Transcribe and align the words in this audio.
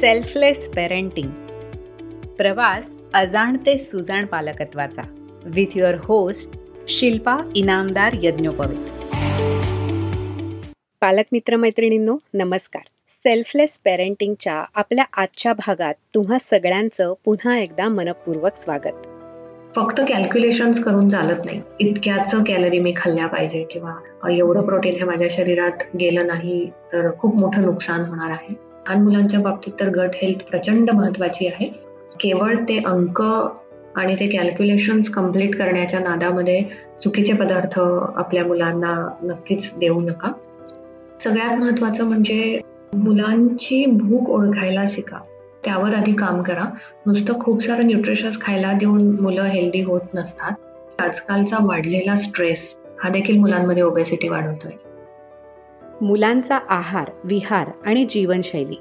Selfless 0.00 0.68
parenting 0.68 1.30
प्रवास 2.38 2.84
अजाण 3.14 3.56
ते 3.56 3.76
सुजाण 3.78 4.26
पालकत्वाचा. 4.26 5.02
With 5.44 5.76
your 5.76 5.94
host 6.04 6.56
Shilpa 6.88 7.36
Inamdar 7.54 8.14
यज्ञोपवे 8.22 8.74
पालक 11.00 11.24
मित्र 11.32 11.56
मैत्रिणींनो 11.56 12.16
नमस्कार. 12.34 12.82
सेल्फलेस 13.24 13.70
पेरेंटिंगच्या 13.84 14.64
आपल्या 14.74 15.04
आजच्या 15.16 15.52
भागात 15.52 15.94
तुम्हा 16.14 16.38
सगळ्यांचं 16.50 17.14
पुन्हा 17.24 17.58
एकदा 17.58 17.88
मनपूर्वक 17.88 18.62
स्वागत. 18.64 19.06
फक्त 19.76 20.00
कॅल्क्युलेशन्स 20.08 20.84
करून 20.84 21.08
चालत 21.08 21.44
नाही. 21.44 21.60
इतक्याच 21.80 22.34
कॅलरी 22.46 22.78
मी 22.78 22.92
खाल्ल्या 22.96 23.26
पाहिजे 23.26 23.64
किंवा 23.70 23.94
एवढं 24.30 24.66
प्रोटीन 24.66 24.94
हे 24.94 25.04
माझ्या 25.04 25.28
शरीरात 25.30 25.82
गेलं 26.00 26.26
नाही 26.26 26.64
तर 26.92 27.10
खूप 27.18 27.36
मोठं 27.36 27.62
नुकसान 27.62 28.04
होणार 28.04 28.30
आहे. 28.30 28.65
लहान 28.88 29.02
मुलांच्या 29.02 29.40
बाबतीत 29.40 29.72
तर 29.80 29.88
गट 29.88 30.10
हेल्थ 30.14 30.42
प्रचंड 30.42 30.90
महत्वाची 30.90 31.46
आहे. 31.46 31.66
केवळ 32.20 32.56
ते 32.56 32.78
अंक 32.78 33.22
आणि 33.96 34.14
ते 34.14 34.26
कॅल्क्युलेशन्स 34.26 35.08
कंप्लीट 35.08 35.56
करण्याच्या 35.56 36.00
नादामध्ये 36.00 36.62
चुकीचे 37.04 37.32
पदार्थ 37.32 37.78
आपल्या 38.16 38.44
मुलांना 38.44 39.08
नक्कीच 39.22 39.72
देऊ 39.78 40.00
नका. 40.00 40.32
सगळ्यात 41.24 41.58
महत्वाचं 41.58 42.04
म्हणजे 42.04 42.60
मुलांची 42.94 43.86
भूक 43.86 44.30
ओळखायला 44.30 44.84
शिका. 44.90 45.18
त्यावर 45.64 45.94
आधी 45.94 46.12
काम 46.12 46.42
करा. 46.42 46.64
नुसतं 47.06 47.40
खूप 47.40 47.62
सारं 47.62 47.86
न्यूट्रिशन्स 47.86 48.40
खायला 48.40 48.72
देऊन 48.72 49.20
मुलं 49.20 49.42
हेल्दी 49.42 49.82
होत 49.82 50.14
नसतात. 50.14 50.52
आजकालचा 51.00 51.56
वाढलेला 51.60 52.16
स्ट्रेस 52.16 52.78
हा 53.02 53.08
देखील 53.08 53.38
मुलांमध्ये 53.38 53.82
ओबेसिटी 53.82 54.28
वाढवतोय. 54.28 54.72
मुलांचा 56.00 56.58
आहार 56.68 57.10
विहार 57.24 57.70
आणि 57.84 58.04
जीवनशैली 58.04 58.76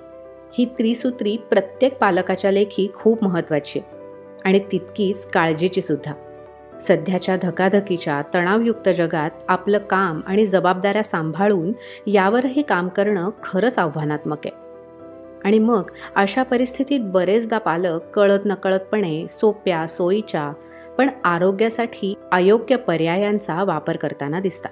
ही 0.58 0.66
त्रिसूत्री 0.66 1.38
प्रत्येक 1.38 1.98
पालकाच्या 1.98 2.52
लेखी 2.52 2.92
खूप 2.94 3.24
महत्वाची 3.24 3.80
आणि 4.46 4.60
तितकीच 4.72 5.28
काळजीची 5.28 5.82
सुद्धा. 5.82 6.14
सध्याच्या 6.82 7.38
धकाधकीच्या 7.42 8.22
तणावयुक्त 8.34 8.90
जगात 8.90 9.30
आपलं 9.48 9.78
काम 9.78 10.22
आणि 10.28 10.46
जबाबदाऱ्या 10.46 11.04
सांभाळून 11.04 11.72
यावरही 12.08 12.62
काम 12.62 12.88
करणं 12.88 13.30
खरंच 13.44 13.80
आव्हानात्मक 13.80 14.38
आहे. 14.46 14.56
आणि 15.46 15.60
मग 15.60 15.84
अशा 16.16 16.44
परिस्थितीत 16.44 17.00
बरेचदा 17.04 17.58
पालक 17.58 18.00
कळत 18.14 18.40
नकळतपणे 18.46 19.28
सोप्या 19.28 19.88
सोयीच्या 19.88 20.54
पण 20.98 21.10
आरोग्यासाठी 21.24 22.14
अयोग्य 22.32 22.76
पर्यायांचा 22.76 23.64
वापर 23.64 23.96
करताना 23.96 24.40
दिसतात. 24.40 24.72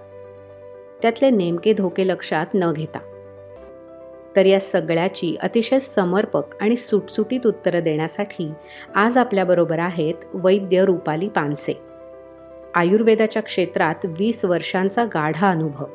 त्यातले 1.03 1.29
नेमके 1.29 1.73
धोके 1.73 2.07
लक्षात 2.07 2.45
न 2.53 2.71
घेता. 2.73 2.99
तर 4.35 4.45
या 4.45 4.59
सगळ्याची 4.59 5.35
अतिशय 5.41 5.79
समर्पक 5.79 6.43
आणि 6.61 6.75
सुटसुटीत 6.75 7.47
उत्तरं 7.47 7.83
देण्यासाठी 7.83 8.51
आज 8.95 9.17
आपल्याबरोबर 9.17 9.79
आहेत 9.79 10.13
वैद्य 10.33 10.85
रुपाली 10.85 11.29
पानसे. 11.29 11.79
आयुर्वेदाच्या 12.75 13.41
क्षेत्रात 13.41 13.95
वीस 14.03 14.45
वर्षांचा 14.45 15.05
गाढा 15.05 15.49
अनुभव. 15.49 15.85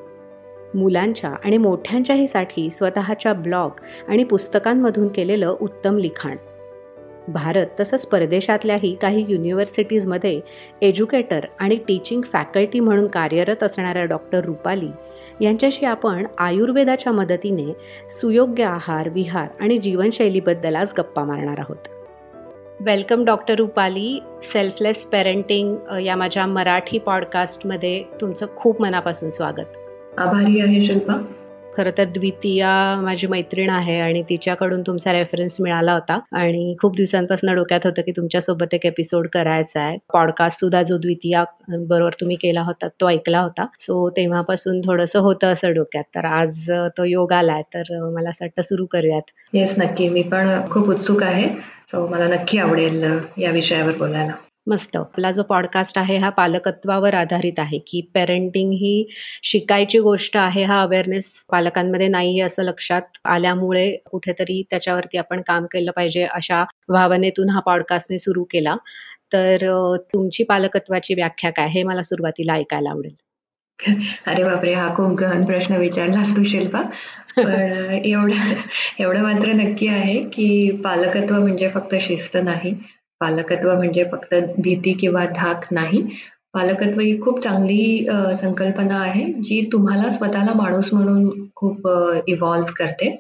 मुलांच्या 0.75 1.31
आणि 1.45 1.59
मोठ्यांच्याहीसाठी 1.59 2.71
स्वतःच्या 2.71 3.33
ब्लॉग 3.33 3.71
आणि 4.09 4.25
पुस्तकांमधून 4.25 5.09
केलेलं 5.09 5.57
उत्तम 5.61 5.97
लिखाण. 5.97 6.37
भारत 7.29 7.67
तसंच 7.81 8.07
परदेशातल्याही 8.07 8.95
काही 8.95 9.25
युनिव्हर्सिटीजमध्ये 9.29 10.41
एज्युकेटर 10.83 11.41
आणि 11.59 11.77
टीचिंग 11.77 12.23
फॅकल्टी 12.23 12.81
म्हणून 12.81 13.07
कार्यरत 13.07 13.63
असणाऱ्या 13.63 14.05
डॉक्टर 14.05 14.45
रुपाली 14.45 14.89
यांच्याशी 15.41 15.87
आपण 15.87 16.27
आयुर्वेदाच्या 16.39 17.13
मदतीने 17.13 17.73
सुयोग्य 18.11 18.65
आहार 18.65 19.09
विहार 19.09 19.49
आणि 19.61 19.79
जीवनशैलीबद्दल 19.79 20.77
आज 20.77 20.93
गप्पा 20.99 21.25
मारणार 21.25 21.59
आहोत. 21.59 21.89
Welcome 22.81 23.25
doctor 23.25 23.55
Rupali. 23.55 24.21
Selfless 24.43 25.07
parenting 25.07 25.77
या 26.03 26.17
माझ्या 26.17 26.47
मराठी 26.47 26.99
पॉडकास्टमध्ये 26.99 28.05
तुमचं 28.21 28.47
खूप 28.57 28.83
मनापासून 28.83 29.31
स्वागत. 29.31 29.77
आभारी 30.19 30.61
आहे 30.61 30.83
शिल्पा. 30.83 31.15
खरं 31.79 31.91
तर 31.99 32.05
द्वितीया 32.05 33.01
माझी 33.01 33.27
मैत्रीण 33.27 33.71
आहे 33.71 33.99
आणि 34.01 34.23
तिच्याकडून 34.23 34.83
तुमचा 34.83 35.13
रेफरन्स 35.13 35.57
मिळाला 35.61 35.93
होता. 35.93 36.19
आणि 36.33 36.75
खूप 36.81 36.97
दिवसांपासून 36.97 37.55
डोक्यात 37.55 37.81
होतं 37.85 38.03
की 38.03 38.11
तुमच्यासोबत 38.11 38.75
एक 38.75 38.87
एपिसोड 38.87 39.29
करायचा 39.29 39.81
आहे. 39.81 39.99
पॉडकास्ट 40.13 40.61
सुद्धा 40.61 40.83
जो 40.83 40.99
द्वितीया 40.99 41.45
बरोबर 41.69 42.13
तुम्ही 42.21 42.37
केला 42.37 42.63
होता 42.63 42.89
तो 42.89 43.11
ऐकला 43.11 43.41
होता. 43.41 43.67
सो 43.81 44.11
तेव्हापासून 44.11 44.81
थोडंसं 44.81 45.19
होतं 45.19 45.53
असं 45.53 45.73
डोक्यात. 45.73 46.05
तर 46.15 46.25
आज 46.25 46.71
तो 46.71 47.05
योग 47.05 47.33
आलाय. 47.33 47.63
तर 47.75 48.11
मला 48.15 48.31
असं 48.31 48.45
वाटतं 48.45 48.63
सुरू 48.63 48.87
करूयात. 48.87 49.23
येस 49.53 49.79
नक्की. 49.79 50.09
मी 50.09 50.23
पण 50.23 50.61
खूप 50.71 50.89
उत्सुक 50.89 51.23
आहे. 51.23 51.49
सो 51.91 52.07
मला 52.09 52.29
नक्की 52.29 52.59
आवडेल 52.59 53.19
या 53.39 53.51
विषयावर 53.51 53.93
बोलायला. 53.93 54.33
मस्त. 54.69 54.97
आपला 54.97 55.31
जो 55.33 55.43
पॉडकास्ट 55.43 55.99
आहे 55.99 56.17
हा 56.17 56.29
पालकत्वावर 56.31 57.15
आधारित 57.15 57.59
आहे 57.59 57.79
की 57.79 58.01
पेरेंटिंग 58.15 58.73
ही 58.73 59.09
शिकायची 59.43 59.99
गोष्ट 59.99 60.37
आहे 60.37 60.65
हा 60.65 60.81
अवेअरनेस 60.83 61.33
पालकांमध्ये 61.51 62.09
नाही 62.09 62.41
असं 62.41 62.63
लक्षात 62.63 63.19
आल्यामुळे 63.25 63.91
कुठेतरी 64.11 64.63
त्याच्यावरती 64.71 65.19
आपण 65.19 65.41
काम 65.41 65.67
केलं 65.67 65.91
पाहिजे 65.91 66.25
अशा 66.25 66.65
भावनेतून 66.89 67.51
हा 67.51 67.61
पॉडकास्ट 67.61 68.09
मी 68.11 68.19
सुरू 68.19 68.45
केला. 68.45 68.77
तर 69.33 69.57
तुमची 70.15 70.45
पालकत्वाची 70.45 71.15
व्याख्या 71.15 71.51
काय? 71.51 71.69
हे 71.69 71.83
मला 71.83 72.03
सुरुवातीला 72.03 72.53
ऐकायला 72.53 72.91
आवडेल. 72.91 73.15
अरे 74.27 74.45
बापरे 74.45 74.73
हा 74.75 74.95
खूप 74.97 75.21
गहन 75.21 75.45
प्रश्न 75.45 75.77
विचारलास 75.77 76.37
तू 76.37 76.45
शिल्पा. 76.45 76.83
पण 77.37 77.99
एवढं 78.05 78.55
एवढं 78.99 79.23
मात्र 79.23 79.53
नक्की 79.53 79.87
आहे 79.89 80.19
की 80.25 80.71
पालकत्व 80.85 81.41
म्हणजे 81.41 81.69
फक्त 81.69 81.95
शिस्त 82.01 82.37
नाही. 82.45 82.75
पालकत्व 83.21 83.73
म्हणजे 83.75 84.05
फक्त 84.13 84.35
भीती 84.59 84.93
किंवा 84.93 85.25
धाक 85.37 85.65
नाही. 85.73 86.03
पालकत्व 86.55 87.01
ही 87.01 87.19
खूप 87.21 87.41
चांगली 87.43 88.07
संकल्पना 88.37 88.99
आहे 89.01 89.25
जी 89.45 89.61
तुम्हाला 89.73 90.11
स्वतःला 90.11 90.53
माणूस 90.55 90.93
म्हणून 90.93 91.29
खूप 91.57 91.89
इव्हॉल्व्ह 92.29 92.73
करते. 92.77 93.11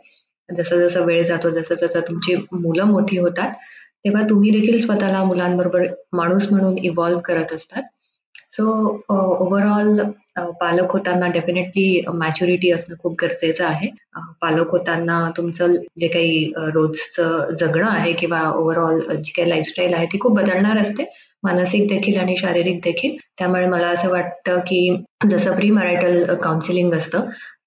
जसं 0.48 0.78
जसं 0.78 1.04
वेळ 1.04 1.22
जातो 1.22 1.50
जसं 1.50 1.74
जसं 1.76 2.00
तुमची 2.08 2.34
मुलं 2.54 2.84
मोठी 2.86 3.18
होतात 3.18 3.52
तेव्हा 4.04 4.22
तुम्ही 4.30 4.50
देखील 4.50 4.80
स्वतःला 4.80 5.22
मुलांबरोबर 5.24 5.86
माणूस 6.12 6.46
म्हणून 6.50 6.78
इव्हॉल्व्ह 6.78 7.20
करत 7.22 7.52
असतात. 7.52 7.82
सो 8.50 8.66
ओव्हरऑल 9.08 10.00
uh, 10.00 10.06
uh, 10.40 10.50
पालक 10.60 10.92
होताना 10.92 11.26
डेफिनेटली 11.26 12.04
मॅच्युरिटी 12.14 12.70
असणं 12.70 12.96
खूप 13.02 13.14
गरजेचं 13.22 13.64
आहे. 13.66 13.88
Uh, 13.88 14.32
पालक 14.40 14.70
होताना 14.70 15.30
तुमचं 15.36 15.74
जे 15.98 16.08
काही 16.08 16.52
रोजचं 16.56 17.54
जगणं 17.60 17.90
आहे 17.90 18.12
किंवा 18.12 18.50
ओव्हरऑल 18.50 19.00
जी 19.00 19.32
काही 19.36 19.48
लाईफस्टाईल 19.48 19.94
आहे 19.94 20.06
ती 20.06 20.18
खूप 20.20 20.36
बदलणार 20.36 20.78
असते. 20.78 21.04
मानसिक 21.42 21.88
देखील 21.88 22.18
आणि 22.18 22.36
शारीरिक 22.36 22.80
देखील. 22.84 23.16
त्यामुळे 23.38 23.66
मला 23.66 23.86
असं 23.86 24.10
वाटतं 24.10 24.58
की 24.58 25.02
जसं 25.30 25.54
प्री 25.54 25.70
मॅरिटल 25.70 26.34
काउन्सिलिंग 26.34 26.92
असतं 26.92 27.20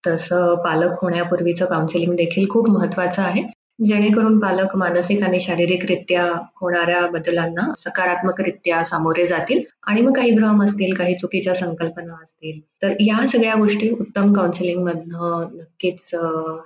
तसं 0.08 0.56
पालक 0.56 0.98
होण्यापूर्वीचं 1.02 1.66
काउन्सिलिंग 1.66 2.16
देखील 2.16 2.50
खूप 2.50 2.70
महत्वाचं 2.70 3.22
आहे. 3.22 3.44
जेणेकरून 3.82 4.38
पालक 4.40 4.76
मानसिक 4.76 5.24
आणि 5.24 5.40
शारीरिकरित्या 5.40 6.24
होणाऱ्या 6.62 7.06
बदलांना 7.08 7.62
सकारात्मकरित्या 7.80 8.84
सामोरे 8.84 9.26
जातील 9.26 9.62
आणि 9.88 10.02
मग 10.02 10.14
काही 10.16 10.32
भ्रम 10.32 10.64
असतील 10.64 10.94
काही 10.94 11.16
चुकीच्या 11.16 11.54
संकल्पना 11.56 12.14
असतील 12.14 12.60
तर 12.84 12.94
या 13.00 13.26
सगळ्या 13.28 13.56
गोष्टी 13.56 13.90
उत्तम 13.92 14.34
काउन्सिलिंग 14.34 14.84
मधनं 14.84 15.48
नक्कीच 15.54 16.10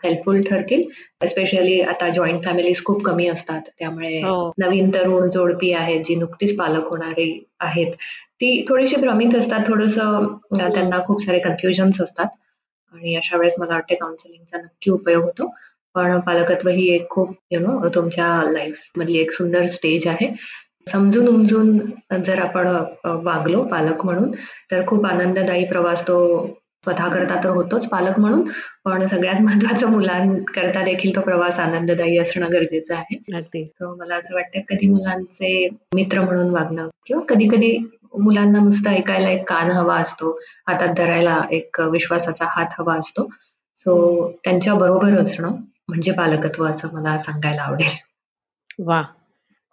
हेल्पफुल 0.04 0.42
ठरतील. 0.44 0.84
एस्पेशली 1.24 1.80
आता 1.82 2.10
जॉईंट 2.10 2.44
फॅमिलीज 2.46 2.84
खूप 2.86 3.04
कमी 3.04 3.28
असतात 3.28 3.70
त्यामुळे 3.80 4.18
हो. 4.22 4.52
नवीन 4.58 4.90
तरुण 4.94 5.30
जोडपी 5.30 5.72
आहेत 5.74 6.02
जी 6.06 6.16
नुकतीच 6.16 6.58
पालक 6.58 6.88
होणारी 6.90 7.32
आहेत 7.60 7.92
ती 8.42 8.64
थोडीशी 8.70 8.96
भ्रमित 8.96 9.36
असतात 9.36 9.68
थोडस 9.68 9.96
त्यांना 9.98 11.00
खूप 11.08 11.24
सारे 11.24 11.40
कन्फ्युजन्स 11.40 12.02
असतात. 12.02 12.28
आणि 12.94 13.16
अशा 13.16 13.38
वेळेस 13.38 13.56
मला 13.60 13.74
वाटते 13.74 13.96
काउन्सिलिंगचा 13.96 14.58
नक्की 14.58 14.92
उपयोग 14.92 15.24
होतो. 15.24 15.48
पण 15.96 16.20
पालकत्व 16.20 16.70
ही 16.70 16.88
एक 16.94 17.08
खूप 17.10 17.36
यु 17.52 17.60
नो 17.60 17.88
तुमच्या 17.96 18.28
लाईफ 18.52 18.98
मधली 18.98 19.18
एक 19.18 19.32
सुंदर 19.32 19.66
स्टेज 19.68 20.08
आहे. 20.08 20.28
समजून 20.92 21.28
उमजून 21.28 21.78
जर 22.26 22.40
आपण 22.40 22.68
वागलो 23.24 23.62
पालक 23.64 24.06
म्हणून 24.06 24.32
तर 24.72 24.86
खूप 24.88 25.06
आनंददायी 25.06 25.66
प्रवास 25.66 26.02
तो 26.08 26.18
स्वतः 26.86 27.08
करता 27.10 27.36
तर 27.44 27.50
होतोच 27.50 27.88
पालक 27.90 28.20
म्हणून 28.20 28.44
पण 28.86 29.06
सगळ्यात 29.06 29.42
महत्वाचं 29.42 29.92
मुलांकरता 29.92 30.84
देखील 30.86 31.16
तो 31.16 31.22
प्रवास 31.22 31.60
आनंददायी 31.60 32.18
असणं 32.18 32.52
गरजेचं 32.52 32.96
आहे. 32.96 33.64
सो 33.66 33.96
मला 33.96 34.16
असं 34.16 34.36
वाटतं 34.36 34.60
कधी 34.70 34.88
मुलांचे 34.88 35.68
मित्र 35.96 36.22
म्हणून 36.22 36.50
वागणं 36.50 36.88
किंवा 37.08 37.24
कधी 37.30 37.48
कधी 37.50 37.78
मुलांना 38.20 38.60
नुसतं 38.60 38.90
ऐकायला 38.90 39.30
एक 39.30 39.50
कान 39.50 39.72
हवा 39.72 39.96
असतो 39.98 40.32
हातात 40.68 40.94
धरायला 40.98 41.42
एक 41.52 41.80
विश्वासाचा 41.92 42.46
हात 42.50 42.80
हवा 42.80 42.96
असतो. 43.00 43.28
सो 43.78 44.32
त्यांच्या 44.44 44.74
बरोबर 44.74 45.18
असणं 45.20 45.56
म्हणजे 45.90 46.12
पालकत्व 46.12 46.66
असं 46.66 46.94
मला 46.94 47.18
सांगायला 47.20 47.62
आवडेल. 47.62 47.96
वा 48.80 49.02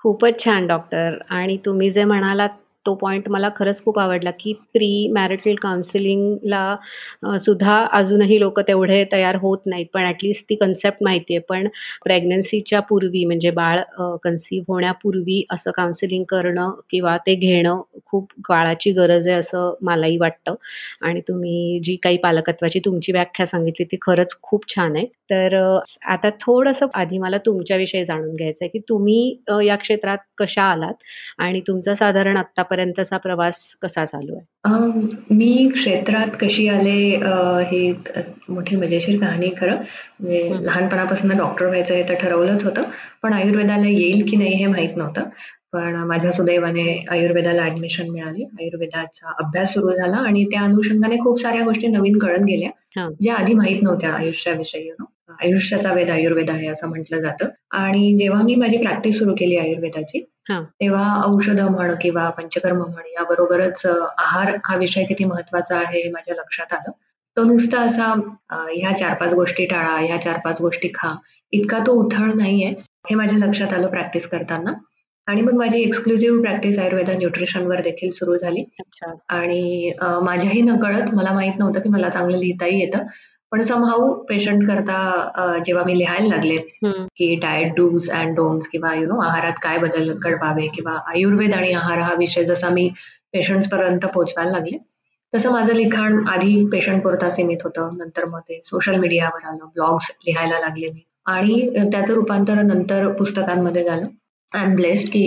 खूपच 0.05 0.45
छान 0.45 0.67
डॉक्टर. 0.67 1.19
आणि 1.31 1.57
तुम्ही 1.57 1.91
जे 1.91 2.05
म्हणालात 2.05 2.49
तो 2.87 2.95
पॉईंट 2.97 3.29
मला 3.31 3.49
खरंच 3.57 3.83
खूप 3.85 3.99
आवडला, 3.99 4.31
की 4.33 4.53
प्री 4.75 5.09
मॅरिटल 5.15 5.55
काउन्सिलिंगला 5.63 7.37
सुद्धा 7.41 7.77
अजूनही 7.93 8.39
लोक 8.41 8.61
तेवढे 8.69 9.05
तयार 9.13 9.37
होत 9.43 9.59
नाहीत. 9.67 9.87
पण 9.95 10.05
ॲटलिस्ट 10.05 10.45
ती 10.51 10.55
कन्सेप्ट 10.57 11.03
माहिती 11.05 11.35
आहे. 11.35 11.43
पण 11.49 11.69
प्रेग्नन्सीच्या 12.05 12.81
पूर्वी 12.89 13.25
म्हणजे 13.25 13.51
बाळ 13.53 13.81
कन्सीव्ह 14.25 14.65
होण्यापूर्वी 14.69 15.43
असं 15.53 15.71
काउन्सिलिंग 15.77 16.25
करणं 16.29 16.71
किंवा 16.91 17.17
ते 17.27 17.35
घेणं 17.35 17.81
खूप 18.07 18.29
काळाची 18.49 18.91
गरज 18.93 19.27
आहे 19.29 19.37
असं 19.37 19.75
मलाही 19.83 20.17
वाटतं. 20.19 20.55
आणि 21.03 21.21
तुम्ही 21.29 21.81
जी 21.85 21.97
काही 22.03 22.17
पालकत्वाची 22.19 22.81
तुमची 22.85 23.13
व्याख्या 23.13 23.47
सांगितली 23.47 23.85
ती 23.93 23.97
खरंच 24.03 24.35
खूप 24.43 24.69
छान 24.75 24.97
आहे. 24.97 25.07
तर 25.31 25.55
आता 26.11 26.29
थोडंसं 26.41 26.87
आधी 26.95 27.19
मला 27.19 27.39
तुमच्याविषयी 27.47 28.05
जाणून 28.05 28.35
घ्यायचं 28.37 28.65
आहे, 28.65 28.69
की 28.71 28.79
तुम्ही 28.89 29.37
या 29.67 29.77
क्षेत्रात 29.77 30.19
कशा 30.39 30.63
आलात? 30.65 30.95
आणि 31.39 31.61
तुमचा 31.67 31.95
साधारण 31.95 32.37
आत्तापर्यंतचा 32.73 33.17
प्रवास 33.17 33.55
कसा 33.83 34.05
चालू 34.05 34.37
आहे? 34.37 35.09
मी 35.31 35.71
क्षेत्रात 35.75 36.37
कशी 36.41 36.69
आले 36.69 36.99
ही 37.71 37.93
मोठी 38.49 38.77
मजेशीर 38.77 39.21
कहाणी 39.21 39.51
खरं. 39.59 39.75
म्हणजे 39.75 40.51
लहानपणापासून 40.65 41.37
डॉक्टर 41.37 41.67
व्हायचं 41.67 41.95
हे 41.95 42.03
तर 42.09 42.15
ठरवलंच 42.15 42.65
होतं. 42.65 42.83
पण 43.23 43.33
आयुर्वेदाला 43.33 43.89
येईल 43.89 44.25
की 44.31 44.37
नाही 44.37 44.55
हे 44.55 44.67
माहीत 44.67 44.97
नव्हतं. 44.97 45.29
पण 45.73 45.95
माझ्या 46.07 46.33
सुदैवाने 46.33 47.05
आयुर्वेदाला 47.11 47.65
ऍडमिशन 47.65 48.09
मिळाली. 48.11 48.45
आयुर्वेदाचा 48.61 49.33
अभ्यास 49.39 49.73
सुरू 49.73 49.93
झाला 49.93 50.17
आणि 50.17 50.45
त्या 50.45 50.61
अनुषंगाने 50.61 51.17
खूप 51.17 51.41
साऱ्या 51.41 51.63
गोष्टी 51.65 51.87
नवीन 51.87 52.19
कळत 52.19 52.41
गेल्या. 52.41 52.71
ज्या 53.21 53.35
आधी 53.35 53.55
माहीत 53.55 53.83
नव्हत्या 53.83 54.13
आयुष्याविषयी. 54.15 54.91
आयुष्याचा 55.43 55.93
वेद 55.93 56.11
आयुर्वेद 56.11 56.51
आहे 56.51 56.67
असं 56.69 56.89
म्हटलं 56.89 57.21
जातं. 57.21 57.49
आणि 57.71 58.17
जेव्हा 58.19 58.43
मी 58.43 58.55
माझी 58.55 58.77
प्रॅक्टिस 58.77 59.19
सुरू 59.19 59.35
केली 59.39 59.57
आयुर्वेदाची 59.57 60.25
तेव्हा 60.51 61.23
औषधं 61.25 61.71
म्हण 61.73 61.95
किंवा 62.01 62.29
पंचकर्म 62.31 62.77
म्हण 62.79 63.07
याबरोबरच 63.07 63.83
आहार 63.87 64.57
हा 64.65 64.77
विषय 64.77 65.05
किती 65.05 65.25
महत्त्वाचा 65.25 65.77
आहे 65.77 66.01
हे 66.03 66.11
माझ्या 66.11 66.35
लक्षात 66.35 66.73
आलं. 66.73 66.91
तो 67.37 67.43
नुसता 67.45 67.81
असा 67.81 68.07
ह्या 68.53 68.97
चार 68.99 69.15
पाच 69.15 69.35
गोष्टी 69.35 69.67
टाळा, 69.67 69.97
ह्या 69.99 70.21
चार 70.21 70.39
पाच 70.45 70.61
गोष्टी 70.61 70.89
खा 70.95 71.15
इतका 71.53 71.79
तो 71.87 71.93
उथळ 71.93 72.33
नाहीये 72.35 72.69
हे 73.11 73.15
माझ्या 73.15 73.39
लक्षात 73.39 73.73
आलं 73.73 73.87
प्रॅक्टिस 73.87 74.27
करताना. 74.27 74.73
आणि 75.27 75.43
मग 75.43 75.53
माझी 75.53 75.81
एक्सक्लुझिव्ह 75.83 76.41
प्रॅक्टिस 76.43 76.79
आयुर्वेदा 76.79 77.13
न्यूट्रिशनवर 77.13 77.81
देखील 77.81 78.11
सुरू 78.11 78.37
झाली. 78.37 78.65
आणि 79.29 79.93
माझ्याही 80.23 80.63
नकळत 80.63 81.15
मला 81.15 81.33
माहीत 81.33 81.59
नव्हतं 81.59 81.81
की 81.81 81.89
मला 81.89 82.09
चांगलं 82.09 82.37
लिहिताही 82.39 82.81
येतं. 82.81 83.05
पण 83.53 83.63
समहाऊ 83.63 84.13
पेशंट 84.29 84.67
करता 84.67 85.59
जेव्हा 85.67 85.85
मी 85.85 85.99
लिहायला 85.99 86.29
लागले 86.29 86.57
की 87.17 87.35
डाएट 87.37 87.75
डूज 87.75 88.09
अँड 88.11 88.35
डोंट्स 88.37 88.67
किंवा 88.67 88.93
यु 88.95 89.07
नो 89.07 89.21
आहारात 89.23 89.59
काय 89.63 89.79
बदल 89.79 90.13
घडवावे 90.15 90.67
किंवा 90.67 90.93
आयुर्वेद 91.07 91.55
आणि 91.55 91.73
आहार 91.73 91.99
हा 92.01 92.15
विषय 92.15 92.45
जसा 92.45 92.69
मी 92.69 92.89
पेशंट्स 93.33 93.69
पर्यंत 93.69 94.07
पोहोचवायला 94.07 94.51
लागले 94.51 94.79
तसं 95.33 95.53
माझं 95.53 95.73
लिखाण 95.75 96.27
आधी 96.29 96.65
पेशंट 96.73 97.03
पुरता 97.03 97.29
सीमित 97.31 97.59
होतं. 97.65 97.97
नंतर 97.99 98.25
मग 98.25 98.41
ते 98.41 98.61
सोशल 98.65 98.97
मीडियावर 98.97 99.47
आलं 99.49 99.65
ब्लॉग्स 99.75 100.11
लिहायला 100.27 100.59
लागले 100.61 100.89
मी. 100.89 101.05
आणि 101.27 101.89
त्याचं 101.93 102.15
रूपांतर 102.15 102.55
नंतर 102.63 103.09
पुस्तकांमध्ये 103.13 103.85
झालं. 103.85 104.07
आय 104.53 104.65
एम 104.65 104.75
ब्लेस्ड 104.77 105.09
की 105.09 105.25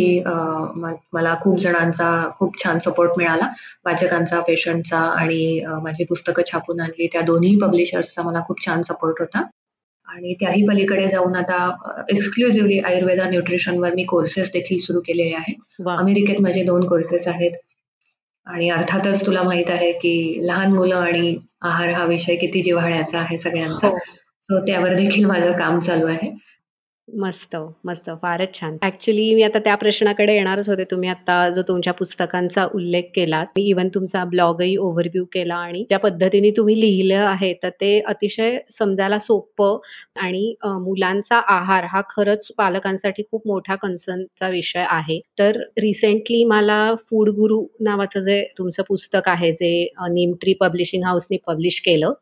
मला 1.13 1.33
खूप 1.41 1.57
जणांचा 1.59 2.07
खूप 2.39 2.57
छान 2.63 2.79
सपोर्ट 2.79 3.11
मिळाला. 3.17 3.47
वाचकांचा 3.85 4.39
पेशंटचा 4.47 4.97
आणि 4.97 5.61
माझी 5.83 6.03
पुस्तकं 6.09 6.43
छापून 6.51 6.79
आणली. 6.81 7.07
त्या 7.13 7.21
दोन्ही 7.21 7.55
पब्लिशर्सचा 7.61 8.21
मला 8.23 8.41
खूप 8.47 8.65
छान 8.65 8.81
सपोर्ट 8.81 9.19
होता. 9.19 9.43
आणि 10.07 10.33
त्याही 10.39 10.65
पलीकडे 10.67 11.07
जाऊन 11.09 11.35
आता 11.35 11.57
एक्सक्लुझिव्हली 12.09 12.79
आयुर्वेदा 12.79 13.29
न्यूट्रिशनवर 13.29 13.93
मी 13.95 14.03
कोर्सेस 14.03 14.51
देखील 14.53 14.79
सुरू 14.79 14.99
केलेले 15.05 15.35
आहेत. 15.35 15.55
अमेरिकेत 15.89 16.41
माझे 16.41 16.63
दोन 16.63 16.85
कोर्सेस 16.87 17.27
आहेत. 17.27 17.51
आणि 18.47 18.69
अर्थातच 18.69 19.25
तुला 19.25 19.43
माहीत 19.43 19.69
आहे 19.69 19.91
की 19.91 20.15
लहान 20.47 20.73
मुलं 20.73 20.95
आणि 20.95 21.35
आहार 21.63 21.91
हा 21.91 22.03
विषय 22.05 22.35
किती 22.35 22.61
जिव्हाळ्याचा 22.61 23.19
आहे 23.19 23.37
सगळ्यांचा. 23.37 23.89
सो 23.89 24.55
हो. 24.55 24.65
त्यावर 24.65 24.95
देखील 24.95 25.25
माझं 25.25 25.51
काम 25.51 25.79
चालू 25.79 26.07
आहे. 26.07 26.29
मस्त, 27.07 27.55
मस्त. 27.85 28.09
फारच 28.21 28.53
छान. 28.55 28.77
ऍक्च्युली 28.83 29.33
मी 29.35 29.41
आता 29.43 29.59
त्या 29.65 29.73
प्रश्नाकडे 29.77 30.33
येणारच 30.35 30.69
होते. 30.69 30.83
तुम्ही 30.91 31.09
आता 31.09 31.35
जो 31.49 31.61
तुमच्या 31.67 31.93
पुस्तकांचा 31.93 32.65
उल्लेख 32.75 33.03
केलात, 33.15 33.45
मी 33.57 33.63
इव्हन 33.69 33.87
तुमचा 33.95 34.23
ब्लॉगही 34.31 34.75
ओव्हरव्ह्यू 34.77 35.23
केला 35.33 35.55
आणि 35.57 35.83
ज्या 35.89 35.99
पद्धतीने 35.99 36.49
तुम्ही 36.57 36.79
लिहिलं 36.81 37.25
आहे, 37.25 37.53
तर 37.63 37.69
ते 37.81 37.99
अतिशय 38.07 38.57
समजायला 38.71 39.19
सोपं 39.19 39.77
आणि 40.21 40.53
मुलांचा 40.63 41.39
आहार 41.55 41.83
हा 41.91 42.01
खरंच 42.09 42.47
पालकांसाठी 42.57 43.23
खूप 43.31 43.47
मोठा 43.47 43.75
कन्सर्नचा 43.75 44.49
विषय 44.49 44.85
आहे. 44.89 45.19
तर 45.39 45.59
रिसेंटली 45.79 46.43
मला 46.45 46.79
फूड 47.09 47.29
गुरु 47.35 47.63
नावाचं 47.81 48.25
जे 48.25 48.43
तुमचं 48.57 48.83
पुस्तक 48.87 49.29
आहे, 49.29 49.51
जे 49.53 49.85
ट्री 50.41 50.53
पब्लिशिंग 50.59 51.03
हाऊसनी 51.03 51.37
पब्लिश 51.47 51.79
केलं. 51.85 52.13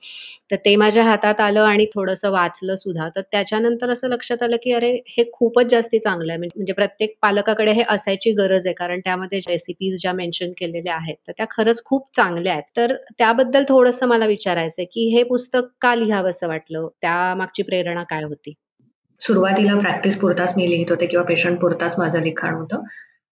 तर 0.52 0.56
ते 0.66 0.76
माझ्या 0.76 1.04
हातात 1.04 1.40
आलं 1.42 1.62
आणि 1.62 1.86
थोडंसं 1.94 2.32
वाचलं 2.32 2.76
सुद्धा. 2.76 3.08
तर 3.16 3.22
त्याच्यानंतर 3.32 3.90
असं 3.92 4.08
लक्षात 4.10 4.44
आलं, 4.44 4.56
की 4.64 4.73
अरे 4.74 4.92
हे 5.08 5.24
खूपच 5.34 5.66
जास्ती 5.66 6.00
चांगलं 6.00 6.32
आहे. 6.32 6.40
म्हणजे 6.40 6.74
प्रत्येक 6.74 7.16
पालकाकडे 7.22 7.72
हे 7.72 7.84
असायची 7.90 8.32
गरज 8.32 8.66
आहे. 8.66 8.74
कारण 8.74 9.00
त्यामध्ये 9.00 9.40
रेसिपीज 9.48 10.00
ज्या 10.02 10.14
मेन्शन 10.14 10.52
केलेल्या 10.58 10.96
आहेत, 10.96 11.16
तर 11.28 11.32
त्या 11.38 11.46
खरंच 11.52 11.84
खूप 11.86 12.08
चांगल्या 12.18 12.54
आहेत. 12.54 12.64
तर 12.78 12.96
त्याबद्दल 13.18 13.64
थोडंसं 13.70 14.08
मला 14.08 14.26
विचारायचं 14.26 14.76
आहे, 14.80 14.86
की 14.86 15.08
हे 15.16 15.24
पुस्तक 15.24 15.68
का 15.82 15.96
लिहावंसं 15.96 16.48
वाटलं? 16.48 16.88
त्यामागची 17.02 17.64
प्रेरणा 17.64 18.04
काय 18.04 18.24
होती? 18.24 18.54
सुरुवातीला 19.22 19.80
प्रॅक्टिस 19.80 20.18
पुरताच 20.20 20.54
मी 20.58 20.70
लिहित 20.70 20.90
होते 20.90 21.06
किंवा 21.06 21.26
पेशंट 21.26 21.60
पुरताच 21.60 21.98
माझं 21.98 22.22
लिखाण 22.22 22.54
होतं. 22.54 22.84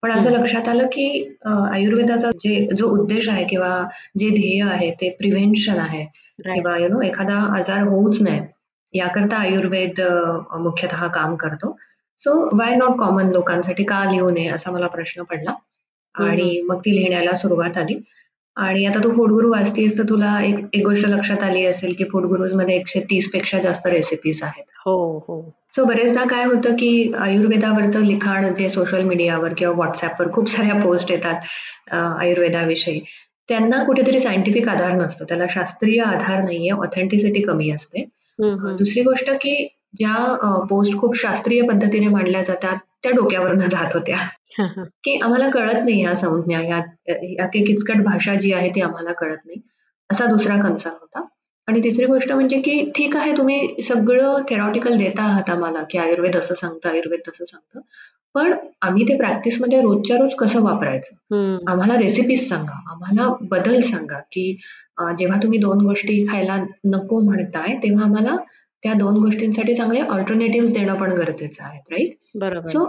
पण 0.03 0.11
असं 0.11 0.31
लक्षात 0.31 0.67
आलं, 0.67 0.85
की 0.85 1.37
आयुर्वेदाचा 1.45 2.29
जे 2.31 2.67
जो 2.77 2.87
उद्देश 2.89 3.29
आहे 3.29 3.43
किंवा 3.45 3.83
जे 4.17 4.29
ध्येय 4.29 4.63
आहे 4.63 4.91
ते 4.91 5.09
प्रिव्हेन्शन 5.09 5.79
आहे 5.79 6.05
किंवा 6.45 6.77
यु 6.77 6.87
नो 6.87 7.01
एखादा 7.01 7.35
आजार 7.57 7.83
होऊच 7.83 8.21
नये 8.21 8.39
याकरता 8.93 9.37
आयुर्वेद 9.37 10.01
मुख्यतः 10.59 11.07
काम 11.07 11.35
करतो. 11.35 11.77
सो 12.19 12.57
वाय 12.57 12.75
नॉट 12.75 12.97
कॉमन 12.99 13.29
लोकांसाठी 13.31 13.83
का 13.83 14.03
लिहू 14.11 14.29
नये 14.29 14.47
असा 14.47 14.71
मला 14.71 14.87
प्रश्न 14.87 15.23
पडला 15.23 15.53
आणि 16.15 16.61
मग 16.61 16.79
ती 16.79 16.95
लिहिण्याला 16.95 17.35
सुरुवात 17.37 17.77
आली. 17.77 17.99
आणि 18.55 18.85
आता 18.85 18.99
तू 19.03 19.11
फूड 19.11 19.45
वाचतीस 19.45 19.97
तर 19.97 20.03
तुला 20.09 20.43
एक 20.43 20.55
एक 20.73 20.85
गोष्ट 20.85 21.05
लक्षात 21.07 21.43
आली 21.43 21.65
असेल 21.65 21.93
की 21.97 22.03
फूडमध्ये 22.03 22.75
एकशे 22.75 22.99
तीसपेक्षा 22.99 23.59
जास्त 23.59 23.87
रेसिपीज 23.87 24.43
आहेत. 24.43 24.65
हो, 24.85 25.17
हो. 25.17 25.53
सो 25.75 25.83
बरेचदा 25.85 26.23
काय 26.23 26.45
होतं 26.45 26.75
की 26.79 27.11
आयुर्वेदावरचं 27.19 28.05
लिखाण 28.05 28.53
जे 28.53 28.69
सोशल 28.69 29.03
मीडियावर 29.03 29.53
किंवा 29.53 29.73
व्हॉट्सअपवर 29.73 30.31
खूप 30.31 30.49
साऱ्या 30.49 30.81
पोस्ट 30.81 31.11
येतात 31.11 31.41
आयुर्वेदाविषयी. 31.93 33.01
त्यांना 33.49 33.83
कुठेतरी 33.83 34.19
सायंटिफिक 34.19 34.69
आधार 34.69 34.91
नसतो. 34.91 35.23
त्याला 35.25 35.45
शास्त्रीय 35.49 36.01
आधार 36.01 36.43
नाहीये, 36.43 36.71
ऑथेंटिसिटी 36.71 37.41
कमी 37.41 37.69
असते. 37.71 38.05
दुसरी 38.43 39.03
गोष्ट 39.03 39.29
की 39.29 39.77
ज्या 39.97 40.35
पोस्ट 40.69 40.97
खूप 40.97 41.15
शास्त्रीय 41.15 41.61
पद्धतीने 41.61 42.07
मांडल्या 42.07 42.43
जातात 42.43 42.77
त्या 43.03 43.11
डोक्यावरनं 43.11 43.69
जात 43.69 43.93
होत्या. 43.93 44.17
की 45.03 45.19
आम्हाला 45.19 45.49
कळत 45.49 45.75
नाही 45.75 46.03
या 46.03 46.15
संज्ञा 46.15 46.61
या 46.61 47.45
किचकट 47.47 48.03
भाषा 48.03 48.35
जी 48.35 48.53
आहे 48.53 48.69
ती 48.69 48.81
आम्हाला 48.81 49.13
कळत 49.13 49.37
नाही. 49.45 49.61
असा 50.11 50.25
दुसरा 50.25 50.61
कन्सर्न 50.61 50.95
होता. 51.01 51.25
आणि 51.67 51.83
तिसरी 51.83 52.05
गोष्ट 52.05 52.31
म्हणजे 52.31 52.59
की 52.61 52.79
ठीक 52.95 53.15
आहे 53.17 53.35
तुम्ही 53.37 53.81
सगळं 53.83 54.41
थेरॉटिकल 54.49 54.97
देता 54.97 55.23
आहात 55.23 55.49
आम्हाला 55.49 55.81
की 55.89 55.97
आयुर्वेद 55.97 56.35
असं 56.37 56.55
सांगतं, 56.55 56.89
आयुर्वेद 56.89 57.19
तसं 57.27 57.45
सांगतं. 57.45 57.79
पण 58.35 58.53
आम्ही 58.81 59.03
ते 59.03 59.17
प्रॅक्टिसमध्ये 59.17 59.81
रोजच्या 59.81 60.17
रोज 60.17 60.33
कसं 60.35 60.61
वापरायचं? 60.61 61.57
आम्हाला 61.67 61.97
रेसिपीज 61.97 62.47
सांगा, 62.49 62.79
आम्हाला 62.91 63.27
बदल 63.51 63.79
सांगा 63.79 64.19
की 64.31 64.51
जेव्हा 65.19 65.37
तुम्ही 65.43 65.59
दोन 65.59 65.85
गोष्टी 65.85 66.25
खायला 66.27 66.57
नको 66.85 67.19
म्हणताय 67.19 67.75
तेव्हा 67.83 68.03
आम्हाला 68.03 68.35
त्या 68.83 68.93
दोन 68.93 69.17
गोष्टींसाठी 69.17 69.73
चांगले 69.73 69.99
ऑल्टरनेटिव्ह 70.01 70.71
देणं 70.73 70.95
पण 70.95 71.11
गरजेचं 71.11 71.63
आहे 71.63 71.79
राईट 71.91 72.15
बरोबर 72.35 72.69
सो 72.69 72.85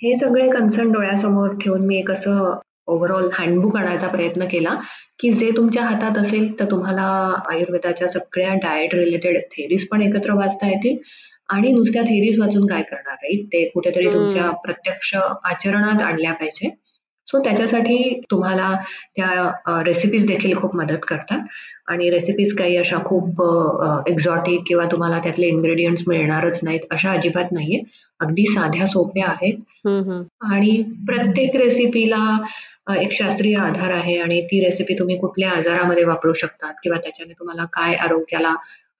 हे 0.00 0.14
सगळे 0.14 0.48
कन्सर्न 0.50 0.92
डोळ्यासमोर 0.92 1.54
ठेवून 1.54 1.86
मी 1.86 1.98
एक 1.98 2.10
असं 2.10 2.54
ओव्हरऑल 2.88 3.28
हँडबुक 3.32 3.76
आणायचा 3.76 4.08
प्रयत्न 4.08 4.46
केला 4.50 4.74
की 5.20 5.30
जे 5.32 5.50
तुमच्या 5.56 5.82
हातात 5.82 6.18
असेल 6.18 6.48
तर 6.60 6.70
तुम्हाला 6.70 7.02
आयुर्वेदाच्या 7.50 8.08
सगळ्या 8.08 8.54
डाएट 8.62 8.94
रिलेटेड 8.94 9.40
थेरीज 9.52 9.86
पण 9.88 10.02
एकत्र 10.02 10.34
वाचता 10.34 10.68
येतील 10.68 10.96
आणि 11.48 11.72
नुसत्या 11.72 12.02
थेरीज 12.02 12.40
वाचून 12.40 12.66
काय 12.66 12.82
करणार 12.82 13.14
राईट 13.14 13.46
ते 13.46 13.64
कुठेतरी 13.74 14.12
तुमच्या 14.12 14.50
प्रत्यक्ष 14.64 15.14
आचरणात 15.14 16.02
आणल्या 16.02 16.32
पाहिजे. 16.32 16.68
सो 17.28 17.38
त्याच्यासाठी 17.44 18.20
तुम्हाला 18.30 18.70
त्या 19.16 19.82
रेसिपीज 19.84 20.26
देखील 20.26 20.54
खूप 20.56 20.74
मदत 20.76 21.04
करतात. 21.08 21.38
आणि 21.88 22.10
रेसिपीज 22.10 22.54
काही 22.56 22.76
अशा 22.76 22.98
खूप 23.04 23.42
एक्झॉटिक 24.08 24.62
किंवा 24.66 24.84
तुम्हाला 24.92 25.18
त्यातले 25.20 25.46
इन्ग्रेडियंट्स 25.48 26.02
मिळणारच 26.08 26.60
नाहीत 26.62 26.80
अशा 26.90 27.12
अजिबात 27.12 27.52
नाहीये. 27.52 27.80
अगदी 28.20 28.46
साध्या 28.46 28.86
सोप्या 28.86 29.26
आहेत. 29.28 29.58
आणि 29.86 30.82
प्रत्येक 31.06 31.56
रेसिपीला 31.56 32.24
एक 33.00 33.12
शास्त्रीय 33.12 33.56
आधार 33.56 33.92
आहे 33.92 34.16
आणि 34.18 34.40
ती 34.42 34.64
रेसिपी 34.64 34.94
तुम्ही 34.98 35.16
कुठल्या 35.18 35.50
आजारामध्ये 35.50 36.04
वापरू 36.04 36.32
शकतात 36.32 36.74
किंवा 36.82 36.98
त्याच्याने 36.98 37.32
तुम्हाला 37.32 37.64
काय 37.72 37.94
आरोग्याला 37.94 38.54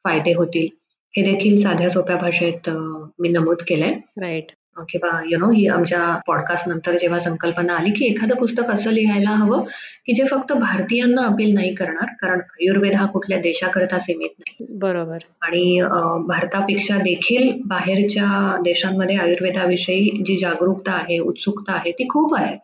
फायदे 0.04 0.32
होतील 0.32 0.66
हे 1.14 1.22
देखील 1.22 1.56
साध्या 1.56 1.90
सोप्या 1.90 2.16
भाषेत 2.16 2.70
मी 3.18 3.28
नमूद 3.28 3.62
केलंय. 3.68 3.94
राईट 4.20 4.52
किंवा 4.78 5.20
यु 5.30 5.38
नो 5.38 5.50
ही 5.50 5.66
आमच्या 5.66 6.20
पॉडकास्ट 6.26 6.68
नंतर 6.68 6.96
जेव्हा 6.96 7.20
संकल्पना 7.20 7.74
आली 7.74 7.90
की 7.90 8.04
एखादं 8.06 8.34
पुस्तक 8.34 8.70
असं 8.70 8.90
लिहायला 8.90 9.30
हवं 9.30 9.62
की 10.06 10.12
जे 10.12 10.24
फक्त 10.24 10.52
भारतीयांना 10.52 11.22
अपील 11.22 11.54
नाही 11.54 11.74
करणार 11.74 12.06
कारण 12.20 12.38
आयुर्वेद 12.38 12.94
हा 12.94 13.06
कुठल्या 13.06 13.38
देशाकरता 13.38 13.98
सीमित 13.98 14.30
नाही. 14.38 14.66
बरोबर. 14.78 15.18
आणि 15.42 15.80
भारतापेक्षा 16.26 16.96
देखील 16.96 17.50
बाहेरच्या 17.66 18.56
देशांमध्ये 18.62 19.16
आयुर्वेदाविषयी 19.16 20.22
जी 20.26 20.36
जागरूकता 20.36 20.92
आहे 20.92 21.18
उत्सुकता 21.18 21.72
आहे 21.72 21.92
ती 21.92 22.08
खूप 22.08 22.34
आहे. 22.34 22.56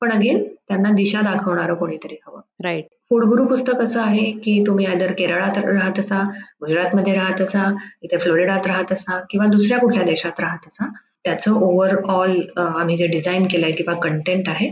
पण 0.00 0.12
अगेन 0.12 0.42
त्यांना 0.68 0.90
दिशा 0.90 1.20
दाखवणारं 1.20 1.74
कोणीतरी 1.74 2.16
हवं. 2.26 2.40
राईट 2.64 2.84
फूडगुरु 3.10 3.44
पुस्तक 3.44 3.80
असं 3.80 4.00
आहे 4.00 4.30
की 4.30 4.64
तुम्ही 4.66 4.86
आदर 4.86 5.12
केरळात 5.12 5.58
राहत 5.58 5.98
असा 5.98 6.22
गुजरातमध्ये 6.60 7.14
राहत 7.14 7.40
असा 7.40 7.74
इथे 8.02 8.16
फ्लोरिडात 8.16 8.66
राहत 8.66 8.92
असा 8.92 9.20
किंवा 9.30 9.46
दुसऱ्या 9.46 9.78
कुठल्या 9.78 10.02
देशात 10.02 10.40
राहत 10.40 10.66
असा 10.66 10.88
त्याचं 11.24 11.52
ओव्हरऑल 11.52 12.40
आम्ही 12.56 12.96
जे 12.96 13.06
डिझाईन 13.06 13.46
केलंय 13.50 13.72
किंवा 13.72 13.94
कंटेंट 14.02 14.48
आहे 14.48 14.70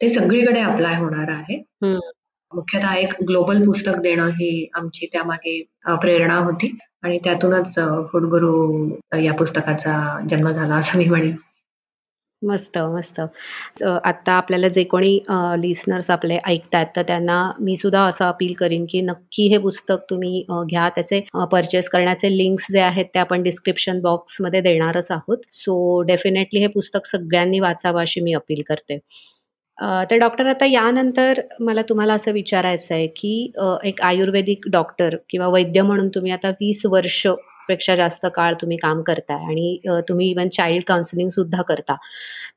ते 0.00 0.08
सगळीकडे 0.08 0.60
अप्लाय 0.60 0.96
होणार 0.96 1.30
आहे. 1.30 1.56
मुख्यतः 2.52 2.94
एक 2.94 3.12
ग्लोबल 3.28 3.62
पुस्तक 3.66 3.98
देणं 4.02 4.28
ही 4.30 4.68
आमची 4.74 5.06
त्यामागे 5.12 5.60
प्रेरणा 5.96 6.38
होती. 6.38 6.76
आणि 7.02 7.18
त्यातूनच 7.24 7.74
फुडगुरु 8.12 8.88
या 9.18 9.32
पुस्तकाचा 9.34 9.92
जन्म 10.30 10.50
झाला 10.50 10.74
असं 10.74 10.98
मी 10.98 11.04
म्हणेन. 11.04 11.36
मस्त, 12.42 12.76
मस्त. 12.94 13.20
आता 14.04 14.32
आपल्याला 14.32 14.68
जे 14.74 14.82
कोणी 14.92 15.18
लिसनर्स 15.60 16.08
आपले 16.10 16.38
ऐकतात, 16.48 16.86
तर 16.96 17.02
त्यांना 17.06 17.40
मी 17.60 17.76
सुद्धा 17.76 18.04
असं 18.06 18.24
अपील 18.24 18.52
करीन, 18.60 18.84
की 18.90 19.00
नक्की 19.02 19.46
हे 19.52 19.58
पुस्तक 19.62 20.04
तुम्ही 20.10 20.42
घ्या. 20.70 20.88
त्याचे 20.94 21.20
परचेस 21.52 21.88
करण्याचे 21.88 22.36
लिंक्स 22.36 22.66
जे 22.72 22.80
आहेत, 22.80 23.04
ते 23.14 23.18
आपण 23.18 23.42
डिस्क्रिप्शन 23.42 24.00
बॉक्समध्ये 24.02 24.60
देणारच 24.60 25.10
आहोत. 25.10 25.38
सो 25.52 26.00
डेफिनेटली 26.06 26.60
हे 26.60 26.66
पुस्तक 26.74 27.06
सगळ्यांनी 27.06 27.60
वाचावं 27.60 28.00
अशी 28.02 28.20
मी 28.20 28.32
अपील 28.34 28.62
करते. 28.68 28.98
तर 30.10 30.16
डॉक्टर 30.18 30.46
आता 30.46 30.66
यानंतर 30.66 31.40
मला 31.60 31.82
तुम्हाला 31.88 32.14
असं 32.14 32.32
विचारायचं 32.32 32.94
आहे, 32.94 33.06
की 33.06 33.52
एक 33.84 34.00
आयुर्वेदिक 34.04 34.68
डॉक्टर 34.72 35.16
किंवा 35.30 35.46
वैद्य 35.48 35.82
म्हणून 35.82 36.08
तुम्ही 36.14 36.32
आता 36.32 36.48
वीस 36.60 36.82
वर्ष 36.86 37.26
पेक्षा 37.70 37.96
जास्त 37.96 38.26
काळ 38.34 38.54
तुम्ही 38.54 38.76
काम 38.76 39.02
करताय 39.02 39.44
आणि 39.44 39.78
तुम्ही 40.08 40.30
इवन 40.30 40.48
चाइल्ड 40.48 40.84
काउन्सिलिंग 40.86 41.28
सुद्धा 41.28 41.62
करता. 41.62 41.96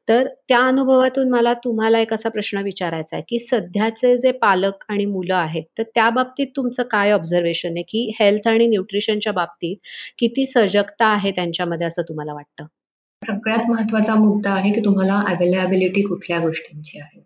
तर 0.09 0.27
त्या 0.47 0.59
अनुभवातून 0.59 1.29
मला 1.29 1.53
तुम्हाला 1.53 1.99
एक 1.99 2.13
असा 2.13 2.29
प्रश्न 2.29 2.61
विचारायचा 2.61 3.15
आहे, 3.15 3.23
की 3.29 3.39
सध्याचे 3.39 4.15
जे 4.17 4.31
पालक 4.31 4.83
आणि 4.89 5.05
मुलं 5.05 5.35
आहेत, 5.35 5.63
तर 5.77 5.83
त्या 5.95 6.09
बाबतीत 6.09 6.47
तुमचं 6.55 6.83
काय 6.83 7.11
ऑब्झर्वेशन 7.11 7.69
आहे, 7.69 7.83
की 7.83 8.11
हेल्थ 8.19 8.47
आणि 8.47 8.67
न्यूट्रिशनच्या 8.67 9.33
बाबतीत 9.33 9.77
किती 10.17 10.45
सजगता 10.45 11.05
आहे 11.05 11.31
त्यांच्यामध्ये 11.31 11.87
असं 11.87 12.01
तुम्हाला 12.01 12.33
वाटतं? 12.33 12.65
सगळ्यात 13.21 13.69
महत्त्वाचा 13.69 14.15
मुद्दा 14.15 14.51
आहे, 14.51 14.73
की 14.73 14.81
तुम्हाला 14.85 15.23
अवेलेबिलिटी 15.27 16.01
कुठल्या 16.01 16.39
गोष्टींची 16.39 16.99
आहे. 16.99 17.23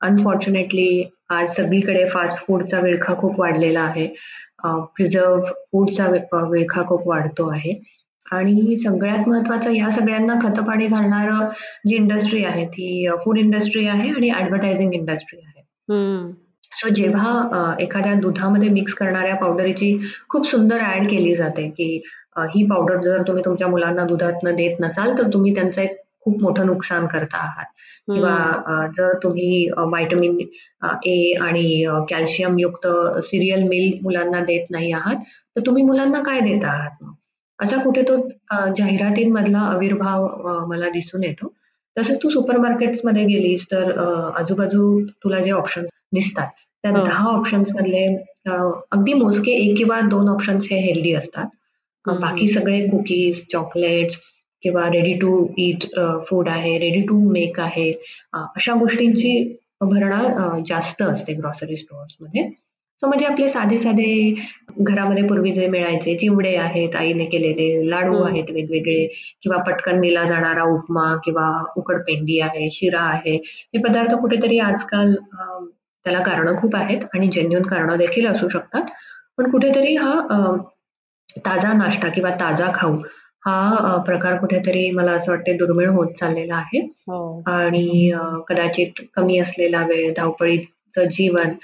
अनफॉर्च्युनेटली 0.00 1.10
आज 1.30 1.50
सगळीकडे 1.50 2.08
फास्ट 2.08 2.38
फूडचा 2.38 2.80
विळखा 2.80 3.14
खूप 3.14 3.40
वाढलेला 3.40 3.80
आहे. 3.80 4.08
प्रिझर्व 4.64 5.40
फूडचा 5.72 6.06
विळखा 6.50 6.82
खूप 6.88 7.08
वाढतो 7.08 7.48
आहे. 7.50 7.80
आणि 8.26 8.76
सगळ्यात 8.76 9.28
महत्वाचं 9.28 9.70
या 9.70 9.90
सगळ्यांना 9.90 10.34
खतपाणी 10.42 10.86
घालणारं 10.86 11.48
जी 11.88 11.94
इंडस्ट्री 11.96 12.44
आहे 12.44 12.64
ती 12.66 13.08
फूड 13.24 13.38
इंडस्ट्री 13.38 13.86
आहे 13.86 14.08
आणि 14.08 14.30
ऍडव्हर्टायझिंग 14.30 14.94
इंडस्ट्री 14.94 15.38
आहे. 15.38 15.62
सो 16.72 16.88
जेव्हा 16.88 17.74
एखाद्या 17.80 18.12
दुधामध्ये 18.14 18.68
मिक्स 18.68 18.94
करणाऱ्या 18.94 19.34
पावडरची 19.36 19.96
खूप 20.28 20.46
सुंदर 20.46 20.80
ऍड 20.86 21.08
केली 21.10 21.34
जाते 21.34 21.68
की 21.68 22.00
ही 22.54 22.64
पावडर 22.66 23.00
जर 23.02 23.22
तुम्ही 23.22 23.42
तुमच्या 23.44 23.68
मुलांना 23.68 24.04
दुधात 24.04 24.44
देत 24.46 24.80
नसाल 24.80 25.18
तर 25.18 25.28
तुम्ही 25.32 25.54
त्यांचं 25.54 25.82
एक 25.82 25.97
खूप 26.28 26.42
मोठं 26.42 26.66
नुकसान 26.66 27.06
करता 27.06 27.38
आहात. 27.38 27.66
किंवा 28.08 28.88
जर 28.96 29.12
तुम्ही 29.22 29.68
व्हायटमिन 29.78 30.38
ए 31.06 31.32
आणि 31.42 31.84
कॅल्शियम 32.10 32.58
युक्त 32.58 32.86
सिरियल 33.24 33.62
मिल 33.68 33.98
मुलांना 34.02 34.40
देत 34.44 34.70
नाही 34.70 34.92
आहात 34.92 35.16
तर 35.56 35.60
तुम्ही 35.66 35.82
मुलांना 35.84 36.22
काय 36.22 36.40
देत 36.40 36.64
आहात 36.64 37.04
असा 37.58 37.76
कुठे 37.82 38.02
तो 38.02 38.16
जाहिरातींमधला 38.78 39.58
आविर्भाव 39.58 40.66
मला 40.66 40.88
दिसून 40.88 41.24
येतो. 41.24 41.52
तसंच 41.96 42.18
तू 42.22 42.30
सुपरमध्ये 42.30 43.24
गेलीस 43.24 43.66
तर 43.66 43.90
आजूबाजू 44.38 45.00
तुला 45.24 45.40
जे 45.40 45.50
ऑप्शन्स 45.50 45.90
दिसतात 46.14 46.48
त्या 46.84 46.90
हो. 46.90 47.04
दहा 47.04 47.28
ऑप्शन्स 47.28 47.70
मधले 47.76 48.06
अगदी 48.46 49.12
मोजके 49.12 49.52
एक 49.52 49.76
किंवा 49.78 50.00
दोन 50.00 50.28
ऑप्शन्स 50.28 50.66
हे 50.70 50.78
हेल्दी 50.80 51.14
असतात. 51.14 51.46
बाकी 52.06 52.48
सगळे 52.48 52.80
कुकीज 52.88 53.44
चॉकलेट्स 53.52 54.16
किंवा 54.62 54.86
रेडी 54.92 55.12
टू 55.20 55.46
ईट 55.58 55.84
फूड 56.28 56.48
आहे 56.48 56.76
रेडी 56.78 57.00
टू 57.08 57.18
मेक 57.32 57.60
आहे 57.60 57.90
अशा 58.34 58.74
गोष्टींची 58.78 59.32
भरणा 59.82 60.58
जास्त 60.68 61.02
असते 61.02 61.32
ग्रॉसरी 61.32 61.74
मध्ये. 62.20 62.48
सो 63.02 63.06
म्हणजे 63.06 63.26
आपले 63.26 63.48
साधे 63.48 63.78
साधे 63.78 64.34
घरामध्ये 64.80 65.22
पूर्वी 65.26 65.50
जे 65.54 65.66
मिळायचे 65.68 66.16
चिवडे 66.18 66.54
आहेत 66.56 66.94
आईने 66.96 67.24
केलेले 67.24 67.90
लाडू 67.90 68.22
आहेत 68.22 68.50
वेगवेगळे 68.50 69.06
किंवा 69.42 69.58
पटकन 69.62 70.00
दिला 70.00 70.24
जाणारा 70.24 70.62
उपमा 70.72 71.04
किंवा 71.24 71.46
उकडपेंडी 71.76 72.40
आहे 72.40 72.68
शिरा 72.72 73.00
आहे 73.02 73.34
हे 73.36 73.78
पदार्थ 73.82 74.14
कुठेतरी 74.20 74.58
आजकाल 74.60 75.14
त्याला 75.14 76.22
कारण 76.22 76.56
खूप 76.56 76.76
आहेत 76.76 77.04
आणि 77.14 77.28
जेन्युन 77.34 77.62
कारण 77.62 77.96
देखील 77.98 78.26
असू 78.26 78.48
शकतात. 78.48 78.82
पण 79.38 79.50
कुठेतरी 79.50 79.94
हा 79.96 80.12
ताजा 81.46 81.72
नाश्ता 81.72 82.08
किंवा 82.08 82.30
ताजा 82.40 82.70
खाऊ 82.74 82.96
हा 83.48 83.96
प्रकार 84.06 84.36
कुठेतरी 84.38 84.90
मला 84.90 85.12
असं 85.12 85.30
वाटतं 85.32 85.56
दुर्मिळ 85.56 85.88
होत 85.88 86.12
चाललेला 86.20 86.54
आहे. 86.54 86.80
हो. 86.80 87.42
आणि 87.46 88.10
कदाचित 88.48 89.00
कमी 89.16 89.38
असलेला 89.38 89.84
वेळ 89.86 90.12
धावपळीचं 90.16 91.04
जीवन 91.10 91.54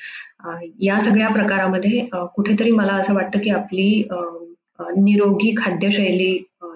या 0.80 1.00
सगळ्या 1.00 1.28
प्रकारामध्ये 1.28 2.06
कुठेतरी 2.12 2.70
मला 2.70 2.92
असं 2.92 3.14
वाटतं 3.14 3.38
की 3.38 3.50
आपली 3.50 4.08
निरोगी 4.80 5.54
खाद्यशैली 5.56 6.32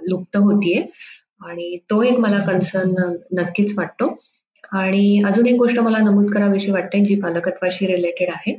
लुप्त 0.08 0.36
होतीये. 0.36 0.82
आणि 1.40 1.76
तो 1.90 2.02
एक 2.02 2.18
मला 2.18 2.38
कन्सर्न 2.38 3.12
नक्कीच 3.32 3.76
वाटतो. 3.78 4.16
आणि 4.72 5.22
अजून 5.26 5.46
एक 5.46 5.54
गोष्ट 5.54 5.78
मला 5.80 5.98
नमूद 5.98 6.30
करावीशी 6.32 6.70
वाटते 6.70 7.04
जी 7.04 7.14
पालकत्वाशी 7.20 7.86
रिलेटेड 7.86 8.30
आहे. 8.30 8.58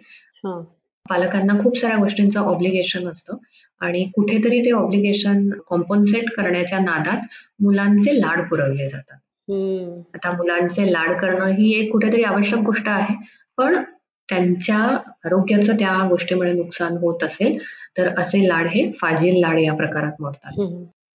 पालकांना 1.10 1.54
खूप 1.60 1.78
साऱ्या 1.78 1.98
गोष्टींचं 1.98 2.40
ऑब्लिगेशन 2.42 3.08
असतं. 3.10 3.38
आणि 3.82 4.04
कुठेतरी 4.16 4.60
ते 4.62 4.72
ऑब्लिगेशन 4.72 5.50
कॉम्पन्सेट 5.68 6.30
करण्याच्या 6.38 6.80
नादात 6.80 7.22
मुलांचे 7.60 8.20
लाड 8.20 8.42
पुरवले 8.50 8.88
जातात. 8.88 9.18
आता 10.16 10.32
मुलांचे 10.32 10.92
लाड 10.92 11.12
करणं 11.22 11.52
ही 11.58 11.72
एक 11.80 11.92
कुठेतरी 11.92 12.24
आवश्यक 12.24 12.60
गोष्ट 12.60 12.90
आहे. 12.90 13.16
पण 13.58 13.76
त्यांच्या 14.30 14.78
आरोग्याचं 15.26 15.76
त्या 15.76 15.94
गोष्टीमुळे 16.10 16.52
नुकसान 16.54 16.98
होत 16.98 17.24
असेल 17.24 17.58
तर 17.98 18.10
असे 18.18 18.48
लाड 18.48 18.68
हे 18.68 18.92
फाजील 19.02 19.40
लाड 19.40 19.60
या 19.60 19.74
प्रकारात 19.74 20.22
मोडतात. 20.22 20.60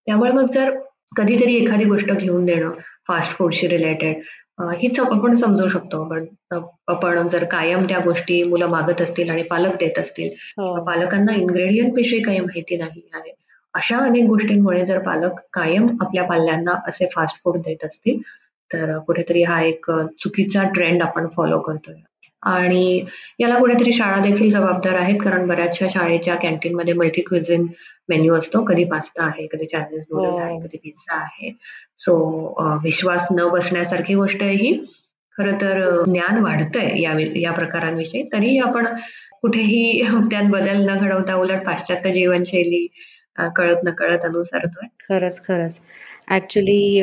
त्यामुळे 0.06 0.32
मग 0.32 0.46
जर 0.46 0.70
कधीतरी 1.16 1.54
एखादी 1.56 1.84
गोष्ट 1.84 2.12
घेऊन 2.12 2.44
देणं 2.44 2.70
फास्ट 3.08 3.32
फूडशी 3.32 3.68
रिलेटेड 3.68 4.22
हीच 4.58 4.98
आपण 5.00 5.34
समजू 5.34 5.66
शकतो 5.68 6.02
आपण 6.02 6.26
आपण 6.88 7.28
जर 7.28 7.44
कायम 7.44 7.84
त्या 7.84 7.98
गोष्टी 7.98 8.42
मुलं 8.42 8.68
मागत 8.68 9.00
असतील 9.02 9.30
आणि 9.30 9.42
पालक 9.42 9.76
देत 9.80 9.98
असतील 9.98 10.28
हो. 10.58 10.84
पालकांना 10.84 11.34
इन्ग्रेडियंट 11.34 11.92
विषयी 11.94 12.20
काही 12.22 12.40
माहिती 12.40 12.76
नाही 12.76 13.02
आहे 13.14 13.32
अशा 13.74 13.98
अनेक 13.98 14.26
गोष्टींमुळे 14.26 14.84
जर 14.84 14.98
पालक 14.98 15.40
कायम 15.52 15.86
आपल्या 16.00 16.24
पाल्यांना 16.24 16.74
असे 16.88 17.08
फास्ट 17.14 17.42
फूड 17.44 17.56
देत 17.56 17.84
असतील 17.84 18.20
तर 18.70 18.98
कुठेतरी 18.98 19.42
हा 19.42 19.60
एक 19.62 19.90
चुकीचा 19.90 20.62
ट्रेंड 20.68 21.02
आपण 21.02 21.26
फॉलो 21.26 21.58
करतोय 21.58 21.94
आणि 22.44 23.04
याला 23.40 23.58
कुठेतरी 23.58 23.92
शाळा 23.92 24.20
देखील 24.22 24.50
जबाबदार 24.50 24.94
आहेत 24.94 25.18
कारण 25.24 25.46
बऱ्याचशा 25.46 25.86
शाळेच्या 25.90 26.34
कॅन्टीनमध्ये 26.34 26.94
मल्टी 26.94 27.22
क्विझिन 27.22 27.66
मेन्यू 28.08 28.34
असतो. 28.34 28.64
कधी 28.64 28.84
पास्ता 28.84 29.24
आहे 29.24 29.46
कधी 29.46 29.66
चायनीज 29.66 30.04
नूडल 30.12 30.42
आहे 30.42 30.54
हो. 30.54 30.60
कधी 30.60 30.76
पिझ्झा 30.76 31.16
आहे. 31.16 31.50
सो 31.98 32.16
विश्वास 32.82 33.26
न 33.32 33.48
बसण्यासारखी 33.48 34.14
गोष्ट 34.14 34.42
आहे 34.42 34.54
ही 34.54 34.72
खर 35.38 35.50
तर 35.60 36.02
ज्ञान 36.04 36.38
वाढतंय 36.38 37.00
या 37.02 37.12
या 37.36 37.52
प्रकारांविषयी. 37.52 38.22
तरी 38.32 38.58
आपण 38.58 38.86
कुठेही 39.42 40.00
त्यात 40.30 40.50
बदल 40.50 40.88
न 40.90 40.98
घडवता 40.98 41.34
उलट 41.34 41.64
पाश्चात्य 41.66 42.12
जीवनशैली 42.14 42.86
कळत 43.56 43.76
न 43.84 43.90
कळत 43.90 44.24
अनुसरतोय. 44.24 44.86
खरंच 45.08 45.40
खरंच. 45.44 45.78
ऍक्च्युली 46.30 47.02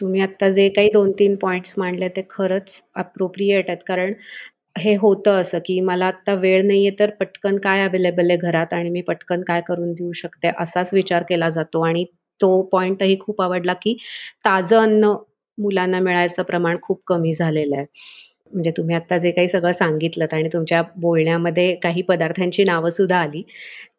तुम्ही 0.00 0.20
आता 0.20 0.48
जे 0.50 0.68
काही 0.68 0.88
दोन 0.92 1.10
तीन 1.12 1.34
पॉइंट्स 1.36 1.74
मांडले 1.78 2.08
ते 2.08 2.22
खरंच 2.30 2.82
अप्रोप्रिएट 2.94 3.64
आहेत. 3.68 3.78
कारण 3.86 4.12
हे 4.76 4.94
होतं 4.96 5.40
असं 5.40 5.58
की 5.64 5.78
मला 5.80 6.06
आता 6.06 6.34
वेळ 6.36 6.66
नाहीये 6.66 6.90
तर 6.98 7.10
पटकन 7.20 7.56
काय 7.60 7.82
अवेलेबल 7.84 8.30
आहे 8.30 8.36
घरात 8.40 8.72
आणि 8.74 8.90
मी 8.90 9.00
पटकन 9.02 9.42
काय 9.42 9.60
करून 9.68 9.92
देऊ 9.92 10.12
शकते 10.14 10.48
असाच 10.58 10.88
विचार 10.92 11.22
केला 11.28 11.48
जातो. 11.50 11.80
आणि 11.82 12.04
तो 12.40 12.60
पॉइंटही 12.72 13.16
खूप 13.20 13.40
आवडला 13.42 13.72
की 13.82 13.96
ताजं 14.44 14.78
अन्न 14.78 15.12
मुलांना 15.58 16.00
मिळायचं 16.00 16.42
प्रमाण 16.42 16.76
खूप 16.82 17.00
कमी 17.06 17.34
झालेलं 17.34 17.76
आहे. 17.76 17.86
म्हणजे 18.52 18.70
तुम्ही 18.76 18.96
आता 18.96 19.18
जे 19.18 19.30
काही 19.32 19.48
सगळं 19.48 19.72
सांगितलं 19.74 20.26
आणि 20.32 20.48
तुमच्या 20.52 20.82
बोलण्यामध्ये 20.98 21.74
काही 21.82 22.02
पदार्थांची 22.02 22.64
नावं 22.64 22.90
सुद्धा 22.90 23.18
आली 23.18 23.42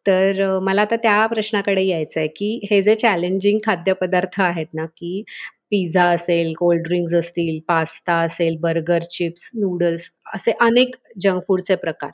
तर 0.06 0.58
मला 0.62 0.82
आता 0.82 0.96
त्या 0.98 1.26
प्रश्नाकडे 1.26 1.82
यायचं 1.84 2.20
आहे 2.20 2.28
की 2.30 2.58
हे 2.70 2.80
जे 2.82 2.94
चॅलेंजिंग 2.96 3.58
खाद्यपदार्थ 3.64 4.40
आहेत 4.42 4.66
ना 4.74 4.84
की 4.88 5.22
पिझ्झा 5.72 6.04
असेल, 6.10 6.52
कोल्ड 6.54 6.82
ड्रिंक्स 6.82 7.14
असतील, 7.14 7.58
पास्ता 7.68 8.16
असेल, 8.20 8.56
बर्गर, 8.60 9.02
चिप्स, 9.10 9.48
नूडल्स 9.54 10.10
असे 10.34 10.52
अनेक 10.60 10.94
जंक 11.22 11.42
फूडचे 11.48 11.74
प्रकार. 11.76 12.10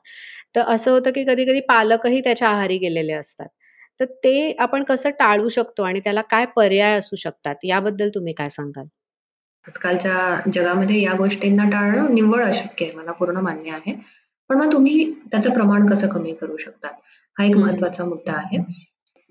तर 0.57 0.63
असं 0.69 0.91
होतं 0.91 1.11
की 1.11 1.25
कधी-कधी 1.25 1.61
पालकही 1.69 2.21
त्याच्या 2.21 2.49
आहारी 2.49 2.79
गेलेले 2.79 3.13
असतात. 3.13 3.49
तर 4.01 4.05
ते 4.25 4.53
आपण 4.59 4.83
कसं 4.85 5.11
टाळू 5.11 5.49
शकतो 5.51 5.83
आणि 5.83 6.01
त्याला 6.01 6.23
काय 6.31 6.45
पर्याय 6.57 6.99
असू 6.99 7.17
शकतात, 7.17 7.55
याबद्दल 7.65 8.09
तुम्ही 8.15 8.33
काय 8.35 8.49
सांगाल? 8.51 8.87
आजकालच्या 9.67 10.41
जगामध्ये 10.55 11.03
या 11.03 11.13
गोष्टींना 11.15 11.65
टाळणं 11.71 12.15
निव्वळ 12.15 12.45
अशक्य 12.45 12.87
आहे. 12.87 12.95
मला 12.97 13.13
पूर्ण 13.13 13.39
मान्य 13.41 13.71
आहे. 13.73 13.95
पण 14.51 14.59
मग 14.59 14.73
तुम्ही 14.73 15.05
त्याचं 15.33 15.51
प्रमाण 15.55 15.87
कसं 15.87 16.09
कमी 16.09 16.33
करू 16.35 16.57
शकतात? 16.57 16.93
हा 17.37 17.45
एक 17.45 17.57
महत्त्वाचा 17.57 18.05
मुद्दा 18.05 18.33
आहे. 18.33 18.59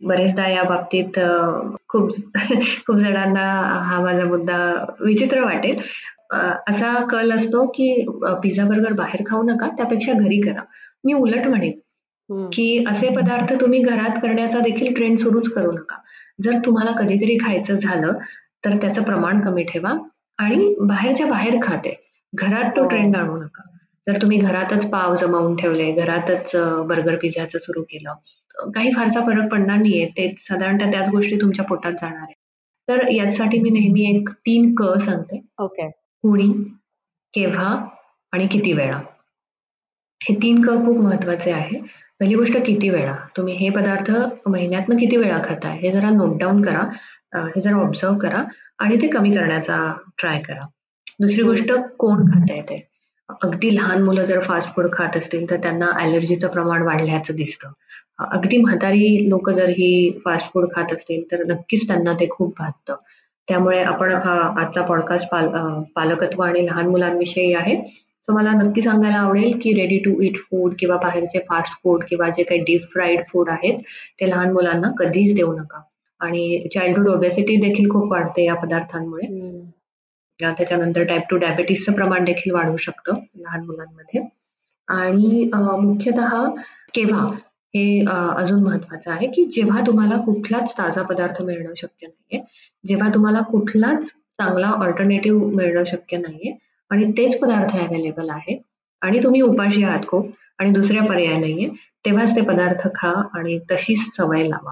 बरेचदा 0.01 0.47
या 0.49 0.63
बाबतीत 0.63 1.19
खूप 1.93 2.09
खूप 2.87 2.95
जणांना 2.97 3.45
हा 3.87 3.99
माझा 4.01 4.23
मुद्दा 4.25 4.57
विचित्र 5.01 5.43
वाटेल. 5.43 5.81
असा 6.67 6.93
कल 7.09 7.31
असतो 7.31 7.65
की 7.67 7.87
पिझ्झा 8.43 8.63
बर्गर 8.65 8.93
बाहेर 8.93 9.21
खाऊ 9.25 9.43
नका, 9.43 9.67
त्यापेक्षा 9.67 10.13
घरी 10.13 10.39
करा. 10.41 10.63
मी 11.03 11.13
उलट 11.13 11.47
म्हणेन 11.47 12.49
की 12.53 12.83
असे 12.89 13.09
पदार्थ 13.15 13.53
तुम्ही 13.61 13.79
घरात 13.79 14.17
करण्याचा 14.21 14.59
देखील 14.59 14.93
ट्रेंड 14.93 15.17
सुरूच 15.17 15.49
करू 15.49 15.71
नका. 15.71 15.97
जर 16.43 16.57
तुम्हाला 16.65 16.91
कधीतरी 16.91 17.37
खायचं 17.41 17.75
झालं, 17.75 18.13
तर 18.65 18.77
त्याचं 18.77 19.03
प्रमाण 19.03 19.41
कमी 19.41 19.63
ठेवा 19.63 19.93
आणि 20.37 20.73
बाहेरच्या 20.81 21.27
बाहेर 21.27 21.57
खाते 21.63 21.95
घरात 22.33 22.69
तो 22.69 22.87
ट्रेंड 22.87 23.15
आणू 23.15 23.37
नका. 23.37 23.63
जर 24.07 24.21
तुम्ही 24.21 24.37
घरातच 24.37 24.89
पाव 24.89 25.15
जमावून 25.15 25.55
ठेवले, 25.55 25.91
घरातच 25.91 26.51
बर्गर, 26.87 27.15
पिझ्झाचं 27.15 27.59
सुरू 27.59 27.81
केलं, 27.81 28.13
काही 28.75 28.91
फारसा 28.95 29.21
फरक 29.21 29.51
पडणार 29.51 29.77
नाहीये. 29.77 30.05
ते 30.05 30.33
साधारणतः 30.37 30.91
त्याच 30.91 31.09
गोष्टी 31.09 31.35
तुमच्या 31.35 31.65
पोटात 31.65 31.91
जाणार 31.91 32.21
आहे. 32.21 32.33
तर 32.87 33.11
यासाठी 33.11 33.59
मी 33.59 33.69
नेहमी 33.69 34.15
एक 34.15 34.29
तीन 34.29 34.75
क 34.75 34.97
सांगते. 34.97 35.41
ओके. 35.59 35.89
कुणी, 35.89 36.51
केव्हा 37.33 37.85
आणि 38.31 38.47
किती 38.47 38.73
वेळा. 38.73 38.99
हे 40.23 40.35
तीन 40.35 40.61
क 40.61 40.69
खूप 40.85 40.97
महत्त्वाचे 40.97 41.51
आहे. 41.51 41.79
पहिली 42.19 42.35
गोष्ट 42.35 42.57
किती 42.65 42.89
वेळा. 42.89 43.15
तुम्ही 43.37 43.53
हे 43.53 43.69
पदार्थ 43.69 44.11
महिन्यातनं 44.47 44.95
किती 44.95 45.17
वेळा 45.17 45.41
खाताय 45.43 45.77
हे 45.77 45.91
जरा 45.91 46.09
नोट 46.09 46.39
डाऊन 46.39 46.61
करा. 46.61 46.83
हे 47.35 47.61
जरा 47.61 47.75
ऑब्झर्व्ह 47.75 48.17
करा 48.17 48.43
आणि 48.79 48.95
ते 49.01 49.07
कमी 49.07 49.35
करण्याचा 49.35 49.93
ट्राय 50.17 50.41
करा. 50.41 50.65
दुसरी 51.19 51.43
गोष्ट 51.43 51.71
कोण 51.99 52.25
खातंय 52.25 52.61
ते. 52.61 52.92
अगदी 53.29 53.69
लहान 53.69 54.03
मुलं 54.03 54.25
जर 54.25 54.39
फास्ट 54.41 54.69
फूड 54.69 54.87
खात 54.93 55.15
असतील 55.17 55.49
तर 55.49 55.57
त्यांना 55.61 55.89
ॲलर्जीचं 55.99 56.47
प्रमाण 56.47 56.81
वाढल्याचं 56.81 57.35
दिसतं. 57.35 57.69
अगदी 58.27 58.57
म्हातारी 58.57 59.29
लोक 59.29 59.49
जर 59.49 59.69
ही 59.69 59.89
फास्ट 60.25 60.51
फूड 60.53 60.65
खात 60.73 60.93
असतील 60.93 61.23
तर 61.31 61.43
नक्कीच 61.47 61.87
त्यांना 61.87 62.13
ते 62.19 62.27
खूप 62.29 62.53
भागतं. 62.59 62.95
त्यामुळे 63.47 63.81
आपण 63.83 64.11
हा 64.15 64.33
आजचा 64.61 64.81
पॉडकास्ट 64.81 65.29
पाल 65.31 65.47
पालकत्व 65.95 66.43
आणि 66.43 66.65
लहान 66.65 66.87
मुलांविषयी 66.87 67.53
आहे. 67.53 67.75
सो 68.27 68.33
मला 68.33 68.51
नक्की 68.53 68.81
सांगायला 68.81 69.17
आवडेल 69.17 69.57
की 69.61 69.73
रेडी 69.73 69.97
टू 69.99 70.11
ईट 70.23 70.37
फूड 70.41 70.73
किंवा 70.79 70.97
बाहेरचे 70.97 71.39
फास्ट 71.49 71.73
फूड 71.83 72.03
किंवा 72.09 72.29
जे 72.29 72.43
काही 72.43 72.59
डीप 72.63 72.83
फ्राईड 72.93 73.21
फूड 73.29 73.49
आहेत 73.49 73.79
ते 74.19 74.29
लहान 74.29 74.51
मुलांना 74.53 74.91
कधीच 74.99 75.35
देऊ 75.35 75.53
नका. 75.53 75.81
आणि 76.21 76.67
चाइल्डहुड 76.73 77.07
ओबेसिटी 77.09 77.55
देखील 77.61 77.89
खूप 77.89 78.11
वाढते 78.11 78.45
या 78.45 78.53
पदार्थांमुळे. 78.55 79.27
त्याच्यानंतर 80.39 81.03
टाईप 81.03 81.23
टू 81.29 81.37
डायबिटीसचं 81.37 81.93
प्रमाण 81.93 82.23
देखील 82.23 82.53
वाढू 82.53 82.77
शकतं 82.77 83.19
लहान 83.35 83.65
मुलांमध्ये. 83.65 84.21
आणि 84.87 85.49
मुख्यतः 85.53 86.47
केव्हा 86.93 87.25
हे 87.73 87.99
अजून 88.37 88.63
महत्वाचं 88.63 89.11
आहे 89.11 89.27
की 89.27 89.45
जेव्हा 89.45 89.81
तुम्हाला 89.87 90.17
कुठलाच 90.17 90.73
ताजा 90.77 91.01
पदार्थ 91.01 91.41
मिळणं 91.41 91.73
शक्य 91.77 92.07
नाहीये 92.07 92.43
जेव्हा 92.87 93.09
तुम्हाला 93.13 93.41
कुठलाच 93.41 94.05
चांगला 94.07 94.67
ऑल्टरनेटिव्ह 94.67 95.55
मिळणं 95.55 95.83
शक्य 95.83 96.17
नाहीये 96.17 96.53
आणि 96.91 97.11
तेच 97.11 97.39
पदार्थ 97.39 97.77
अवेलेबल 97.77 98.29
आहे 98.29 98.61
आणि 99.01 99.23
तुम्ही 99.23 99.41
उपाशी 99.41 99.83
आहात 99.83 100.05
खूप 100.07 100.29
आणि 100.59 100.71
दुसऱ्या 100.71 101.03
पर्याय 101.03 101.37
नाहीये 101.37 101.69
तेव्हाच 102.05 102.35
ते 102.35 102.41
पदार्थ 102.41 102.87
खा 102.95 103.11
आणि 103.33 103.59
तशीच 103.71 104.15
सवय 104.15 104.43
लावा. 104.43 104.71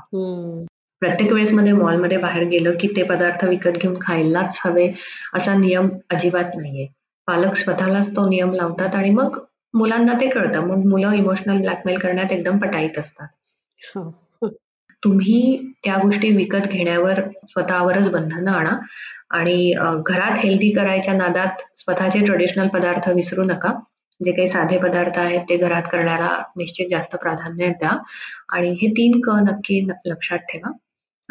प्रत्येक 1.01 1.31
वेळेस 1.33 1.51
मध्ये 1.53 1.71
मॉलमध्ये 1.73 2.17
बाहेर 2.17 2.43
गेलं 2.47 2.73
की 2.79 2.87
ते 2.95 3.03
पदार्थ 3.03 3.43
विकत 3.45 3.77
घेऊन 3.81 3.95
खायलाच 4.01 4.59
हवे 4.65 4.91
असा 5.33 5.53
नियम 5.57 5.87
अजिबात 6.09 6.55
नाहीये. 6.55 6.85
पालक 7.27 7.55
स्वतःलाच 7.55 8.15
तो 8.15 8.27
नियम 8.29 8.53
लावतात 8.53 8.95
आणि 8.95 9.09
मग 9.11 9.37
मुलांना 9.73 10.13
ते 10.21 10.27
कळतं. 10.29 10.67
मग 10.67 10.85
मुलं 10.89 11.13
इमोशनल 11.13 11.61
ब्लॅकमेल 11.61 11.97
करण्यात 11.99 12.31
एकदम 12.31 12.57
पटाईत 12.57 12.99
असतात. 12.99 13.27
तुम्ही 15.03 15.57
त्या 15.83 15.95
गोष्टी 15.97 16.29
विकत 16.31 16.67
घेण्यावर 16.69 17.21
स्वतःवरच 17.49 18.09
बंधनं 18.11 18.51
आणा 18.51 18.75
आणि 19.37 19.73
घरात 20.05 20.37
हेल्दी 20.37 20.69
करायच्या 20.71 21.13
नादात 21.13 21.61
स्वतःचे 21.77 22.25
ट्रेडिशनल 22.25 22.67
पदार्थ 22.67 23.09
विसरू 23.15 23.43
नका. 23.43 23.73
जे 24.19 24.31
काही 24.31 24.47
साधे 24.47 24.77
पदार्थ 24.77 25.17
आहेत 25.19 25.41
ते 25.49 25.57
घरात 25.57 25.83
करण्याला 25.91 26.29
निश्चित 26.57 26.87
जास्त 26.91 27.15
प्राधान्य 27.15 27.67
द्या 27.79 27.97
आणि 28.55 28.69
हे 28.81 28.91
तीन 28.91 29.19
क 29.21 29.37
नक्की 29.49 29.81
लक्षात 30.05 30.39
ठेवा. 30.51 30.71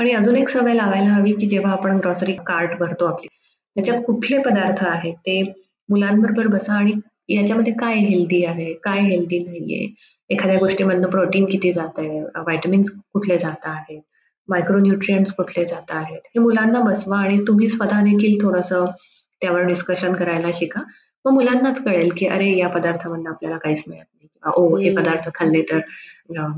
आणि 0.00 0.12
अजून 0.12 0.36
एक 0.36 0.48
सवय 0.48 0.74
लावायला 0.74 1.10
हवी 1.10 1.32
की 1.32 1.46
जेव्हा 1.46 1.72
आपण 1.72 1.96
ग्रॉसरी 1.96 2.32
कार्ट 2.46 2.78
भरतो 2.78 3.04
आपली 3.04 3.28
त्याच्यात 3.76 4.02
कुठले 4.06 4.38
पदार्थ 4.38 4.84
आहेत 4.84 5.14
ते 5.14 5.42
मुलांबरोबर 5.88 6.46
बसा 6.46 6.74
आणि 6.74 6.92
याच्यामध्ये 7.28 7.72
काय 7.72 7.94
हेल्दी 7.94 8.44
आहे 8.44 8.72
काय 8.74 9.00
हेल्दी 9.00 9.38
नाहीये 9.38 9.86
एखाद्या 10.30 10.58
गोष्टीमधनं 10.58 11.08
प्रोटीन 11.08 11.44
किती 11.44 11.72
जात 11.72 11.98
आहे 11.98 12.20
व्हायटमिन्स 12.20 12.90
कुठले 13.12 13.38
जात 13.38 13.66
आहेत 13.66 14.00
मायक्रोन्युट्रियंट्स 14.48 15.32
कुठले 15.32 15.64
जात 15.64 15.90
आहेत 15.90 16.26
हे 16.26 16.40
मुलांना 16.40 16.80
बसवा 16.80 17.18
आणि 17.18 17.38
तुम्ही 17.48 17.68
स्वतः 17.68 18.00
देखील 18.00 18.42
थोडस 18.42 18.72
त्यावर 19.42 19.62
डिस्कशन 19.62 20.12
करायला 20.12 20.50
शिका. 20.54 20.80
मग 21.24 21.32
मुलांनाच 21.32 21.84
कळेल 21.84 22.10
की 22.16 22.26
अरे 22.26 22.58
या 22.58 22.68
पदार्थामधनं 22.68 23.30
आपल्याला 23.30 23.56
काहीच 23.58 23.82
मिळत 23.86 24.04
नाही 24.14 24.26
किंवा 24.26 24.52
ओ 24.56 24.76
हे 24.76 24.94
पदार्थ 24.96 25.28
खाल्ले 25.34 25.62
तर 25.62 25.78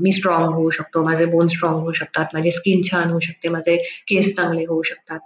मी 0.01 0.11
स्ट्रॉंग 0.13 0.53
होऊ 0.53 0.69
शकतो 0.69 1.03
माझे 1.03 1.25
बोन 1.25 1.47
स्ट्रॉंग 1.47 1.75
होऊ 1.75 1.91
शकतात 1.91 2.25
माझी 2.33 2.51
स्किन 2.51 2.81
छान 2.91 3.09
होऊ 3.09 3.19
शकते 3.19 3.49
माझे 3.49 3.75
केस 4.07 4.35
चांगले 4.35 4.65
होऊ 4.65 4.81
शकतात. 4.81 5.19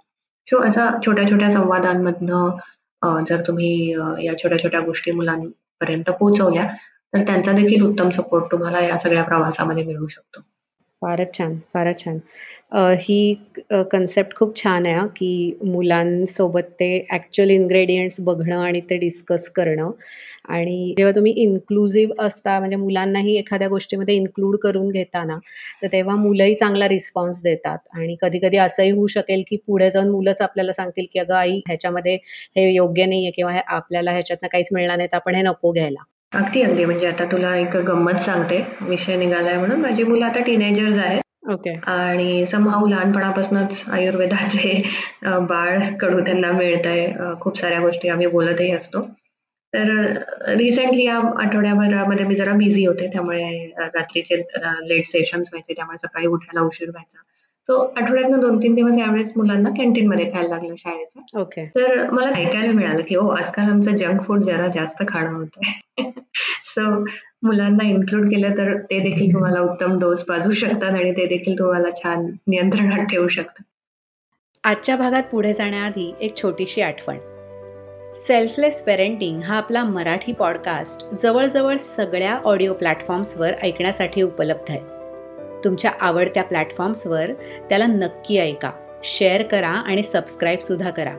सो 0.48 0.62
असा 0.68 0.90
छोट्या 1.06 1.30
छोट्या 1.30 1.50
संवादांमधनं 1.52 3.24
जर 3.30 3.42
तुम्ही 3.48 3.90
या 4.26 4.38
छोट्या 4.38 4.60
छोट्या 4.60 4.80
गोष्टी 4.80 5.12
मुलांपर्यंत 5.12 6.10
पोहोचवल्या 6.10 6.68
तर 7.14 7.22
त्यांचा 7.22 7.52
देखील 7.52 7.82
उत्तम 7.82 8.10
सपोर्ट 8.10 8.52
तुम्हाला 8.52 8.80
या 8.80 8.98
सगळ्या 8.98 9.24
प्रवासामध्ये 9.24 9.84
मिळू 9.86 10.08
शकतो. 10.08 10.42
फारच 11.02 11.34
छान 11.36 11.58
फारच 11.74 12.00
छान. 12.00 12.20
ही 13.02 13.18
कन्सेप्ट 13.92 14.34
खूप 14.38 14.56
छान 14.58 14.86
आहे 14.86 15.08
की 15.18 15.30
मुलांसोबत 15.66 16.70
ते 16.80 16.90
ॲक्च्युअल 17.12 17.50
इन्ग्रेडियंट्स 17.52 18.20
बघणं 18.22 18.58
आणि 18.60 18.82
ते 18.90 18.98
डिस्कस 18.98 19.48
करणं. 19.56 19.92
आणि 20.50 20.94
जेव्हा 20.98 21.14
तुम्ही 21.16 21.32
इन्क्लुझिव्ह 21.44 22.24
असता 22.26 22.58
म्हणजे 22.60 22.76
मुलांनाही 22.78 23.36
एखाद्या 23.38 23.68
गोष्टीमध्ये 23.70 24.16
इन्क्लूड 24.16 24.58
करून 24.60 24.90
घेता 24.92 25.24
ना, 25.26 25.38
तर 25.82 25.88
तेव्हा 25.92 26.16
मुलंही 26.18 26.56
चांगला 26.56 26.88
रिस्पॉन्स 26.90 27.42
देतात. 27.44 27.78
आणि 27.94 28.16
कधी-कधी 28.22 28.58
असंही 28.60 28.92
होऊ 28.92 29.08
शकेल, 29.10 29.44
की 29.50 29.58
पुढे 29.68 29.90
जाऊन 29.92 30.10
मुलंच 30.12 30.42
आपल्याला 30.42 30.72
सांगतील, 30.74 31.06
की 31.14 31.20
"अगं 31.20 31.36
आई, 31.36 31.60
ह्याच्यामध्ये 31.68 32.16
हे 32.58 32.70
योग्य 32.74 33.06
नाहीये 33.06 33.32
किंवा 33.32 33.54
हे 33.54 33.62
आपल्याला 33.70 34.12
ह्याच्यातनं 34.12 34.48
काहीच 34.52 34.68
मिळणार 34.74 34.98
नाही, 34.98 35.10
तर 35.12 35.16
आपण 35.18 35.36
हे 35.36 35.42
नको 35.44 35.72
घ्यायला." 35.74 36.04
अगदी, 36.32 36.62
अगदी. 36.62 36.86
म्हणजे 36.86 37.08
आता 37.08 37.26
तुला 37.26 37.56
एक 37.58 37.76
गंमत 37.88 38.20
सांगते, 38.22 38.60
विषय 38.82 39.16
निघालाय 39.18 39.58
म्हणून. 39.58 39.80
माझी 39.82 40.04
मुलं 40.04 40.26
आता 40.26 40.40
टीनेजर्स 40.46 40.98
आहेत. 41.00 41.22
ओके. 41.50 41.74
आणि 41.88 42.46
समहाऊ 42.48 42.88
लहानपणापासूनच 42.88 43.84
आयुर्वेदाचे 43.90 44.82
बाळ 45.50 45.80
कडू 46.02 46.20
त्यांना 46.22 46.52
मिळतंय. 46.52 47.08
खूप 47.42 47.58
साऱ्या 47.60 47.80
गोष्टी 47.80 48.10
आम्ही 48.10 48.28
बोलतही 48.28 48.72
असतो. 48.72 49.02
तर 49.74 49.90
रिसेंटली 50.58 51.06
या 51.06 51.16
आठवड्याभरामध्ये 51.42 52.26
मी 52.26 52.36
जरा 52.36 52.54
बिझी 52.56 52.86
होते 52.86 53.08
त्यामुळे 53.08 53.66
रात्रीचे 53.78 54.36
लेट 54.84 55.06
सेशन्स 55.06 55.50
व्हायचे 55.52 55.74
त्यामुळे 55.74 55.98
सकाळी 55.98 56.28
उठायला 56.28 56.62
उशीर 56.62 56.90
व्हायचा 56.90 57.20
सो 57.70 57.94
आठवड्यातनं 57.98 58.40
दोन 58.40 58.58
तीन 58.58 58.76
दिवस 58.76 58.98
यावेळेस 58.98 59.34
मुलांना 59.38 59.70
कॅन्टीन 59.70 60.08
मध्ये 60.08 60.26
खायला 60.26 60.50
लागलं 60.50 60.76
शाळेचं. 60.78 61.42
ओके 61.42 61.66
तर 61.66 62.10
मला 62.10 62.30
ऐकायला 62.30 62.72
मिळालं 62.72 63.02
की 63.08 63.16
हो 63.16 63.28
आजकाल 63.28 63.70
आमचं 63.70 63.96
जंक 63.96 64.22
फूड 64.22 64.42
जरा 64.42 64.68
जास्त 64.68 65.04
खाणं 65.08 65.34
होतंय. 65.34 65.72
सो 66.66 67.00
मुलांना 67.44 67.88
इन्क्लूड 67.88 68.28
केलं 68.28 68.52
तर 68.58 68.78
ते 68.78 69.00
देखील 69.00 69.34
तुम्हाला 69.34 69.62
उत्तम 69.62 70.00
डोस 70.00 70.24
पाजू 70.24 70.54
शकतात 70.54 70.90
आणि 70.90 71.12
ते 71.12 71.26
देखील 71.26 71.60
तुम्हाला 71.60 71.90
छान 71.90 72.26
नियंत्रणात 72.48 73.06
ठेवू 73.06 73.28
शकतात. 73.28 73.64
आजच्या 74.64 74.96
भागात 74.96 75.24
पुढे 75.24 75.54
जाण्याआधी 75.54 76.14
एक 76.22 76.38
छोटीशी 76.38 76.82
आठवण. 76.82 77.18
सेल्फलेस 78.28 78.84
पेरेंटिंग 78.84 79.42
हा 79.42 79.58
आपला 79.58 79.84
मराठी 79.84 80.34
पॉडकास्ट 80.34 81.06
जवळजवळ 81.24 81.78
सगळ्या 81.78 82.40
ऑडिओ 82.44 82.74
प्लॅटफॉर्म्सवर 82.74 83.52
ऐकण्यासाठी 83.64 84.22
उपलब्ध 84.22 84.72
आहे. 84.72 84.97
तुमच्या 85.64 85.92
आवडत्या 86.00 86.44
प्लॅटफॉर्म्सवर 86.44 87.32
त्याला 87.70 87.86
नक्की 87.86 88.38
ऐका 88.38 88.72
शेअर 89.04 89.44
करा 89.44 89.68
आणि 89.68 90.04
सबस्क्राईबसुद्धा 90.14 90.90
करा 90.90 91.16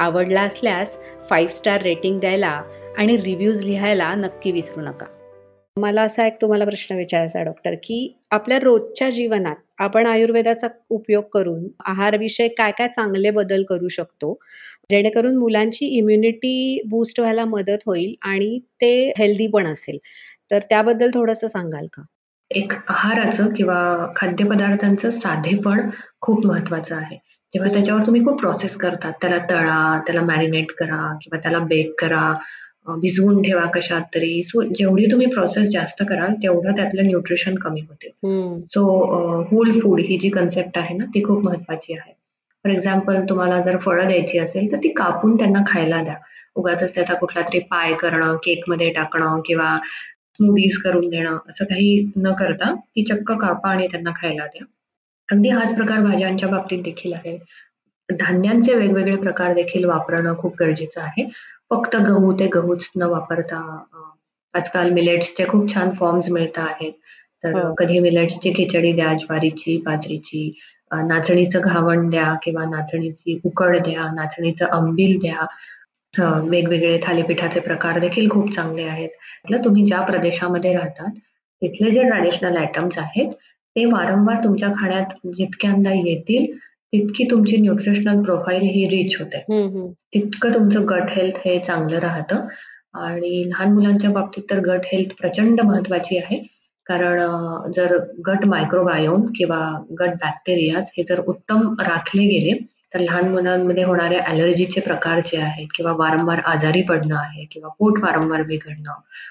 आवडला 0.00 0.42
असल्यास 0.42 0.98
फाईव्ह 1.30 1.50
स्टार 1.50 1.82
रेटिंग 1.82 2.20
द्यायला 2.20 2.62
आणि 2.98 3.16
रिव्ह्यूज 3.16 3.64
लिहायला 3.64 4.14
नक्की 4.14 4.52
विसरू 4.52 4.80
नका 4.80 5.06
मला 5.76 6.02
असा 6.02 6.26
एक 6.26 6.36
तुम्हाला 6.42 6.64
प्रश्न 6.64 6.96
विचारायचा 6.96 7.42
डॉक्टर, 7.42 7.74
की 7.74 8.18
आपल्या 8.30 8.58
रोजच्या 8.58 9.10
जीवनात 9.10 9.56
आपण 9.78 10.06
आयुर्वेदाचा 10.06 10.66
उपयोग 10.90 11.24
करून 11.32 11.68
आहारविषयक 11.84 12.58
काय-काय 12.58 12.88
चांगले 12.88 13.30
बदल 13.30 13.62
करू 13.62 13.88
शकतो, 13.88 14.38
जेणेकरून 14.90 15.36
मुलांची 15.36 15.86
इम्युनिटी 15.86 16.82
बूस्ट 16.86 17.20
व्हायला 17.20 17.44
मदत 17.44 17.78
होईल 17.86 18.14
आणि 18.22 18.58
ते 18.58 19.12
हेल्दी 19.18 19.46
पण 19.46 19.66
असेल. 19.66 19.98
तर 20.50 20.58
त्याबद्दल 20.58 21.10
थोडंसं 21.14 21.48
सांगाल 21.48 21.86
का? 21.92 22.02
एक 22.50 22.72
आहाराचं 22.88 23.48
किंवा 23.54 23.78
खाद्यपदार्थांचं 24.16 25.10
साधेपण 25.10 25.88
खूप 26.20 26.46
महत्वाचं 26.46 26.94
आहे. 26.96 27.16
जेव्हा 27.54 27.72
त्याच्यावर 27.72 28.06
तुम्ही 28.06 28.24
खूप 28.24 28.40
प्रोसेस 28.40 28.76
करतात, 28.76 29.12
त्याला 29.20 29.38
तळा, 29.50 29.98
त्याला 30.06 30.20
मॅरिनेट 30.20 30.72
करा 30.78 31.16
किंवा 31.22 31.38
त्याला 31.38 31.58
बेक 31.64 31.94
करा 32.00 32.32
भिजवून 33.00 33.42
ठेवा 33.42 33.64
कशात 33.74 34.02
तरी. 34.14 34.42
सो 34.42 34.62
जेवढी 34.74 35.06
तुम्ही 35.10 35.26
प्रोसेस 35.26 35.68
जास्त 35.68 36.02
कराल 36.08 36.34
तेवढं 36.42 36.72
त्यातलं 36.76 37.06
न्यूट्रिशन 37.06 37.54
कमी 37.54 37.80
होते. 37.80 38.08
सो 38.74 38.84
होल 39.50 39.80
फूड 39.80 40.00
ही 40.00 40.16
जी 40.18 40.28
कन्सेप्ट 40.28 40.78
आहे 40.78 40.96
ना 40.96 41.04
ती 41.04 41.24
खूप 41.24 41.44
महत्वाची 41.44 41.92
आहे. 41.92 42.12
फॉर 42.64 42.72
एक्झाम्पल 42.72 43.20
तुम्हाला 43.28 43.60
जर 43.62 43.76
फळं 43.78 44.06
द्यायची 44.06 44.38
असेल 44.38 44.72
तर 44.72 44.76
ती 44.76 44.88
कापून 44.92 45.36
त्यांना 45.36 45.62
खायला 45.66 46.02
द्या. 46.02 46.14
उगाच 46.56 46.94
त्याचा 46.94 47.14
कुठला 47.14 47.42
तरी 47.42 47.58
पाय 47.70 47.92
करणं 47.94 48.36
केकमध्ये 48.36 48.90
टाकणं 48.90 49.40
किंवा 49.46 49.78
स्मूदीज 50.38 50.76
करून 50.78 51.08
देणं 51.08 51.36
असं 51.48 51.64
काही 51.64 52.10
न 52.16 52.32
करता 52.32 52.74
ती 52.74 53.04
चक्क 53.04 53.32
कापा 53.32 53.70
आणि 53.70 53.86
त्यांना 53.86 54.10
खायला 54.16 54.46
द्या. 54.46 54.64
अगदी 55.28 55.48
हाच 55.48 55.74
प्रकार 55.76 56.02
भाज्यांच्या 56.02 56.48
बाबतीत 56.48 56.82
देखील 56.82 57.12
आहे. 57.12 57.36
धान्यांचे 58.08 58.74
वेगवेगळे 58.74 59.16
प्रकार 59.16 59.54
देखील 59.54 59.84
वापरणं 59.84 60.36
खूप 60.38 60.54
गरजेचं 60.60 61.00
आहे. 61.00 61.24
फक्त 61.70 61.96
गहू 61.96 62.32
ते 62.32 62.46
गहूच 62.46 62.88
न 62.96 63.02
वापरता 63.02 63.58
आजकाल 64.54 64.90
मिलेट्सचे 64.90 65.44
खूप 65.48 65.74
छान 65.74 65.90
फॉर्म्स 65.90 66.30
मिळत 66.30 66.58
आहेत. 66.58 66.92
तर 67.44 67.52
हो. 67.54 67.74
कधी 67.74 67.98
मिलेट्सची 67.98 68.52
खिचडी 68.56 68.92
द्या 68.92 69.12
ज्वारीची 69.14 69.76
बाजरीची 69.86 70.50
नाचणीचं 70.90 71.60
घावण 71.60 72.08
द्या 72.10 72.32
किंवा 72.42 72.64
नाचणीची 72.64 73.38
उकड 73.44 73.76
द्या 73.78 74.10
नाचणीचं 74.12 74.66
अंबिल 74.68 75.18
द्या 75.18 75.44
वेगवेगळे 76.14 76.98
थालीपीठाचे 77.02 77.60
प्रकार 77.60 77.98
देखील 77.98 78.28
खूप 78.30 78.54
चांगले 78.54 78.82
आहेत. 78.82 79.08
तुम्ही 79.64 79.84
ज्या 79.86 80.00
प्रदेशामध्ये 80.00 80.72
राहतात 80.74 81.10
तिथले 81.62 81.90
जे 81.90 82.02
ट्रॅडिशनल 82.02 82.56
आयटम्स 82.56 82.98
आहेत 82.98 83.30
ते 83.76 83.84
वारंवार 83.84 84.42
तुमच्या 84.44 84.68
खाण्यात 84.78 85.14
जितक्यांदा 85.36 85.92
येतील 85.94 86.46
तितकी 86.92 87.24
तुमची 87.30 87.56
न्यूट्रिशनल 87.56 88.22
प्रोफाईल 88.22 88.62
ही 88.64 88.86
रिच 88.88 89.16
होते. 89.20 89.40
तितकं 90.14 90.54
तुमचं 90.54 90.84
गट 90.88 91.10
हेल्थ 91.16 91.38
हे 91.46 91.58
चांगलं 91.58 91.98
राहतं. 91.98 92.46
आणि 92.96 93.42
लहान 93.48 93.72
मुलांच्या 93.72 94.10
बाबतीत 94.10 94.42
तर 94.50 94.60
गट 94.60 94.86
हेल्थ 94.92 95.12
प्रचंड 95.18 95.60
महत्वाची 95.60 96.18
आहे. 96.18 96.36
कारण 96.86 97.70
जर 97.72 97.96
गट 98.26 98.44
मायक्रोबायोम 98.46 99.26
किंवा 99.36 99.58
गट 100.00 100.14
बॅक्टेरियाज 100.22 100.90
हे 100.96 101.02
जर 101.08 101.20
उत्तम 101.26 101.74
राखले 101.80 102.22
गेले 102.28 102.52
तर 102.92 103.00
लहान 103.00 103.28
मुलांमध्ये 103.28 103.84
होणाऱ्या 103.84 104.20
अलर्जीचे 104.26 104.80
प्रकार 104.80 105.20
जे 105.26 105.38
आहेत 105.38 105.66
किंवा 105.74 105.92
वारंवार 105.98 106.40
आजारी 106.46 106.82
पडणं 106.82 107.16
आहे 107.16 107.44
किंवा 107.50 107.68
पोट 107.78 107.98
वारंवार 108.02 108.42
बिघडणं 108.42 108.90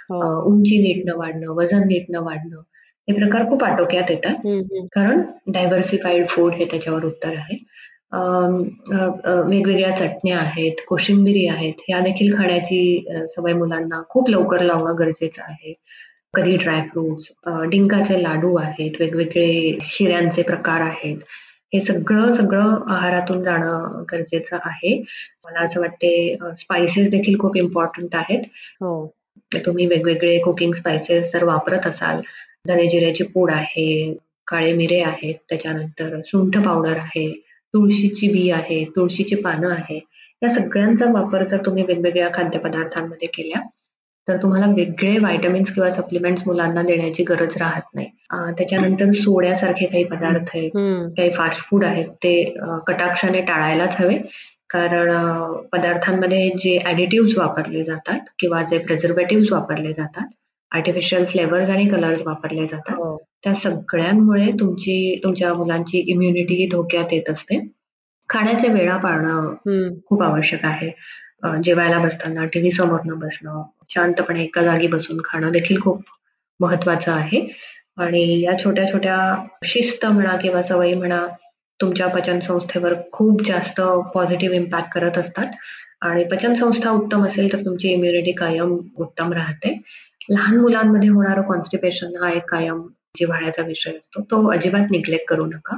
हो. 0.09 0.41
उंची 0.51 0.77
नीट 0.81 1.03
न 1.05 1.15
वाढणं 1.17 1.53
वजन 1.55 1.87
नीट 1.87 2.05
न 2.09 2.17
वाढणं 2.25 2.61
हे 3.07 3.13
प्रकार 3.15 3.47
खूप 3.49 3.63
आटोक्यात 3.63 4.09
येतात. 4.11 4.47
कारण 4.93 5.21
डायव्हर्सिफाईड 5.47 6.27
फूड 6.27 6.53
हे 6.53 6.65
त्याच्यावर 6.71 7.05
उत्तर 7.05 7.35
आहे. 7.37 7.57
वेगवेगळ्या 9.49 9.95
चटण्या 9.95 10.37
आहेत 10.39 10.81
कोशिंबिरी 10.87 11.45
आहेत 11.47 11.81
ह्या 11.87 11.99
देखील 12.01 12.35
खाण्याची 12.37 13.05
सवय 13.29 13.53
मुलांना 13.53 14.01
खूप 14.09 14.29
लवकर 14.29 14.61
लावणं 14.61 14.95
गरजेचं 14.99 15.41
आहे. 15.41 15.73
कधी 16.33 16.55
ड्रायफ्रुट्स 16.57 17.31
डिंकाचे 17.71 18.21
लाडू 18.23 18.55
आहेत 18.57 18.99
वेगवेगळे 18.99 19.77
शिऱ्यांचे 19.83 20.41
प्रकार 20.43 20.81
आहेत. 20.81 21.17
हे 21.73 21.79
सगळं 21.81 22.31
सगळं 22.33 22.83
आहारातून 22.87 23.41
जाणं 23.43 24.03
गरजेचं 24.11 24.57
आहे. 24.65 24.95
मला 25.45 25.59
असं 25.59 25.79
वाटते 25.81 26.11
स्पायसेस 26.57 27.09
देखील 27.11 27.37
खूप 27.39 27.57
इम्पॉर्टंट 27.57 28.15
आहेत. 28.15 28.43
हो. 28.81 29.07
तुम्ही 29.65 29.85
वेगवेगळे 29.87 30.37
कुकिंग 30.39 30.73
स्पायसेस 30.73 31.31
जर 31.33 31.43
वापरत 31.43 31.85
असाल 31.87 32.21
धने 32.67 32.87
जिऱ्याची 32.89 33.23
पूड 33.23 33.51
आहे 33.51 34.13
काळे 34.47 34.71
मिरे 34.73 34.99
आहेत 35.01 35.35
त्याच्यानंतर 35.49 36.19
सुंठ 36.21 36.57
पावडर 36.57 36.97
आहे 36.97 37.29
तुळशीची 37.73 38.27
बी 38.27 38.49
आहे 38.51 38.83
तुळशीची 38.95 39.35
पानं 39.35 39.69
आहे 39.71 39.99
या 40.41 40.49
सगळ्यांचा 40.49 41.05
वापर 41.11 41.43
जर 41.45 41.65
तुम्ही 41.65 41.83
वेगवेगळ्या 41.83 42.29
खाद्यपदार्थांमध्ये 42.33 43.27
केल्या 43.27 43.61
तर 44.27 44.37
तुम्हाला 44.41 44.65
वेगळे 44.75 45.17
व्हायटमिन्स 45.17 45.71
किंवा 45.73 45.89
सप्लिमेंट्स 45.89 46.43
मुलांना 46.47 46.81
देण्याची 46.83 47.23
गरज 47.23 47.55
राहत 47.57 47.81
नाही. 47.95 48.07
त्याच्यानंतर 48.57 49.11
सोड्यासारखे 49.15 49.85
काही 49.85 50.03
पदार्थ 50.03 50.49
आहेत 50.55 50.71
काही 51.17 51.29
फास्ट 51.35 51.61
फूड 51.69 51.83
आहेत 51.85 52.07
ते 52.23 52.43
कटाक्षाने 52.87 53.41
टाळायलाच 53.41 53.95
हवे. 53.99 54.17
कारण 54.69 55.11
पदार्थांमध्ये 55.71 56.49
जे 56.59 56.77
ऍडिटिव्ह 56.87 57.29
वापरले 57.37 57.83
जातात 57.83 58.19
किंवा 58.39 58.61
जे 58.63 58.77
प्रिझर्वेटिव्ह 58.77 59.45
वापरले 59.51 59.93
जातात 59.93 60.27
आर्टिफिशियल 60.71 61.25
फ्लेवर्स 61.25 61.69
आणि 61.69 61.85
कलर्स 61.89 62.21
वापरले 62.27 62.65
जातात 62.65 62.93
हो. 62.93 63.15
त्या 63.43 63.53
सगळ्यांमुळे 63.55 64.51
तुमची 64.59 65.19
तुमच्या 65.23 65.53
मुलांची 65.53 65.99
इम्युनिटी 66.07 66.67
धोक्यात 66.71 67.13
येत 67.13 67.29
असते. 67.29 67.59
खाण्याच्या 68.29 68.71
वेळा 68.73 68.97
पाळणं 68.97 69.93
खूप 70.05 70.23
आवश्यक 70.23 70.65
आहे. 70.65 70.91
जेवायला 71.63 71.99
बसताना 71.99 72.45
टीव्ही 72.45 72.71
समोर 72.71 72.99
न 73.05 73.19
बसणं 73.19 73.61
शांतपणे 73.89 74.43
एका 74.43 74.63
जागी 74.63 74.87
बसून 74.87 75.17
खाणं 75.25 75.51
देखील 75.51 75.81
खूप 75.81 76.03
महत्वाचं 76.59 77.11
आहे. 77.11 77.47
आणि 77.97 78.41
या 78.41 78.59
छोट्या 78.63 78.93
छोट्या 78.93 79.45
शिस्त 79.65 80.05
म्हणा 80.05 80.35
किंवा 80.37 80.61
सवयी 80.61 80.93
म्हणा 80.93 81.27
तुमच्या 81.81 82.07
पचन 82.07 82.39
संस्थेवर 82.39 82.93
खूप 83.11 83.41
जास्त 83.45 83.81
पॉझिटिव्ह 84.13 84.55
इम्पॅक्ट 84.55 84.89
करत 84.93 85.17
असतात. 85.17 85.47
आणि 86.01 86.23
पचन 86.23 86.53
संस्था 86.53 86.89
उत्तम 86.89 87.25
असेल 87.25 87.53
तर 87.53 87.59
तुमची 87.65 87.89
इम्युनिटी 87.89 88.31
कायम 88.31 88.77
उत्तम 88.97 89.33
राहते. 89.33 89.81
लहान 90.29 90.57
मुलांमध्ये 90.57 91.09
होणारं 91.09 91.41
कॉन्स्टिपेशन 91.41 92.15
हा 92.23 92.31
एक 92.31 92.49
कायम 92.49 92.81
जिव्हाळ्याचा 93.17 93.63
विषय 93.63 93.91
असतो. 93.91 94.21
तो 94.21 94.51
अजिबात 94.51 94.91
निग्लेक्ट 94.91 95.25
करू 95.27 95.45
नका. 95.45 95.77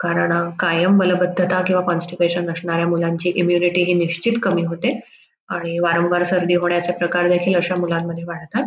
कारण 0.00 0.50
कायम 0.50 0.96
मलबद्धता 0.96 1.62
किंवा 1.62 1.82
कॉन्स्टिपेशन 1.82 2.50
असणाऱ्या 2.50 2.86
मुलांची 2.86 3.28
इम्युनिटी 3.28 3.82
ही 3.82 3.94
निश्चित 3.94 4.32
कमी 4.42 4.62
होते. 4.62 5.00
आणि 5.54 5.78
वारंवार 5.78 6.24
सर्दी 6.24 6.54
होण्याचे 6.54 6.92
प्रकार 6.98 7.28
देखील 7.28 7.56
अशा 7.56 7.76
मुलांमध्ये 7.76 8.24
वाढतात. 8.24 8.66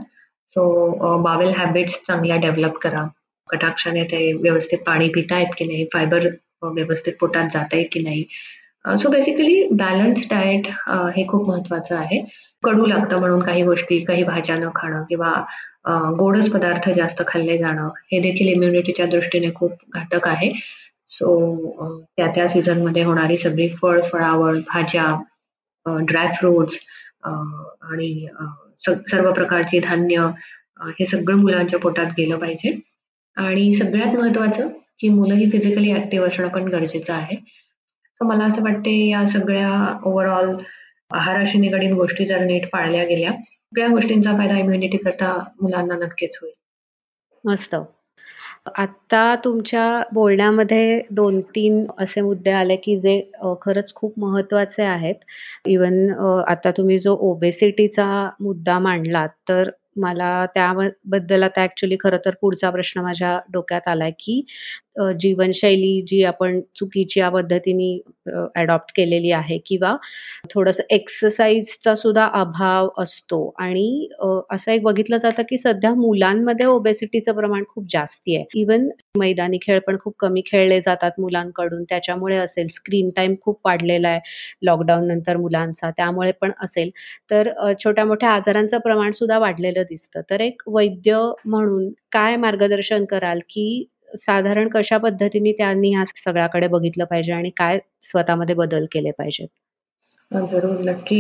सो 0.56 1.18
बावेल 1.24 1.54
हॅबिट्स 1.58 2.00
चांगल्या 2.08 2.36
डेव्हलप 2.42 2.78
करा. 2.82 3.06
कटाक्षाने 3.50 4.04
ते 4.12 4.32
व्यवस्थित 4.34 4.80
पाणी 4.86 5.08
पितायत 5.16 5.48
की 5.58 5.66
नाही? 5.66 5.86
फायबर 5.94 6.28
व्यवस्थित 6.64 7.14
पोटात 7.20 7.48
जात 7.54 7.74
आहे 7.74 7.84
की 7.92 8.00
नाही? 8.04 8.24
सो 9.02 9.10
बेसिकली 9.10 9.68
बॅलन्स 9.72 10.26
डाएट 10.32 10.68
हे 11.16 11.26
खूप 11.28 11.48
महत्वाचं 11.50 11.96
आहे. 11.98 12.20
कडू 12.64 12.86
लागतं 12.86 13.20
म्हणून 13.20 13.40
काही 13.44 13.64
गोष्टी 13.64 14.00
काही 14.06 14.24
भाज्या 14.24 14.56
न 14.58 14.70
खाणं 14.76 15.04
किंवा 15.10 15.32
गोडच 16.20 16.50
पदार्थ 16.52 16.90
जास्त 16.90 17.22
खाल्ले 17.28 17.58
जाणं 17.58 17.90
हे 18.12 18.20
देखील 18.22 18.48
इम्युनिटीच्या 18.48 19.06
दृष्टीने 19.06 19.52
खूप 19.56 19.72
घातक 19.94 20.28
आहे. 20.28 20.52
सो 21.10 22.02
त्या 22.18 22.28
त्या 22.36 22.48
सीझनमध्ये 22.48 23.04
होणारी 23.04 23.38
सगळी 23.38 23.68
फळ 23.82 24.02
फळावळ 24.02 24.58
भाज्या 24.68 25.06
ड्रायफ्रुट्स 25.86 26.78
आणि 27.26 28.28
सर्व 29.08 29.32
प्रकारचे 29.34 29.80
धान्य 29.80 30.28
हे 31.00 31.06
सगळं 31.06 31.38
मुलांच्या 31.38 31.80
पोटात 31.80 32.12
गेलं 32.18 32.38
पाहिजे. 32.40 32.72
आणि 33.38 33.74
सगळ्यात 33.76 34.16
महत्वाचं 34.16 34.68
की 35.00 35.10
मुलं 35.10 35.34
ही 35.36 35.50
फिजिकली 35.52 35.94
ऍक्टिव्ह 35.94 36.28
असणं 36.28 36.48
पण 36.48 36.68
गरजेचं 36.70 37.14
आहे. 37.14 37.36
सो 38.22 38.26
मला 38.26 38.46
असं 38.46 38.64
वाटते 38.64 38.92
या 39.10 39.28
सगळ्या 39.30 39.72
ओव्हरऑल 40.06 40.56
आहाराशी 41.12 41.60
निगडीत 41.60 41.94
गोष्टी 41.94 42.26
जर 42.26 42.44
नीट 42.46 42.70
पाळल्या 42.70 43.04
गेल्या 43.06 43.32
सगळ्या 43.32 43.88
गोष्टींचा 43.88 44.36
फायदा 44.38 44.58
इम्युनिटी 44.60 44.98
करता 44.98 45.34
मुलांना 45.62 45.96
नक्कीच 45.96 46.38
होईल. 46.42 46.54
मस्त. 47.44 47.76
आता 48.66 49.36
तुमच्या 49.44 50.02
बोलण्यामध्ये 50.14 51.02
दोन 51.12 51.40
तीन 51.56 51.86
असे 52.00 52.22
मुद्दे 52.22 52.52
आले 52.52 52.76
की 52.78 52.96
जे 53.00 53.20
खरंच 53.62 53.94
खूप 53.96 54.14
महत्त्वाचे 54.20 54.84
आहेत. 54.84 55.16
इवन 55.68 56.10
आता 56.48 56.72
तुम्ही 56.72 56.98
जो 57.00 57.16
ओबेसिटीचा 57.22 58.06
मुद्दा 58.40 58.78
मांडलात 58.80 59.30
तर 59.50 59.70
मला 59.98 60.46
त्याबद्दल 60.56 61.44
आता 61.44 61.62
ॲक्च्युली 61.62 61.98
खरं 62.00 62.18
तर 62.26 62.34
पुढचा 62.42 62.70
प्रश्न 62.70 63.02
माझ्या 63.02 63.38
डोक्यात 63.50 63.88
आलाय 63.88 64.12
की 64.20 64.42
जीवनशैली 65.20 66.02
जी 66.08 66.24
आपण 66.24 66.60
चुकीच्या 66.76 67.30
पद्धतीने 67.30 67.98
अडॉप्ट 68.56 68.92
केलेली 68.96 69.32
आहे 69.32 69.58
किंवा 69.66 69.96
थोडंसं 70.52 70.84
एक्सरसाइजचा 70.90 71.96
सुद्धा 71.96 72.26
अभाव 72.36 72.90
असतो. 73.00 73.40
आणि 73.60 74.08
असं 74.52 74.72
एक 74.72 74.82
बघितलं 74.84 75.18
जातं 75.18 75.44
की 75.50 75.58
सध्या 75.58 75.94
मुलांमध्ये 75.96 76.66
ओबेसिटीचं 76.66 77.34
प्रमाण 77.36 77.64
खूप 77.70 77.86
जास्ती 77.94 78.36
आहे. 78.36 78.46
इवन 78.56 78.88
मैदानी 79.18 79.58
खेळ 79.62 79.80
पण 79.88 79.98
खूप 80.04 80.16
कमी 80.20 80.42
खेळले 80.46 80.80
जातात 80.82 81.20
मुलांकडून. 81.20 81.84
त्याच्यामुळे 81.90 82.38
असेल 82.38 82.68
स्क्रीन 82.74 83.10
टाइम 83.16 83.36
खूप 83.42 83.60
वाढलेला 83.66 84.10
आहे. 84.10 84.20
लॉकडाऊन 84.64 85.08
नंतर 85.08 85.38
मुलांचा 85.38 85.90
त्यामुळे 85.98 86.32
पण 86.42 86.52
असेल. 86.64 86.90
तर 87.32 87.52
छोट्या 87.84 88.06
मोठ्या 88.06 88.30
आजारांचं 88.32 88.78
प्रमाण 88.80 89.12
सुद्धा 89.14 89.38
वाढलेलं 89.40 89.84
दिसतं. 89.90 90.22
तर 90.30 90.42
एक 90.42 90.62
वैद्य 90.68 91.20
म्हणून 91.46 91.90
काय 92.12 92.36
मार्गदर्शन 92.38 93.06
कराल 93.06 93.40
की 93.50 93.86
साधारण 94.18 94.68
कशा 94.68 94.98
पद्धतीने 94.98 95.52
त्यांनी 95.52 95.94
ह्या 95.94 96.04
सगळ्याकडे 96.06 96.68
बघितलं 96.68 97.04
पाहिजे 97.04 97.32
आणि 97.32 97.50
काय 97.58 97.80
स्वतःमध्ये 98.04 98.56
बदल 98.56 98.86
केले 98.92 99.12
पाहिजेत? 99.12 99.48
जरूर. 100.32 100.76
नक्की 100.84 101.20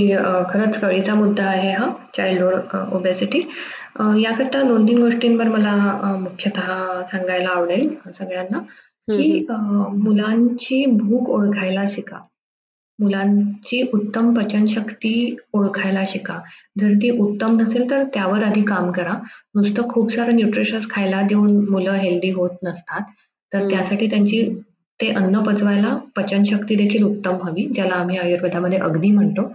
खरंच 0.49 0.79
कळीचा 0.79 1.13
मुद्दा 1.15 1.45
आहे 1.45 1.71
हा 1.71 1.89
चाइल्डहुड 2.17 2.75
ओबेसिटी 2.93 3.39
याकरता 4.21 4.61
दोन 4.63 4.87
तीन 4.87 5.01
गोष्टींवर 5.01 5.47
मला 5.47 5.75
मुख्यतः 6.19 7.01
सांगायला 7.03 7.49
आवडेल 7.49 7.89
सगळ्यांना 8.19 8.59
की 9.07 9.45
मुलांची 9.49 10.85
भूक 10.85 11.29
ओळखायला 11.29 11.83
शिका. 11.89 12.17
मुलांची 12.99 13.81
उत्तम 13.93 14.33
पचनशक्ती 14.33 15.35
ओळखायला 15.53 16.03
शिका. 16.07 16.39
जर 16.79 16.93
ती 16.93 17.09
उत्तम 17.19 17.57
नसेल 17.61 17.89
तर 17.89 18.03
त्यावर 18.13 18.43
आधी 18.43 18.61
काम 18.65 18.91
करा. 18.91 19.13
नुसतं 19.55 19.87
खूप 19.89 20.11
सारं 20.11 20.35
न्यूट्रिशस 20.35 20.89
खायला 20.89 21.21
देऊन 21.21 21.57
मुलं 21.69 21.95
हेल्दी 21.95 22.29
होत 22.31 22.63
नसतात. 22.63 23.01
तर 23.51 23.69
त्यासाठी 23.69 24.07
त्यांची 24.09 24.43
ते 24.99 25.09
अन्न 25.11 25.39
पचवायला 25.43 25.97
पचनशक्ती 26.15 26.75
देखील 26.75 27.03
उत्तम 27.03 27.41
हवी 27.43 27.65
ज्याला 27.73 27.95
आम्ही 27.95 28.17
आयुर्वेदामध्ये 28.17 28.77
अग्नी 28.79 29.11
म्हणतो. 29.11 29.51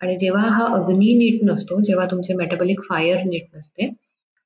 आणि 0.00 0.16
जेव्हा 0.18 0.42
हा 0.48 0.64
अग्नी 0.74 1.12
नीट 1.14 1.44
नसतो 1.44 1.80
जेव्हा 1.80 2.06
तुमचे 2.06 2.34
मेटाबॉलिक 2.34 2.80
फायर 2.82 3.22
नीट 3.24 3.56
नसते 3.56 3.88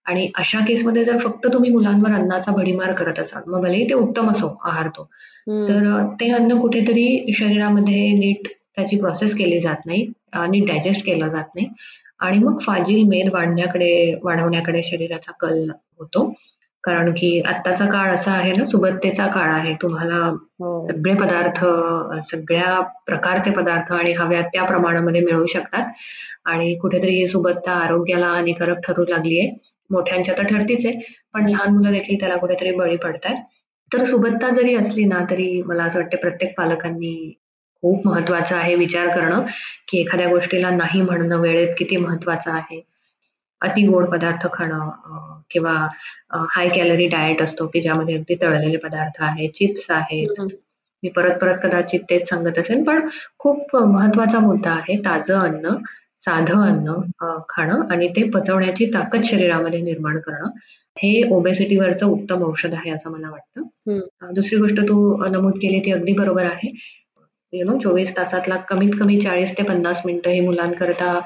आणि 0.08 0.28
अशा 0.34 0.60
केसमध्ये 0.60 1.04
जर 1.04 1.18
फक्त 1.18 1.46
तुम्ही 1.52 1.70
मुलांवर 1.70 2.12
अन्नाचा 2.12 2.52
भडीमार 2.52 2.92
करत 2.92 3.18
असाल 3.18 3.42
मग 3.46 3.62
भलेही 3.62 3.88
ते 3.88 3.94
उत्तम 3.94 4.30
असो 4.30 4.48
आहार 4.66 4.88
तो 4.88 5.04
तर 5.68 5.88
ते 6.20 6.30
अन्न 6.32 6.58
कुठेतरी 6.60 7.32
शरीरामध्ये 7.34 8.10
नीट 8.14 8.48
त्याची 8.76 8.96
प्रोसेस 9.00 9.34
केली 9.34 9.60
जात 9.60 9.86
नाही 9.86 10.06
नीट 10.50 10.66
डायजेस्ट 10.66 11.04
केलं 11.06 11.28
जात 11.28 11.54
नाही 11.54 11.66
आणि 12.20 12.38
मग 12.38 12.60
फाजील 12.60 13.02
मेद 13.08 13.28
वाढण्याकडे 13.32 13.90
वाढवण्याकडे 14.22 14.82
शरीराचा 14.82 15.32
कल 15.40 15.68
होतो. 15.98 16.32
कारण 16.84 17.10
की 17.12 17.40
आत्ताचा 17.46 17.86
काळ 17.86 18.12
असा 18.14 18.32
आहे 18.32 18.52
ना 18.52 18.64
सुबत्तेचा 18.64 19.26
काळ 19.28 19.50
आहे 19.52 19.74
तुम्हाला 19.82 20.16
हो. 20.24 20.84
सगळे 20.86 21.14
पदार्थ 21.14 21.58
सगळ्या 22.30 22.80
प्रकारचे 23.06 23.50
पदार्थ 23.52 23.92
आणि 23.92 24.12
हव्या 24.12 24.42
त्या 24.44 24.64
प्रमाणामध्ये 24.64 25.20
मिळू 25.22 25.46
शकतात. 25.46 25.90
आणि 26.46 26.74
कुठेतरी 26.78 27.14
ही 27.14 27.26
सुबत्ता 27.26 27.72
आरोग्याला 27.76 28.26
हानिकारक 28.28 28.78
ठरू 28.84 29.04
लागली 29.08 29.38
आहे 29.38 29.50
मोठ्यांच्या 29.90 30.34
तर 30.38 30.46
ठरतीच 30.46 30.86
आहे 30.86 31.00
पण 31.34 31.48
लहान 31.48 31.74
मुलं 31.74 31.92
देखील 31.92 32.20
त्याला 32.20 32.36
कुठेतरी 32.36 32.70
बळी 32.72 32.96
पडतात 32.96 33.36
तर 33.92 34.04
सुबत्ता 34.04 34.50
जरी 34.50 34.74
असली 34.76 35.04
ना 35.04 35.24
तरी 35.30 35.50
मला 35.62 35.84
असं 35.84 35.98
वाटतं 35.98 36.16
प्रत्येक 36.18 36.56
पालकांनी 36.56 37.14
खूप 37.82 38.06
महत्वाचं 38.06 38.56
आहे 38.56 38.74
विचार 38.74 39.08
करणं 39.08 39.44
की 39.88 40.00
एखाद्या 40.00 40.28
गोष्टीला 40.28 40.70
नाही 40.70 41.02
म्हणणं 41.02 41.40
वेळेत 41.40 41.74
किती 41.78 41.96
महत्वाचं 41.96 42.50
आहे. 42.52 42.80
अति 43.60 43.82
गोड 43.86 44.06
पदार्थ 44.06 44.46
खाणं 44.52 45.40
किंवा 45.50 45.72
हाय 46.50 46.68
कॅलरी 46.68 47.06
डाएट 47.08 47.42
असतो 47.42 47.66
की 47.66 47.80
ज्यामध्ये 47.80 48.16
अगदी 48.16 48.34
तळलेले 48.42 48.76
पदार्थ 48.78 49.22
आहेत 49.22 49.50
चिप्स 49.50 49.90
आहेत. 49.90 50.40
मी 51.02 51.08
परत 51.08 51.38
परत 51.40 51.58
कदाचित 51.62 52.00
तेच 52.10 52.28
सांगत 52.28 52.58
असेल 52.58 52.82
पण 52.84 53.00
खूप 53.38 53.76
महत्त्वाचा 53.76 54.38
मुद्दा 54.38 54.70
आहे 54.72 54.96
ताजं 55.04 55.38
अन्न 55.40 55.74
साधं 56.22 56.62
अन्न 56.62 56.94
खाणं 57.48 57.82
आणि 57.92 58.08
ते 58.08 58.22
पचवण्याची 58.30 58.86
ताकद 58.94 59.24
शरीरामध्ये 59.24 59.80
निर्माण 59.80 60.18
करणं 60.18 60.50
हे 60.96 61.22
ओबेसिटीवरचं 61.32 62.06
उत्तम 62.06 62.42
औषध 62.44 62.74
आहे 62.74 62.90
असं 62.90 63.10
मला 63.10 63.30
वाटतं. 63.30 63.98
दुसरी 64.34 64.58
गोष्ट 64.60 64.80
तू 64.80 64.96
नमूद 65.32 65.58
केली 65.62 65.80
ती 65.84 65.92
अगदी 65.92 66.12
बरोबर 66.12 66.44
आहे. 66.44 66.72
यु 67.52 67.64
नो 67.66 67.78
चोवीस 67.78 68.16
तासातला 68.16 68.56
कमीत 68.68 68.90
कमी 69.00 69.20
चाळीस 69.20 69.56
ते 69.58 69.62
पन्नास 69.62 70.00
मिनिटं 70.06 70.30
ही 70.30 70.40
मुलांकरता 70.40 71.18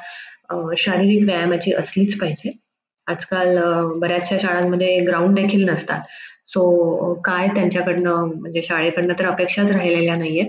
शारीरिक 0.79 1.25
व्यायामाची 1.25 1.73
असलीच 1.73 2.19
पाहिजे. 2.21 2.51
आजकाल 3.07 3.59
बऱ्याचशा 4.01 4.37
शाळांमध्ये 4.39 4.99
ग्राउंड 5.07 5.35
देखील 5.37 5.69
नसतात. 5.69 6.01
सो 6.47 7.15
काय 7.25 7.49
त्यांच्याकडनं 7.55 8.25
म्हणजे 8.41 8.63
शाळेकडनं 8.63 9.15
तर 9.19 9.27
अपेक्षाच 9.27 9.71
राहिलेल्या 9.71 10.17
नाहीयेत. 10.17 10.47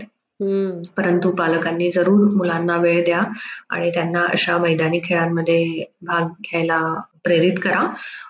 परंतु 0.98 1.32
पालकांनी 1.32 1.90
जरूर 1.92 2.30
मुलांना 2.36 2.76
वेळ 2.78 3.04
द्या 3.06 3.22
आणि 3.70 3.90
त्यांना 3.94 4.22
अशा 4.32 4.58
मैदानी 4.58 5.00
खेळांमध्ये 5.04 5.84
भाग 6.08 6.28
घ्यायला 6.42 6.80
प्रेरित 7.24 7.60
करा. 7.64 7.86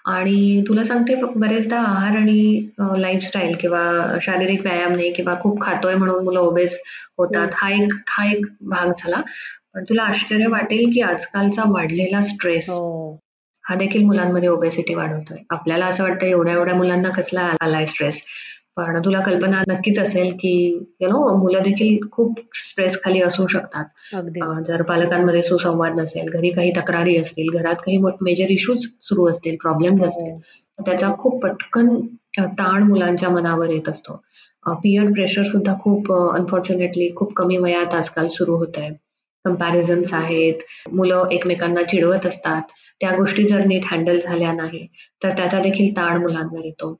आणि 0.05 0.63
तुला 0.67 0.83
सांगते 0.83 1.15
बरेचदा 1.35 1.77
आहार 1.79 2.17
आणि 2.17 2.67
लाईफस्टाईल 2.97 3.55
किंवा 3.59 3.83
शारीरिक 4.21 4.61
व्यायाम 4.61 4.93
नाही 4.95 5.11
किंवा 5.13 5.35
खूप 5.41 5.61
खातोय 5.61 5.95
म्हणून 5.95 6.23
मुलं 6.23 6.39
ओबेस 6.39 6.79
होतात 7.17 7.49
हा 7.53 7.69
एक 7.73 7.93
हा 8.09 8.25
एक 8.31 8.45
भाग 8.63 8.91
झाला. 8.97 9.21
पण 9.73 9.83
तुला 9.89 10.03
आश्चर्य 10.03 10.47
वाटेल 10.47 10.91
की 10.93 11.01
आजकालचा 11.01 11.63
वाढलेला 11.67 12.21
स्ट्रेस 12.21 12.69
हो. 12.69 13.17
हा 13.65 13.75
देखील 13.75 14.03
मुलांमध्ये 14.05 14.49
ओबेसिटी 14.49 14.93
वाढवतोय. 14.95 15.37
आपल्याला 15.49 15.85
असं 15.85 16.03
वाटतं 16.03 16.25
एवढ्या 16.25 16.53
एवढ्या 16.53 16.75
मुलांना 16.75 17.09
कसला 17.17 17.41
आलाय 17.61 17.85
स्ट्रेस 17.85 18.21
पण 18.77 18.99
तुला 19.05 19.19
कल्पना 19.19 19.61
नक्कीच 19.67 19.99
असेल 19.99 20.31
की 20.39 20.53
यु 21.01 21.09
नो 21.09 21.35
मुलं 21.37 21.63
देखील 21.63 21.97
खूप 22.11 22.39
स्ट्रेस 22.61 22.97
खाली 23.03 23.21
असू 23.21 23.45
शकतात. 23.47 23.85
जर 24.67 24.81
पालकांमध्ये 24.81 25.41
सुसंवाद 25.43 25.99
नसेल 25.99 26.29
घरी 26.29 26.49
काही 26.51 26.71
तक्रारी 26.77 27.15
असतील 27.17 27.49
घरात 27.53 27.75
काही 27.85 27.97
मेजर 28.21 28.51
इश्यूज 28.51 28.87
सुरू 29.01 29.29
असतील 29.29 29.55
प्रॉब्लेम्स 29.61 30.01
हो. 30.01 30.07
असतील 30.07 30.37
त्याचा 30.79 31.13
खूप 31.19 31.41
पटकन 31.43 31.95
ताण 32.59 32.83
मुलांच्या 32.83 33.29
मनावर 33.29 33.69
येत 33.69 33.89
असतो. 33.89 34.21
पिअर 34.83 35.11
प्रेशर 35.13 35.43
सुद्धा 35.43 35.73
खूप 35.81 36.11
अनफॉर्च्युनेटली 36.13 37.09
खूप 37.15 37.33
कमी 37.33 37.57
वयात 37.57 37.93
आजकाल 37.95 38.27
सुरू 38.33 38.55
होत 38.57 38.77
आहे 38.77 38.89
कम्पॅरिझन्स 39.45 40.13
आहेत 40.13 40.61
मुलं 40.91 41.27
एकमेकांना 41.31 41.83
चिडवत 41.83 42.25
असतात. 42.25 42.61
त्या 43.01 43.11
गोष्टी 43.15 43.43
जर 43.47 43.65
नीट 43.67 43.85
हँडल 43.91 44.19
झाल्या 44.19 44.51
नाही 44.53 44.85
तर 45.23 45.29
त्याचा 45.37 45.59
देखील 45.61 45.95
ताण 45.97 46.21
मुलांवर 46.21 46.65
येतो. 46.65 46.93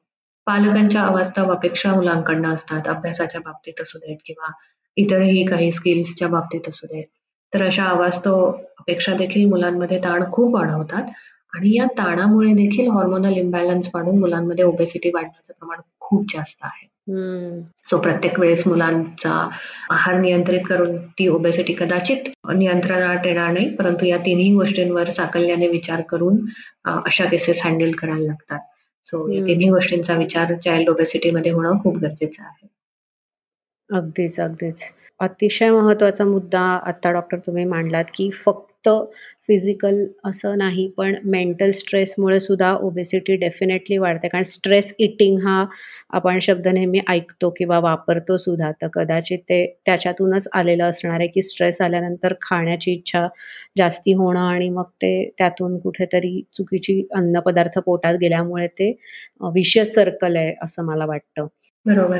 पालकांच्या 0.47 1.01
अवास्तव 1.03 1.51
अपेक्षा 1.51 1.93
मुलांकडनं 1.95 2.53
असतात. 2.53 2.87
अभ्यासाच्या 2.87 3.41
बाबतीत 3.45 3.81
असू 3.81 3.97
देत 3.99 4.17
किंवा 4.25 4.51
इतरही 4.97 5.45
काही 5.45 5.71
स्किल्सच्या 5.71 6.27
बाबतीत 6.27 6.69
असू 6.69 6.87
देत. 6.87 7.05
तर 7.53 7.63
अशा 7.65 7.83
अवास्तव 7.85 8.45
अपेक्षा 8.79 9.13
देखील 9.17 9.45
मुलांमध्ये 9.49 9.99
ताण 10.03 10.23
खूप 10.31 10.55
वाढवतात. 10.55 11.03
आणि 11.55 11.75
या 11.77 11.85
ताणामुळे 11.97 12.53
देखील 12.53 12.87
हॉर्मोनल 12.91 13.33
इम्बॅलन्स 13.37 13.89
वाढून 13.93 14.17
मुलांमध्ये 14.19 14.65
ओबेसिटी 14.65 15.09
वाढण्याचं 15.13 15.53
प्रमाण 15.59 15.79
खूप 15.99 16.25
जास्त 16.33 16.63
आहे. 16.63 16.87
सो 17.89 17.97
प्रत्येक 17.97 18.39
वेळेस 18.39 18.63
मुलांचा 18.67 19.31
आहार 19.91 20.19
नियंत्रित 20.19 20.61
करून 20.67 20.97
ती 21.19 21.27
ओबेसिटी 21.27 21.73
कदाचित 21.73 22.29
नियंत्रणात 22.55 23.25
येणार 23.27 23.51
नाही. 23.51 23.69
परंतु 23.75 24.05
या 24.05 24.17
तिन्ही 24.17 24.53
गोष्टींवर 24.55 25.09
साकल्याने 25.09 25.67
विचार 25.67 26.01
करून 26.09 26.39
अशा 26.85 27.25
केसेस 27.25 27.61
हँडल 27.65 27.91
करायला 27.91 28.25
लागतात. 28.25 28.59
सो 29.07 29.27
या 29.29 29.41
तिन्ही 29.47 29.69
गोष्टींचा 29.69 30.15
विचार 30.17 30.53
चाइल्ड 30.55 30.89
ओबेसिटीमध्ये 30.89 31.51
होणं 31.51 31.77
खूप 31.83 31.97
गरजेचं 31.97 32.43
आहे. 32.43 32.67
अगदीच 33.89 34.39
अगदीच. 34.39 34.83
अतिशय 35.23 35.71
महत्त्वाचा 35.71 36.25
मुद्दा 36.25 36.61
आता 36.87 37.11
डॉक्टर 37.11 37.37
तुम्ही 37.39 37.63
मांडलात 37.65 38.05
की 38.15 38.29
फक्त 38.45 38.89
फिजिकल 39.47 39.95
असं 40.25 40.57
नाही 40.57 40.87
पण 40.97 41.15
मेंटल 41.25 41.71
स्ट्रेसमुळे 41.73 42.39
सुद्धा 42.39 42.71
ओबेसिटी 42.81 43.35
डेफिनेटली 43.37 43.97
वाढते. 43.97 44.27
कारण 44.27 44.43
स्ट्रेस 44.45 44.93
इटिंग 44.99 45.37
हा 45.43 45.63
आपण 46.13 46.39
शब्द 46.41 46.67
नेहमी 46.69 46.99
ऐकतो 47.09 47.49
किंवा 47.57 47.79
वापरतो 47.81 48.37
सुद्धा. 48.37 48.71
तर 48.73 48.87
कदाचित 48.93 49.39
ते 49.49 49.65
त्याच्यातूनच 49.85 50.47
आलेलं 50.53 50.83
असणार 50.85 51.19
आहे 51.19 51.27
की 51.29 51.41
स्ट्रेस 51.43 51.81
आल्यानंतर 51.81 52.33
खाण्याची 52.41 52.93
इच्छा 52.93 53.27
जास्ती 53.77 54.13
होणं 54.13 54.39
आणि 54.41 54.69
मग 54.69 54.89
ते 55.01 55.13
त्यातून 55.37 55.77
कुठेतरी 55.79 56.41
चुकीची 56.53 57.01
अन्नपदार्थ 57.15 57.79
पोटात 57.79 58.15
गेल्यामुळे 58.21 58.67
ते 58.69 58.91
विशेष 59.53 59.93
सर्कल 59.95 60.35
आहे 60.37 60.53
असं 60.63 60.85
मला 60.85 61.05
वाटतं. 61.05 61.47
बरोबर. 61.85 62.19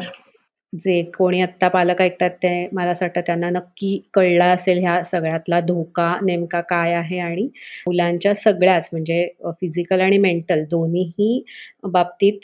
जे 0.73 1.01
कोणी 1.17 1.41
आत्ता 1.41 1.67
पालक 1.69 2.01
ऐकतात 2.01 2.29
ते 2.43 2.67
मला 2.73 2.91
असं 2.91 3.05
वाटतं 3.05 3.21
त्यांना 3.25 3.49
नक्की 3.49 3.97
कळला 4.13 4.45
असेल 4.51 4.79
ह्या 4.79 5.03
सगळ्यातला 5.05 5.59
धोका 5.61 6.13
नेमका 6.21 6.61
काय 6.69 6.93
आहे 6.93 7.19
आणि 7.19 7.43
मुलांच्या 7.87 8.33
सगळ्याच 8.35 8.89
म्हणजे 8.91 9.27
फिजिकल 9.51 10.01
आणि 10.01 10.17
मेंटल 10.19 10.63
दोन्हीही 10.71 11.43
बाबतीत 11.85 12.39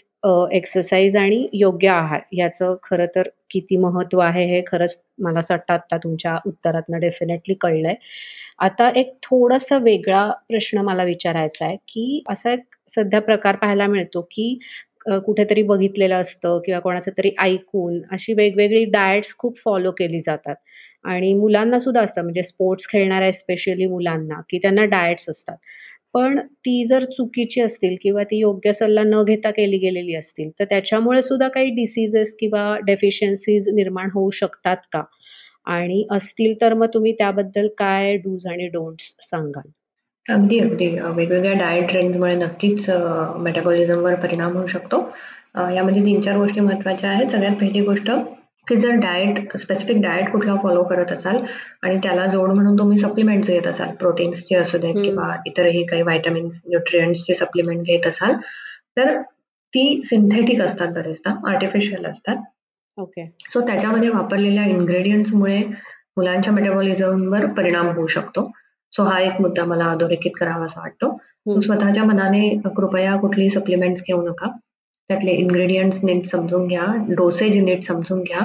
एक्सरसाइज 0.52 1.15
आणि 1.18 1.48
योग्य 1.54 1.89
आहार 1.89 2.20
याचं 2.34 2.76
खरं 2.84 3.06
तर 3.15 3.28
किती 3.52 3.78
महत्त्व 3.78 4.20
आहे 4.20 4.46
हे 4.46 4.62
खरंच 4.68 4.98
मला 5.20 5.39
असं 5.39 5.54
वाटतं 5.54 5.74
आता 5.74 5.98
तुमच्या 5.98 6.36
उत्तरातनं 6.46 7.00
डेफिनेटली 7.00 7.54
कळलंय. 7.62 7.96
आता 8.60 8.89
एक 8.96 9.13
थोडासा 9.24 9.78
वेगळा 9.80 10.26
प्रश्न 10.50 10.80
मला 10.82 11.04
विचारायचा 11.04 11.65
आहे 11.65 11.76
की 11.88 12.24
असा 12.30 12.52
एक 12.54 12.63
सध्या 12.92 13.22
प्रकार 13.22 13.56
पाहायला 13.56 13.88
मिळतो 13.88 14.22
की 14.32 14.58
कुठेतरी 15.19 15.62
बघितलेलं 15.63 16.15
असतं 16.15 16.60
किंवा 16.65 16.80
कोणाचं 16.80 17.12
तरी 17.17 17.32
ऐकून 17.41 18.00
अशी 18.12 18.34
वेगवेगळी 18.34 18.84
डाएट्स 18.88 19.36
खूप 19.38 19.58
फॉलो 19.65 19.91
केली 19.91 20.22
जातात. 20.22 20.56
आणि 21.06 21.34
मुलांना 21.34 21.80
सुद्धा 21.80 22.02
असतं 22.02 22.22
म्हणजे 22.22 22.43
स्पोर्ट्स 22.43 22.88
खेळणाऱ्या 22.89 23.32
स्पेशली 23.34 23.86
मुलांना 23.88 24.41
की 24.50 24.58
त्यांना 24.60 24.86
डाएट्स 24.88 25.30
असतात. 25.30 25.58
पण 26.13 26.39
ती 26.39 26.86
जर 26.88 27.06
चुकीची 27.08 27.62
असतील 27.62 27.95
किंवा 28.02 28.24
ती 28.24 28.39
योग्य 28.39 28.74
सल्ला 28.74 29.04
न 29.04 29.24
घेता 29.24 29.52
केली 29.52 29.78
गेलेली 29.78 30.15
असतील 30.15 30.50
तर 30.60 30.65
त्याच्यामुळे 30.65 31.22
सुद्धा 31.22 31.48
काही 31.48 31.69
डिसीजेस 31.76 32.36
किंवा 32.39 32.78
डेफिशियन्सीज 32.86 33.69
निर्माण 33.69 34.10
होऊ 34.13 34.30
शकतात 34.34 34.78
का? 34.93 35.04
आणि 35.67 36.06
असतील 36.12 36.54
तर 36.62 36.74
मग 36.74 36.88
तुम्ही 36.93 37.13
त्याबद्दल 37.13 37.67
काय 37.78 38.15
डूज 38.17 38.48
आणि 38.48 38.67
डोंट्स 38.69 39.13
सांगाल? 39.24 39.69
अगदी 40.30 40.58
अगदी. 40.60 40.88
वेगवेगळ्या 41.15 41.54
डाएट 41.60 41.89
ट्रेंड्समुळे 41.89 42.36
नक्कीच 42.36 42.89
मेटाबॉलिझमवर 43.46 44.15
परिणाम 44.15 44.58
होऊ 44.58 44.65
शकतो. 44.68 45.00
यामध्ये 45.76 46.06
तीन 46.06 46.20
चार 46.22 46.38
गोष्टी 46.38 46.60
महत्त्वाच्या 46.60 47.10
आहेत. 47.10 47.30
सगळ्यात 47.30 47.56
पहिली 47.60 47.82
गोष्ट 47.86 48.12
की 48.68 48.76
जर 48.76 48.92
डाएट 49.02 49.56
स्पेसिफिक 49.58 50.02
डाएट 50.02 50.30
कुठला 50.32 50.56
फॉलो 50.63 50.84
करत 50.84 51.12
असाल 51.12 51.38
आणि 51.84 51.98
त्याला 52.04 52.26
जोड 52.26 52.52
म्हणून 52.52 52.78
तुम्ही 52.80 52.98
सप्लिमेंट्स 53.00 53.50
घेत 53.50 53.68
असाल 53.68 53.96
प्रोटीन्सचे 54.00 54.56
असू 54.56 54.78
देत 54.78 54.96
किंवा 55.04 55.32
इतरही 55.46 55.84
काही 55.86 56.02
व्हायटमिन्स 56.02 56.62
न्यूट्रियंट्सचे 56.68 57.36
सप्लिमेंट 57.36 57.82
घेत 57.82 58.08
असाल 58.08 58.34
तर 58.98 59.22
ती 59.74 60.02
सिंथेटिक 60.06 60.62
असतात 60.62 60.88
बरेचदा 60.88 61.36
आर्टिफिशियल 61.50 62.06
असतात. 62.06 62.36
ओके 62.98 63.26
सो 63.54 63.62
त्याच्यामध्ये 63.62 64.10
वापरलेल्या 64.10 64.65
इन्ग्रेडियंट्समुळे 64.65 65.58
मुलांच्या 66.18 66.54
मेटाबॉलिझमवर 66.54 67.46
परिणाम 67.48 67.88
होऊ 67.88 68.08
शकतो. 68.08 68.50
सो 68.93 69.04
हा 69.04 69.19
एक 69.21 69.41
मुद्दा 69.41 69.65
मला 69.65 69.86
अधोरेखित 69.91 70.32
करावा 70.39 70.65
असा 70.65 70.80
वाटतो. 70.82 71.17
स्वतःच्या 71.65 72.04
मनाने 72.04 72.49
कृपया 72.75 73.15
कुठली 73.21 73.49
सप्लिमेंट्स 73.49 74.02
घेऊ 74.08 74.21
नका. 74.28 74.47
त्यातले 75.10 75.32
इन्ग्रेडियंट्स 75.32 75.99
नीट 76.04 76.25
समजून 76.25 76.67
घ्या 76.67 76.86
डोसेज 77.17 77.58
नीट 77.63 77.84
समजून 77.84 78.21
घ्या 78.23 78.39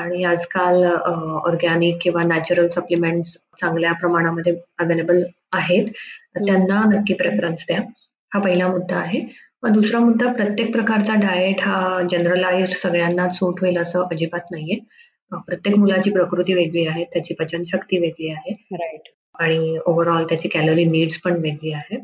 आणि 0.00 0.22
आजकाल 0.24 0.84
ऑर्गॅनिक 0.84 1.98
किंवा 2.02 2.22
नॅचरल 2.24 2.68
सप्लिमेंट्स 2.74 3.36
चांगल्या 3.60 3.92
प्रमाणामध्ये 4.00 4.56
अवेलेबल 4.80 5.22
आहेत. 5.52 5.86
त्यांना 6.36 6.82
नक्की 6.92 7.14
प्रेफरन्स 7.14 7.64
द्या. 7.68 7.80
हा 8.32 8.40
पहिला 8.40 8.68
मुद्दा 8.68 8.96
आहे. 8.96 9.20
दुसरा 9.72 9.98
मुद्दा 10.00 10.32
प्रत्येक 10.32 10.72
प्रकारचा 10.72 11.14
डाएट 11.14 11.60
हा 11.60 12.00
जनरलाइज 12.10 12.76
सगळ्यांना 12.76 13.28
सूट 13.30 13.60
होईल 13.60 13.78
असं 13.78 14.04
अजिबात 14.10 14.50
नाहीये. 14.50 14.78
प्रत्येक 15.46 15.76
मुलाची 15.78 16.10
प्रकृती 16.10 16.54
वेगळी 16.54 16.86
आहे 16.86 17.04
त्याची 17.12 17.34
पचनशक्ती 17.34 17.98
वेगळी 17.98 18.30
आहे. 18.30 18.52
राईट 18.72 19.08
आणि 19.34 19.76
ओव्हरऑल 19.86 20.24
त्याची 20.24 20.48
कॅलरी 20.48 20.84
नीड्स 20.84 21.16
पण 21.20 21.40
वेगळी 21.42 21.72
आहे. 21.72 21.98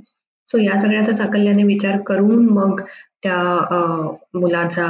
सो 0.49 0.59
या 0.59 0.79
सगळ्याचा 0.79 1.13
साकल्याने 1.15 1.63
विचार 1.65 2.01
करून 2.07 2.47
मग 2.49 2.81
त्या 3.23 3.37
मुलाचा 4.35 4.87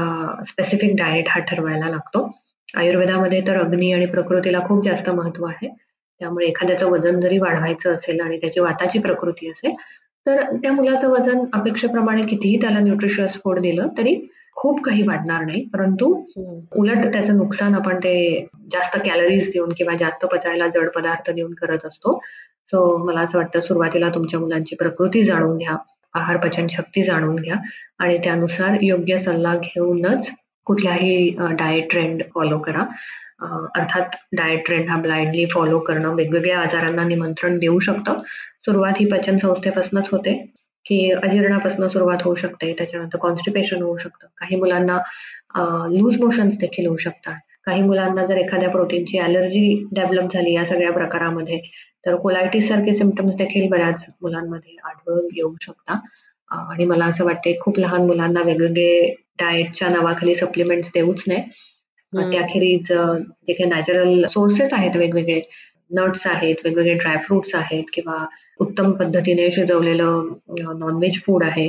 स्पेसिफिक 0.46 0.94
डाएट 0.96 1.28
हा 1.28 1.40
ठरवायला 1.40 1.88
लागतो. 1.90 2.30
आयुर्वेदामध्ये 2.74 3.40
तर 3.46 3.60
अग्नी 3.60 3.92
आणि 3.92 4.06
प्रकृतीला 4.06 4.58
खूप 4.66 4.84
जास्त 4.84 5.10
महत्त्व 5.10 5.46
आहे. 5.46 5.68
त्यामुळे 6.20 6.46
एखाद्याचं 6.46 6.90
वजन 6.90 7.20
जरी 7.20 7.38
वाढवायचं 7.38 7.94
असेल 7.94 8.20
आणि 8.20 8.36
त्याची 8.36 8.60
वाताची 8.60 8.98
प्रकृती 8.98 9.50
असेल 9.50 9.72
तर 10.26 10.42
त्या 10.62 10.72
मुलाचं 10.72 11.08
वजन 11.08 11.44
अपेक्षेप्रमाणे 11.52 12.22
कितीही 12.22 12.56
त्याला 12.60 12.78
न्यूट्रिशियस 12.78 13.34
फूड 13.34 13.58
दिलं 13.58 13.88
तरी 13.98 14.14
खूप 14.58 14.80
काही 14.84 15.02
वाढणार 15.02 15.44
नाही 15.44 15.64
परंतु 15.72 16.06
उलट 16.76 17.04
त्याचं 17.12 17.36
नुकसान 17.36 17.74
आपण 17.74 17.98
ते 17.98 18.46
जास्त 18.72 18.96
कॅलरीज 19.04 19.50
देऊन 19.52 19.72
किंवा 19.76 19.94
जास्त 19.98 20.24
पचायला 20.26 20.66
जड 20.68 20.88
पदार्थ 20.88 21.30
देऊन 21.30 21.52
करत 21.54 21.86
असतो. 21.86 22.18
सो 22.68 22.96
मला 23.04 23.20
असं 23.20 23.38
वाटतं 23.38 23.60
सुरुवातीला 23.60 24.08
तुमच्या 24.08 24.40
मुलांची 24.40 24.76
प्रकृती 24.76 25.24
जाणून 25.24 25.56
घ्या 25.58 25.76
आहार 26.14 26.36
पचन 26.36 26.66
शक्ती 26.70 27.02
जाणून 27.04 27.36
घ्या 27.36 27.56
आणि 27.98 28.18
त्यानुसार 28.18 28.76
योग्य 28.82 29.16
सल्ला 29.18 29.54
घेऊनच 29.54 30.30
कुठल्याही 30.66 31.28
डाएट 31.58 31.90
ट्रेंड 31.90 32.22
फॉलो 32.34 32.58
करा. 32.58 32.82
अर्थात 33.74 34.16
डाएट 34.32 34.66
ट्रेंड 34.66 34.88
हा 34.90 34.96
ब्लाइंडली 35.00 35.44
फॉलो 35.46 35.78
करणं 35.78 36.14
वेगवेगळ्या 36.14 36.58
आजारांना 36.60 37.04
निमंत्रण 37.04 37.58
देऊ 37.58 37.78
शकतं. 37.78 38.20
सुरुवात 38.64 39.00
ही 39.00 39.06
पचन 39.12 39.36
संस्थेपासूनच 39.36 40.08
होते. 40.12 40.34
की 40.88 41.10
अजीर्णापासून 41.12 41.88
सुरुवात 41.88 42.22
होऊ 42.24 42.34
शकते 42.34 42.72
त्याच्यानंतर 42.78 43.18
कॉन्स्टिपेशन 43.18 43.82
होऊ 43.82 43.96
शकतं. 43.96 44.26
काही 44.38 44.56
मुलांना 44.56 44.98
लूज 45.90 46.16
मोशन्स 46.20 46.58
देखील 46.58 46.86
होऊ 46.86 46.96
शकतात. 46.96 47.38
काही 47.66 47.82
मुलांना 47.82 48.24
जर 48.26 48.36
एखाद्या 48.36 48.68
प्रोटीनची 48.70 49.18
अलर्जी 49.18 49.86
डेव्हलप 49.92 50.32
झाली 50.32 50.52
या 50.54 50.64
सगळ्या 50.64 50.92
प्रकारामध्ये 50.92 51.58
तर 52.06 52.14
कोलायटिस 52.16 52.68
सारखे 52.68 52.94
सिमटम्स 52.94 53.36
देखील 53.36 53.68
बऱ्याच 53.70 54.06
मुलांमध्ये 54.22 54.76
आढळून 54.84 55.28
येऊ 55.36 55.54
शकतात 55.62 56.06
आणि 56.50 56.84
मला 56.86 57.04
असं 57.04 57.24
वाटते 57.24 57.56
खूप 57.60 57.78
लहान 57.78 58.06
मुलांना 58.06 58.42
वेगवेगळे 58.42 59.14
डाएटच्या 59.40 59.88
नावाखाली 59.88 60.34
सप्लिमेंट्स 60.34 60.90
देऊच 60.94 61.24
नये. 61.28 61.42
त्याखेरीज 62.12 62.86
जे 62.88 63.52
काही 63.52 63.68
नॅचरल 63.70 64.24
सोर्सेस 64.26 64.72
आहेत 64.72 64.96
वेगवेगळे 64.96 65.40
नट्स 65.90 66.26
आहेत 66.26 66.56
वेगवेगळे 66.64 66.94
ड्रायफ्रुट्स 66.94 67.54
आहेत 67.54 67.84
किंवा 67.92 68.24
उत्तम 68.60 68.92
पद्धतीने 68.92 69.50
शिजवलेलं 69.52 70.28
नॉनव्हेज 70.78 71.20
फूड 71.22 71.44
आहे 71.44 71.68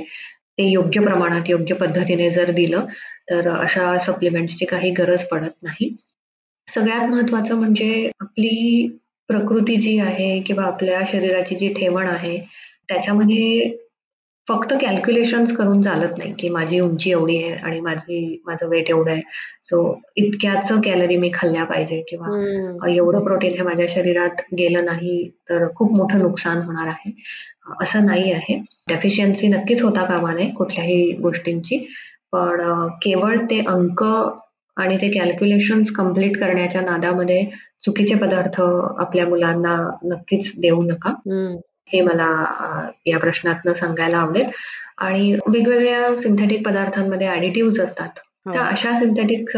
ते 0.57 0.63
योग्य 0.63 1.01
प्रमाणात 1.01 1.49
योग्य 1.49 1.75
पद्धतीने 1.75 2.29
जर 2.29 2.51
दिलं 2.51 2.85
तर 3.29 3.47
अशा 3.49 3.97
सप्लिमेंट्सची 3.97 4.65
काही 4.65 4.91
गरज 4.91 5.23
पडत 5.23 5.51
नाही. 5.63 5.95
सगळ्यात 6.67 7.09
महत्वाचं 7.09 7.55
म्हणजे 7.55 8.09
आपली 8.19 8.87
प्रकृती 9.29 9.75
जी 9.75 9.97
आहे 9.99 10.39
किंवा 10.41 10.63
आपल्या 10.63 11.01
शरीराची 11.07 11.55
जी 11.55 11.73
ठेवण 11.73 12.07
आहे 12.07 12.37
त्याच्यामध्ये 12.89 13.69
फक्त 14.49 14.73
कॅल्क्युलेशन्स 14.81 15.51
करून 15.55 15.81
चालत 15.81 16.17
नाही 16.17 16.33
की 16.39 16.49
माझी 16.49 16.79
उंची 16.79 17.11
एवढी 17.11 17.35
आहे 17.37 17.53
आणि 17.57 17.79
माझी 17.79 18.41
माझं 18.45 18.67
वेट 18.69 18.89
एवढं 18.89 19.11
आहे. 19.11 19.21
सो 19.65 19.81
इतक्याच 20.17 20.71
कॅलरी 20.85 21.17
मी 21.17 21.29
खाल्ल्या 21.33 21.63
पाहिजे 21.63 22.01
किंवा 22.09 22.89
एवढं 22.89 23.23
प्रोटीन 23.23 23.53
हे 23.53 23.63
माझ्या 23.63 23.85
शरीरात 23.89 24.41
गेलं 24.57 24.85
नाही 24.85 25.23
तर 25.49 25.67
खूप 25.75 25.93
मोठं 25.93 26.19
नुकसान 26.19 26.61
होणार 26.61 26.87
आहे. 26.87 27.11
असं 27.81 28.05
नाही 28.05 28.31
आहे. 28.31 28.57
डेफिशियन्सी 28.89 29.47
नक्कीच 29.47 29.81
होता 29.83 30.05
कामा 30.05 30.33
नये 30.33 30.49
कुठल्याही 30.49 31.11
गोष्टींची. 31.21 31.77
पण 32.33 32.61
केवळ 33.01 33.37
ते 33.45 33.59
अंक 33.67 34.03
आणि 34.77 34.97
ते 34.97 35.07
कॅल्क्युलेशन्स 35.11 35.91
कंप्लीट 35.91 36.37
करण्याच्या 36.39 36.81
नादामध्ये 36.81 37.43
चुकीचे 37.85 38.15
पदार्थ 38.15 38.59
आपल्या 38.61 39.25
मुलांना 39.27 39.75
नक्कीच 40.05 40.51
देऊ 40.61 40.81
नका. 40.83 41.13
हे 41.93 42.01
मला 42.01 42.89
या 43.05 43.19
प्रश्नातनं 43.19 43.73
सांगायला 43.73 44.17
आवडेल. 44.17 44.49
आणि 44.97 45.33
वेगवेगळ्या 45.47 46.15
सिंथेटिक 46.17 46.65
पदार्थांमध्ये 46.65 47.27
ऍडिटिव्ह 47.29 47.83
असतात. 47.83 48.09
हो. 48.45 48.51
त्या 48.53 48.61
अशा 48.61 48.95
सिंथेटिक 48.99 49.57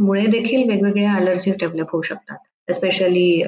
मुळे 0.00 0.26
देखील 0.26 0.68
वेगवेगळ्या 0.70 1.12
अलर्जीज 1.12 1.56
डेव्हलप 1.60 1.90
होऊ 1.92 2.02
शकतात. 2.02 2.36
एस्पेशली 2.68 3.42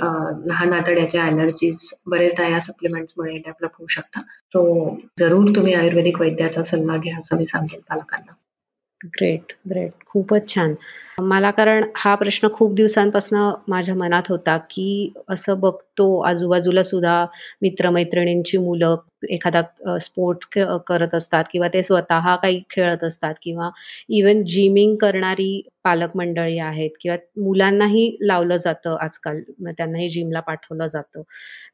लहान 0.47 0.73
आतड्याच्या 0.73 1.25
अलर्जीज 1.25 1.91
बरेचदा 2.07 2.49
या 2.49 2.61
सप्लिमेंट्समुळे 2.61 3.33
डेव्हलप 3.33 3.71
होऊ 3.79 3.87
शकतात. 3.87 4.23
सो 4.23 4.97
जरूर 5.19 5.49
तुम्ही 5.57 5.75
आयुर्वेदिक 5.75 6.21
वैद्याचा 6.21 6.63
सल्ला 6.63 6.97
घ्या 6.97 7.19
असं 7.19 7.37
मी 7.37 7.47
सांगेन 7.47 7.81
पालकांना. 7.81 8.33
ग्रेट 9.07 9.53
ग्रेट 9.71 9.91
खूपच 10.07 10.55
छान. 10.55 10.75
मला 11.19 11.51
कारण 11.51 11.85
हा 11.97 12.15
प्रश्न 12.15 12.49
खूप 12.53 12.75
दिवसांपासून 12.75 13.39
माझ्या 13.69 13.95
मनात 13.95 14.23
होता 14.29 14.57
की 14.71 15.13
असं 15.29 15.61
बघतो 15.61 16.19
आजूबाजूला 16.21 16.83
सुद्धा 16.83 17.25
मित्रमैत्रिणींची 17.63 18.59
मुलं 18.59 18.97
एखादा 19.31 19.63
स्पोर्ट 20.01 20.45
करत 20.87 21.15
असतात 21.15 21.45
किंवा 21.53 21.69
ते 21.69 21.83
स्वतः 21.83 22.35
काही 22.37 22.61
खेळत 22.71 23.05
असतात 23.05 23.35
किंवा 23.43 23.71
इवन 24.09 24.43
जिमिंग 24.45 24.95
करणारी 24.97 25.61
पालक 25.85 26.17
मंडळी 26.17 26.59
आहेत 26.59 26.91
किंवा 27.01 27.17
मुलांनाही 27.43 28.17
लावलं 28.21 28.57
जातं 28.57 28.97
आजकाल 29.01 29.41
त्यांनाही 29.69 30.09
जिमला 30.11 30.41
पाठवलं 30.41 30.87
जातं. 30.87 31.23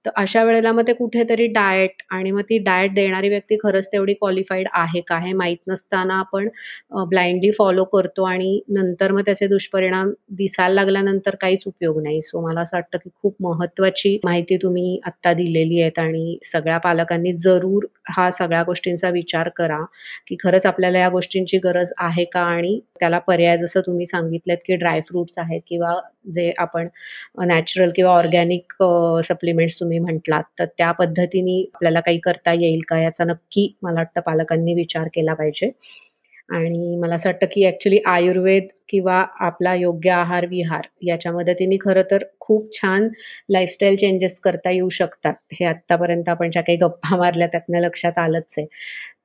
तर 0.07 0.11
अशा 0.17 0.43
वेळेला 0.45 0.73
मग 0.73 0.87
ते 0.87 0.93
कुठेतरी 0.93 1.47
डाएट 1.49 2.03
आणि 2.11 2.31
मग 2.31 2.41
ती 2.41 2.59
डाएट 2.59 2.95
देणारी 2.95 3.29
व्यक्ती 3.29 3.57
खरंच 3.63 3.87
तेवढी 3.93 4.15
क्वालिफाईड 4.15 4.69
आहे 4.73 5.01
का 5.01 5.19
हे 5.19 5.33
माहीत 5.33 5.57
नसताना 5.69 6.19
आपण 6.19 6.49
ब्लाइंडली 7.09 7.51
फॉलो 7.59 7.85
करतो 7.85 8.25
आणि 8.25 8.61
नंतर 8.71 9.13
मग 9.13 9.23
त्याचे 9.35 9.47
दुष्परिणाम 9.49 10.11
दिसायला 10.33 10.75
लागल्यानंतर 10.75 11.35
काहीच 11.41 11.63
उपयोग 11.67 12.01
नाही. 12.03 12.21
सो 12.23 12.41
मला 12.41 12.61
असं 12.61 12.77
वाटतं 12.77 12.99
की 12.99 13.11
खूप 13.15 13.35
महत्वाची 13.43 14.19
माहिती 14.25 14.57
तुम्ही 14.59 14.99
आत्ता 15.07 15.33
दिलेली 15.35 15.81
आहेत 15.81 15.99
आणि 15.99 16.37
सगळ्या 16.45 16.77
पालकांनी 16.81 17.33
जरूर 17.41 17.87
हा 18.09 18.31
सगळ्या 18.33 18.63
गोष्टींचा 18.65 19.09
विचार 19.11 19.49
करा 19.57 19.79
की 20.29 20.37
खरंच 20.41 20.67
आपल्याला 20.67 20.99
या 20.99 21.09
गोष्टींची 21.11 21.59
गरज 21.61 21.93
आहे 22.01 22.25
का 22.27 22.41
आणि 22.45 22.79
त्याला 23.01 23.19
पर्याय 23.21 23.57
जसं 23.59 23.81
तुम्ही 23.87 24.07
सांगितलं 24.07 24.55
की 24.67 24.77
ड्रायफ्रुट्स 24.77 25.39
आहेत 25.39 25.61
किंवा 25.69 25.95
जे 26.35 26.53
आपण 26.59 26.89
नॅचरल 27.41 27.91
किंवा 27.97 28.13
ऑर्गॅनिक 28.13 28.73
सप्लिमेंट्स 29.25 29.79
तुम्ही 29.81 29.99
म्हटलात 30.01 30.43
तर 30.59 30.65
त्या 30.79 30.91
पद्धतीने 30.95 31.61
आपल्याला 31.75 32.01
काही 32.01 32.19
करता 32.21 32.53
येईल 32.55 32.81
का? 32.89 33.01
याचा 33.01 33.25
नक्की 33.25 33.69
मला 33.83 33.95
वाटतं 33.97 34.21
पालकांनी 34.23 34.75
विचार 34.75 35.09
केला 35.15 35.35
पाहिजे. 35.35 35.71
आणि 36.49 36.97
मला 36.97 37.15
असं 37.15 37.29
वाटतं 37.29 37.47
की 37.53 37.67
ऍक्च्युली 37.67 37.99
आयुर्वेद 38.07 38.67
किंवा 38.89 39.25
आपला 39.41 39.75
योग्य 39.75 40.11
आहार 40.11 40.47
विहार 40.47 40.87
याच्या 41.03 41.33
मदतीने 41.33 41.77
खरं 41.81 42.03
तर 42.11 42.25
खूप 42.41 42.73
छान 42.77 43.09
लाईफस्टाईल 43.51 43.97
चेंजेस 43.97 44.39
करता 44.41 44.71
येऊ 44.71 44.89
शकतात. 44.89 45.35
हे 45.53 45.65
आतापर्यंत 45.65 46.29
आपण 46.29 46.51
ज्या 46.51 46.63
काही 46.63 46.79
गप्पा 46.79 47.17
मारल्या 47.17 47.47
त्यातनं 47.47 47.81
लक्षात 47.81 48.19
आलंच 48.19 48.55
आहे. 48.59 48.67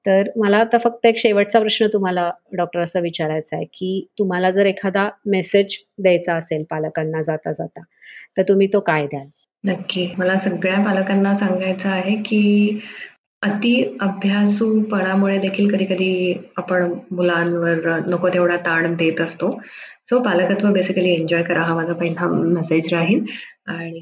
तर 0.05 0.29
मला 0.35 0.57
आता 0.57 0.77
फक्त 0.77 1.05
एक 1.05 1.17
शेवटचा 1.17 1.59
प्रश्न 1.59 1.87
तुम्हाला 1.93 2.31
डॉक्टर 2.53 2.79
असा 2.79 2.99
विचारायचा 2.99 3.55
आहे 3.55 3.65
की 3.65 4.07
तुम्हाला 4.19 4.51
जर 4.51 4.65
एखादा 4.65 5.09
मेसेज 5.25 5.77
द्यायचा 5.97 6.35
असेल 6.35 6.63
पालकांना 6.69 7.21
जाता 7.21 7.51
जाता 7.51 7.81
तर 8.37 8.41
तुम्ही 8.41 8.67
तो 8.73 8.79
काय 8.79 9.05
द्याल? 9.07 9.27
नक्की. 9.63 10.07
मला 10.17 10.37
सगळ्या 10.37 10.83
पालकांना 10.85 11.35
सांगायचं 11.35 11.89
आहे 11.89 12.15
की 12.15 12.79
अति 13.43 13.73
अभ्यासूपणामुळे 14.01 15.37
देखील 15.39 15.69
कधी 15.73 15.85
कधी 15.85 16.33
आपण 16.57 16.91
मुलांवर 17.11 17.87
नको 18.07 18.29
तेवढा 18.33 18.55
ताण 18.65 18.95
देत 18.95 19.21
असतो. 19.21 19.51
सो 20.09 20.19
पालकत्व 20.23 20.71
बेसिकली 20.73 21.09
एन्जॉय 21.13 21.43
करा 21.43 21.61
हा 21.63 21.75
माझा 21.75 21.93
पहिला 21.93 22.27
मेसेज 22.29 22.93
राहील. 22.93 23.23
आणि 23.67 23.99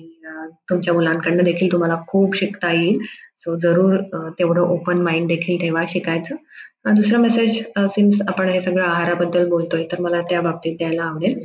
तुमच्या 0.69 0.93
मुलांकडनं 0.93 1.43
देखील 1.43 1.71
तुम्हाला 1.71 1.95
खूप 2.07 2.35
शिकता 2.35 2.71
येईल. 2.71 2.97
सो 3.39 3.55
जरूर 3.61 3.97
तेवढं 4.39 4.61
ओपन 4.61 5.01
माइंड 5.03 5.27
देखील 5.27 5.57
ठेवा 5.61 5.83
शिकायचं. 5.89 6.35
दुसरं 6.95 7.19
मेसेज 7.21 7.57
सिन्स 7.91 8.21
आपण 8.27 8.49
हे 8.49 8.59
सगळं 8.61 8.83
आहाराबद्दल 8.85 9.47
बोलतोय 9.49 9.83
तर 9.91 10.01
मला 10.01 10.21
त्या 10.29 10.41
बाबतीत 10.41 10.75
द्यायला 10.77 11.03
आवडेल. 11.03 11.39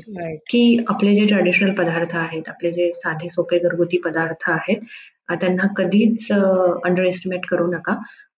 की 0.50 0.84
आपले 0.88 1.14
जे 1.14 1.26
ट्रॅडिशनल 1.26 1.72
पदार्थ 1.74 2.16
आहेत 2.16 2.48
आपले 2.48 2.70
जे 2.72 2.90
साधे 2.94 3.28
सोपे 3.28 3.58
घरगुती 3.58 3.96
पदार्थ 4.04 4.50
आहेत 4.50 4.78
त्यांना 5.30 5.66
कधीच 5.76 6.26
अंडर 6.32 7.04
एस्टिमेट 7.04 7.46
करू 7.46 7.66
नका. 7.72 7.94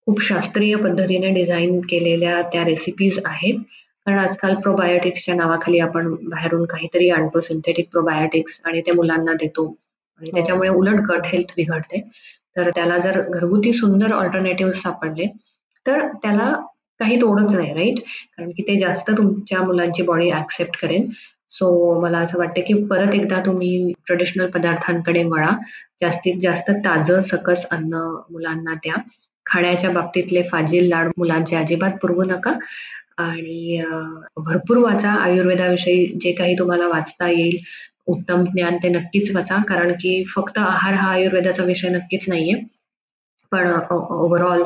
खूप 0.06 0.20
शास्त्रीय 0.22 0.74
पद्धतीने 0.76 1.28
डिझाईन 1.34 1.80
केलेल्या 1.80 2.40
त्या 2.42 2.64
रेसिपीज 2.64 3.18
आहेत. 3.24 3.58
कारण 4.06 4.18
आजकाल 4.18 4.54
प्रोबायोटिक्सच्या 4.54 5.34
नावाखाली 5.34 5.78
आपण 5.78 6.14
बाहेरून 6.24 6.64
काहीतरी 6.64 7.08
आणतो 7.10 7.40
सिंथेटिक 7.40 7.88
प्रोबायोटिक्स 7.90 8.60
आणि 8.64 8.80
ते 8.80 8.92
मुलांना 8.92 9.32
देतो. 9.32 9.66
आणि 10.20 10.28
हो. 10.30 10.34
त्याच्यामुळे 10.36 10.68
उलट 10.70 11.00
गट 11.10 11.26
हेल्थ 11.26 11.52
बिघडते. 11.56 12.00
तर 12.56 12.70
त्याला 12.70 12.98
जर 12.98 13.20
घरगुती 13.22 13.72
सुंदर 13.72 14.12
ऑल्टरनेटिव्ह 14.12 14.72
सापडले 14.72 15.26
तर 15.86 16.06
त्याला 16.22 16.52
काही 17.00 17.16
तोडच 17.20 17.54
नाही 17.54 17.72
राईट 17.74 17.98
कारण 18.38 18.50
की 18.50 18.62
ते 18.62 18.78
जास्त 18.80 19.10
तुमच्या 19.10 19.62
मुलांची 19.62 20.02
बॉडी 20.02 20.30
ऍक्सेप्ट 20.32 20.76
करेल. 20.82 21.06
सो 21.52 21.66
मला 22.00 22.18
असं 22.18 22.38
वाटतं 22.38 22.60
की 22.66 22.74
परत 22.90 23.14
एकदा 23.14 23.40
तुम्ही 23.46 23.92
ट्रेडिशनल 24.06 24.46
पदार्थांकडे 24.50 25.22
वळा. 25.24 25.50
जास्तीत 26.00 26.40
जास्त 26.42 26.70
ताजं 26.84 27.20
सकस 27.30 27.66
अन्न 27.70 27.94
मुलांना 28.30 28.74
द्या. 28.74 28.94
खाण्याच्या 29.46 29.90
बाबतीतले 29.90 30.42
फाजील 30.42 30.88
लाड 30.88 31.10
मुलांचे 31.18 31.56
अजिबात 31.56 31.92
पुरवू 32.02 32.24
नका. 32.24 32.52
आणि 33.18 33.82
भरपूर 34.36 34.76
वाचा. 34.78 35.10
आयुर्वेदाविषयी 35.24 36.06
जे 36.20 36.32
काही 36.32 36.54
तुम्हाला 36.58 36.86
वाचता 36.88 37.28
येईल 37.30 37.58
उत्तम 38.06 38.44
ज्ञान 38.46 38.76
ते 38.82 38.88
नक्कीच 38.88 39.34
वाचा. 39.36 39.56
कारण 39.68 39.92
की 40.00 40.22
फक्त 40.34 40.58
आहार 40.58 40.94
हा 40.94 41.10
आयुर्वेदाचा 41.12 41.64
विषय 41.64 41.88
नक्कीच 41.88 42.28
नाहीये. 42.28 42.54
पण 43.54 43.66
ओव्हरऑल 43.90 44.62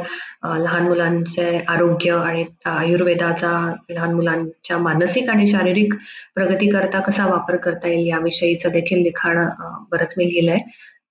लहान 0.62 0.82
मुलांचे 0.82 1.46
आरोग्य 1.68 2.12
आणि 2.12 2.44
आयुर्वेदाचा 2.66 3.50
लहान 3.90 4.14
मुलांच्या 4.14 4.78
मानसिक 4.78 5.28
आणि 5.30 5.46
शारीरिक 5.46 5.94
प्रगती 6.34 6.68
करता 6.70 7.00
कसा 7.00 7.26
वापर 7.26 7.56
करता 7.56 7.88
येईल 7.88 8.06
याविषयीचं 8.08 8.70
देखील 8.72 9.02
लिखाण 9.02 9.44
बरंच 9.90 10.14
मी 10.18 10.24
लिहिलंय. 10.24 10.58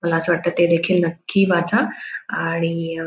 मला 0.02 0.16
असं 0.16 0.32
वाटतं 0.32 0.50
ते 0.58 0.66
देखील 0.66 1.04
नक्की 1.04 1.44
वाचा. 1.50 1.78
आणि 2.30 2.98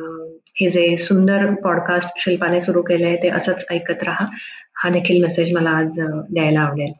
हे 0.62 0.70
जे 0.70 0.96
सुंदर 0.98 1.46
पॉडकास्ट 1.64 2.20
शिल्पाने 2.20 2.62
सुरू 2.62 2.82
केलंय 2.82 3.16
ते 3.16 3.30
असंच 3.30 3.66
ऐकत 3.72 4.04
राहा. 4.04 4.26
हा 4.84 4.90
देखील 4.90 5.22
मेसेज 5.22 5.54
मला 5.56 5.70
आज 5.70 6.00
द्यायला 6.00 6.62
आवडेल. 6.62 6.92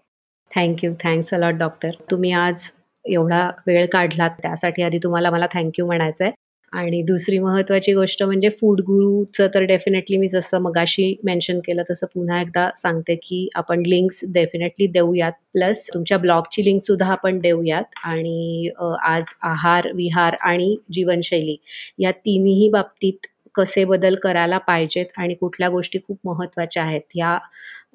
थँक्यू 0.52 0.94
थँक्स 1.04 1.34
अलॉट 1.34 1.54
डॉक्टर 1.54 1.90
तुम्ही 2.12 2.32
आज 2.32 2.70
एवढा 3.06 3.50
वेळ 3.68 3.86
काढलात 3.92 4.30
त्यासाठी 4.42 4.82
आधी 4.84 4.98
तुम्हाला 4.98 5.30
मला 5.30 5.46
थँक्यू 5.54 5.86
म्हणायचं 5.86 6.24
आहे 6.24 6.32
आणि 6.74 7.02
दुसरी 7.04 7.38
महत्त्वाची 7.40 7.94
गोष्ट 7.94 8.22
म्हणजे 8.24 8.50
फूड 8.52 8.82
गुरुचं 8.82 9.48
तर 9.54 9.64
डेफिनेटली 9.66 10.18
मी 10.18 10.28
जसं 10.30 10.60
मगाशी 10.62 11.14
मेन्शन 11.24 11.60
केलं 11.60 11.84
तसं 11.90 12.08
पुन्हा 12.14 12.40
एकदा 12.42 12.70
सांगते 12.78 13.16
की 13.18 13.48
आपण 13.56 13.82
लिंक्स 13.86 14.20
डेफिनेटली 14.30 14.88
देऊयात. 14.90 15.32
प्लस 15.54 15.88
तुमच्या 15.94 16.18
ब्लॉगची 16.18 16.64
लिंकसुद्धा 16.66 17.08
आपण 17.08 17.40
देऊयात. 17.40 17.84
आणि 18.06 18.70
आज 19.04 19.34
आहार 19.44 19.92
विहार 19.96 20.36
आणि 20.42 20.76
जीवनशैली 20.94 21.58
या 22.00 22.12
तिन्ही 22.16 22.70
बाबतीत 22.70 23.28
कसे 23.56 23.84
बदल 23.86 24.16
करायला 24.16 24.58
पाहिजेत 24.60 25.06
आणि 25.18 25.34
कुठल्या 25.36 25.70
गोष्टी 25.70 26.00
खूप 26.00 26.18
महत्त्वाच्या 26.26 26.84
आहेत 26.84 27.02
ह्या 27.16 27.38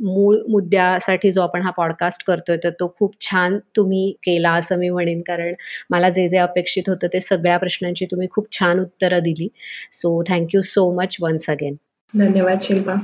मूळ 0.00 0.36
मुद्द्यासाठी 0.48 1.32
जो 1.32 1.42
आपण 1.42 1.62
हा 1.62 1.70
पॉडकास्ट 1.70 2.24
करतोय 2.26 2.56
तर 2.64 2.70
तो 2.70 2.94
खूप 2.98 3.14
छान 3.20 3.58
तुम्ही 3.76 4.10
केला 4.12 4.52
असं 4.52 4.78
मी 4.78 4.90
म्हणेन. 4.90 5.20
कारण 5.20 5.54
मला 5.90 6.08
जे 6.08 6.28
जे 6.28 6.36
अपेक्षित 6.36 6.88
होतं 6.88 7.06
ते 7.06 7.20
सगळ्या 7.20 7.58
प्रश्नांची 7.58 8.06
तुम्ही 8.06 8.28
खूप 8.30 8.52
छान 8.52 8.80
उत्तरं 8.80 9.18
दिली. 9.18 9.48
So 9.92 10.22
thank you 10.28 10.60
so 10.60 10.90
much 11.00 11.16
once 11.20 11.50
again 11.50 11.74
धन्यवाद 12.14 12.58
शिल्पा. 12.62 12.94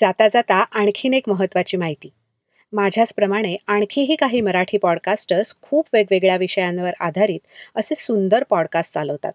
जाता 0.00 0.28
जाता 0.28 0.54
आणखीन 0.54 1.14
एक 1.14 1.28
महत्त्वाची 1.28 1.76
माहिती. 1.76 2.08
माझ्याचप्रमाणे 2.72 3.56
आणखीही 3.66 4.16
काही 4.16 4.40
मराठी 4.40 4.78
पॉडकास्टर्स 4.78 5.54
खूप 5.62 5.86
वेगवेगळ्या 5.92 6.36
विषयांवर 6.36 6.90
आधारित 7.00 7.40
असे 7.74 7.94
सुंदर 7.94 8.44
पॉडकास्ट 8.50 8.94
चालवतात. 8.94 9.32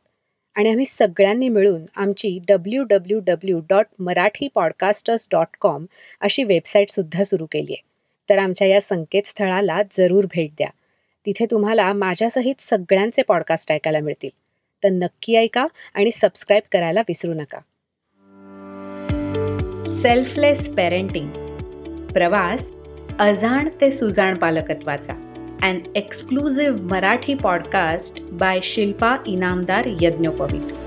आणि 0.55 0.69
आम्ही 0.69 0.85
सगळ्यांनी 0.99 1.49
मिळून 1.49 1.81
आमची 1.95 2.39
W 2.47 2.83
W 2.83 3.19
W 3.19 3.61
dot 3.69 3.85
Marathi 3.99 4.47
podcasters 4.55 5.27
dot 5.31 5.47
com 5.61 5.85
अशी 6.21 6.43
वेबसाईटसुद्धा 6.43 7.23
सुरू 7.23 7.45
केली 7.45 7.73
आहे. 7.73 7.81
तर 8.29 8.37
आमच्या 8.37 8.67
या 8.67 8.79
संकेतस्थळाला 8.81 9.81
जरूर 9.97 10.25
भेट 10.25 10.49
द्या. 10.49 10.69
तिथे 11.25 11.45
तुम्हाला 11.51 11.93
माझ्यासहित 11.93 12.55
सगळ्यांचे 12.69 13.21
पॉडकास्ट 13.21 13.71
ऐकायला 13.71 13.99
मिळतील. 13.99 14.29
तर 14.83 14.89
नक्की 14.89 15.35
ऐका 15.35 15.65
आणि 15.93 16.09
सबस्क्राईब 16.21 16.63
करायला 16.71 16.99
विसरू 16.99 17.33
नका. 17.33 17.59
सेल्फलेस 20.01 20.75
पेरेंटिंग 20.75 21.29
प्रवास 22.07 22.61
अजाण 23.19 23.69
ते 23.81 23.91
सुजाण 23.91 24.37
पालकत्वाचा. 24.37 25.30
An 25.61 25.87
exclusive 25.95 26.79
Marathi 26.93 27.39
podcast 27.39 28.21
by 28.37 28.59
Shilpa 28.59 29.23
Inamdar 29.25 29.99
Yajnopavit. 29.99 30.80